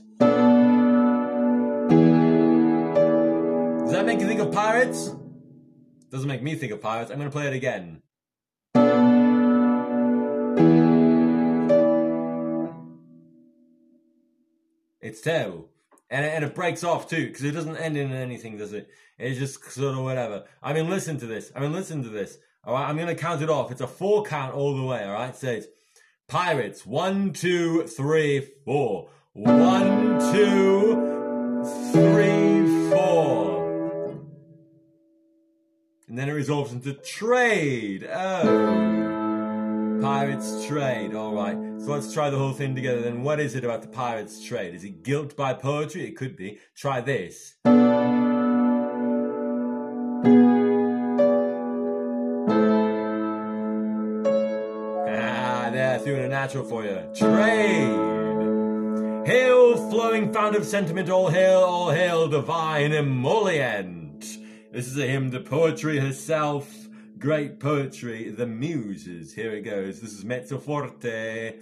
That 4.00 4.06
make 4.06 4.22
you 4.22 4.28
think 4.28 4.39
of 4.39 4.54
pirates? 4.54 5.12
Doesn't 6.10 6.28
make 6.28 6.41
me 6.41 6.56
think 6.56 6.72
of 6.72 6.80
pirates. 6.80 7.12
I'm 7.12 7.18
gonna 7.18 7.30
play 7.30 7.47
it 7.47 7.54
again. 7.54 8.02
It's 15.02 15.20
terrible. 15.22 15.70
And 16.10 16.26
and 16.26 16.45
it 16.45 16.56
breaks 16.56 16.86
off 16.86 17.10
too, 17.10 17.28
because 17.28 17.43
it 17.43 17.52
doesn't 17.52 17.76
end 17.76 17.97
in 17.97 18.14
anything, 18.14 18.58
does 18.58 18.72
it? 18.72 18.89
It's 19.18 19.38
just 19.38 19.70
sort 19.70 19.97
of 19.97 20.04
whatever. 20.04 20.45
I 20.64 20.72
mean, 20.72 20.89
listen 20.89 21.20
to 21.20 21.26
this. 21.26 21.52
I 21.54 21.60
mean, 21.60 21.74
listen 21.74 22.04
to 22.04 22.10
this. 22.10 22.38
All 22.64 22.76
right, 22.76 22.88
I'm 22.88 22.95
going 22.95 23.08
to 23.08 23.16
count 23.16 23.41
it 23.41 23.50
off. 23.50 23.70
It's 23.70 23.82
a 23.82 23.88
four 23.88 24.24
count 24.24 24.56
all 24.56 24.78
the 24.78 24.84
way. 24.84 25.04
All 25.04 25.12
right, 25.12 25.36
says 25.36 25.68
pirates. 26.30 26.86
One, 26.86 27.34
two, 27.34 27.86
three, 27.86 28.47
four. 28.64 29.10
One, 29.34 30.20
two, 30.32 30.95
three, 31.91 32.49
then 36.20 36.28
it 36.28 36.34
resolves 36.34 36.74
into 36.74 36.92
trade. 36.94 38.06
Oh, 38.12 40.00
pirates 40.02 40.66
trade. 40.66 41.16
All 41.16 41.34
right. 41.34 41.56
So 41.80 41.94
let's 41.94 42.14
try 42.14 42.30
the 42.30 42.38
whole 42.38 42.52
thing 42.52 42.76
together. 42.76 43.02
Then, 43.02 43.24
what 43.24 43.40
is 43.40 43.56
it 43.56 43.64
about 43.64 43.82
the 43.82 43.88
pirates 43.88 44.44
trade? 44.44 44.76
Is 44.76 44.84
it 44.84 45.04
guilt 45.04 45.38
by 45.38 45.54
poetry? 45.54 46.06
It 46.06 46.18
could 46.18 46.36
be. 46.36 46.60
Try 46.76 47.00
this. 47.00 47.56
Ah, 47.66 47.72
there, 55.72 56.16
in 56.16 56.20
a 56.20 56.28
natural 56.28 56.66
for 56.66 56.84
you. 56.84 57.02
Trade. 57.16 57.96
Hail, 59.26 59.90
flowing 59.90 60.34
fount 60.34 60.58
of 60.58 60.66
sentiment, 60.66 61.10
all 61.10 61.30
hail, 61.30 61.60
all 61.60 61.92
hail, 61.92 62.28
divine 62.28 62.92
emollient. 62.92 63.99
This 64.72 64.86
is 64.86 65.00
a 65.00 65.08
hymn 65.08 65.32
to 65.32 65.40
poetry 65.40 65.98
herself. 65.98 66.88
Great 67.18 67.60
poetry, 67.60 68.30
the 68.30 68.46
muses. 68.46 69.34
Here 69.34 69.52
it 69.56 69.64
goes. 69.64 70.00
This 70.00 70.14
is 70.14 70.24
mezzo 70.24 70.60
forte. 70.60 71.56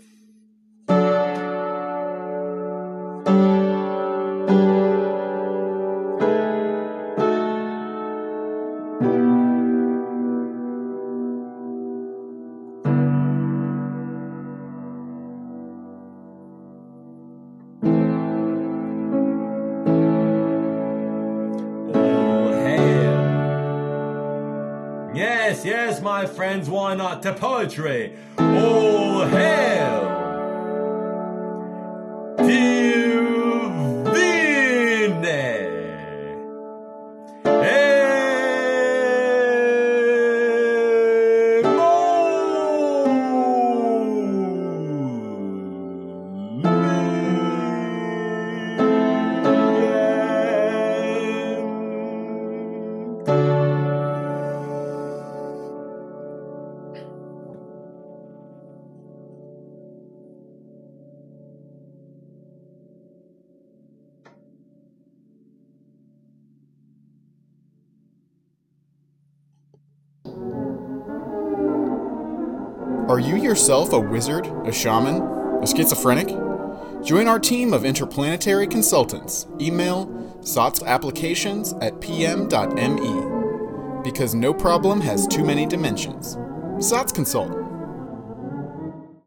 Why 26.66 26.96
not 26.96 27.22
to 27.24 27.34
poetry? 27.34 28.14
All 28.40 28.97
yourself 73.58 73.92
a 73.92 74.00
wizard, 74.00 74.46
a 74.68 74.72
shaman, 74.72 75.20
a 75.64 75.66
schizophrenic? 75.66 76.28
Join 77.04 77.28
our 77.28 77.40
team 77.40 77.74
of 77.74 77.86
interplanetary 77.86 78.68
consultants. 78.68 79.48
Email 79.60 80.06
sotsapplications 80.42 81.76
at 81.84 82.00
pm.me. 82.00 84.04
Because 84.04 84.36
no 84.36 84.54
problem 84.54 85.02
has 85.02 85.28
too 85.28 85.44
many 85.44 85.66
dimensions. 85.66 86.38
SOTS 86.78 87.12
Consult. 87.12 87.67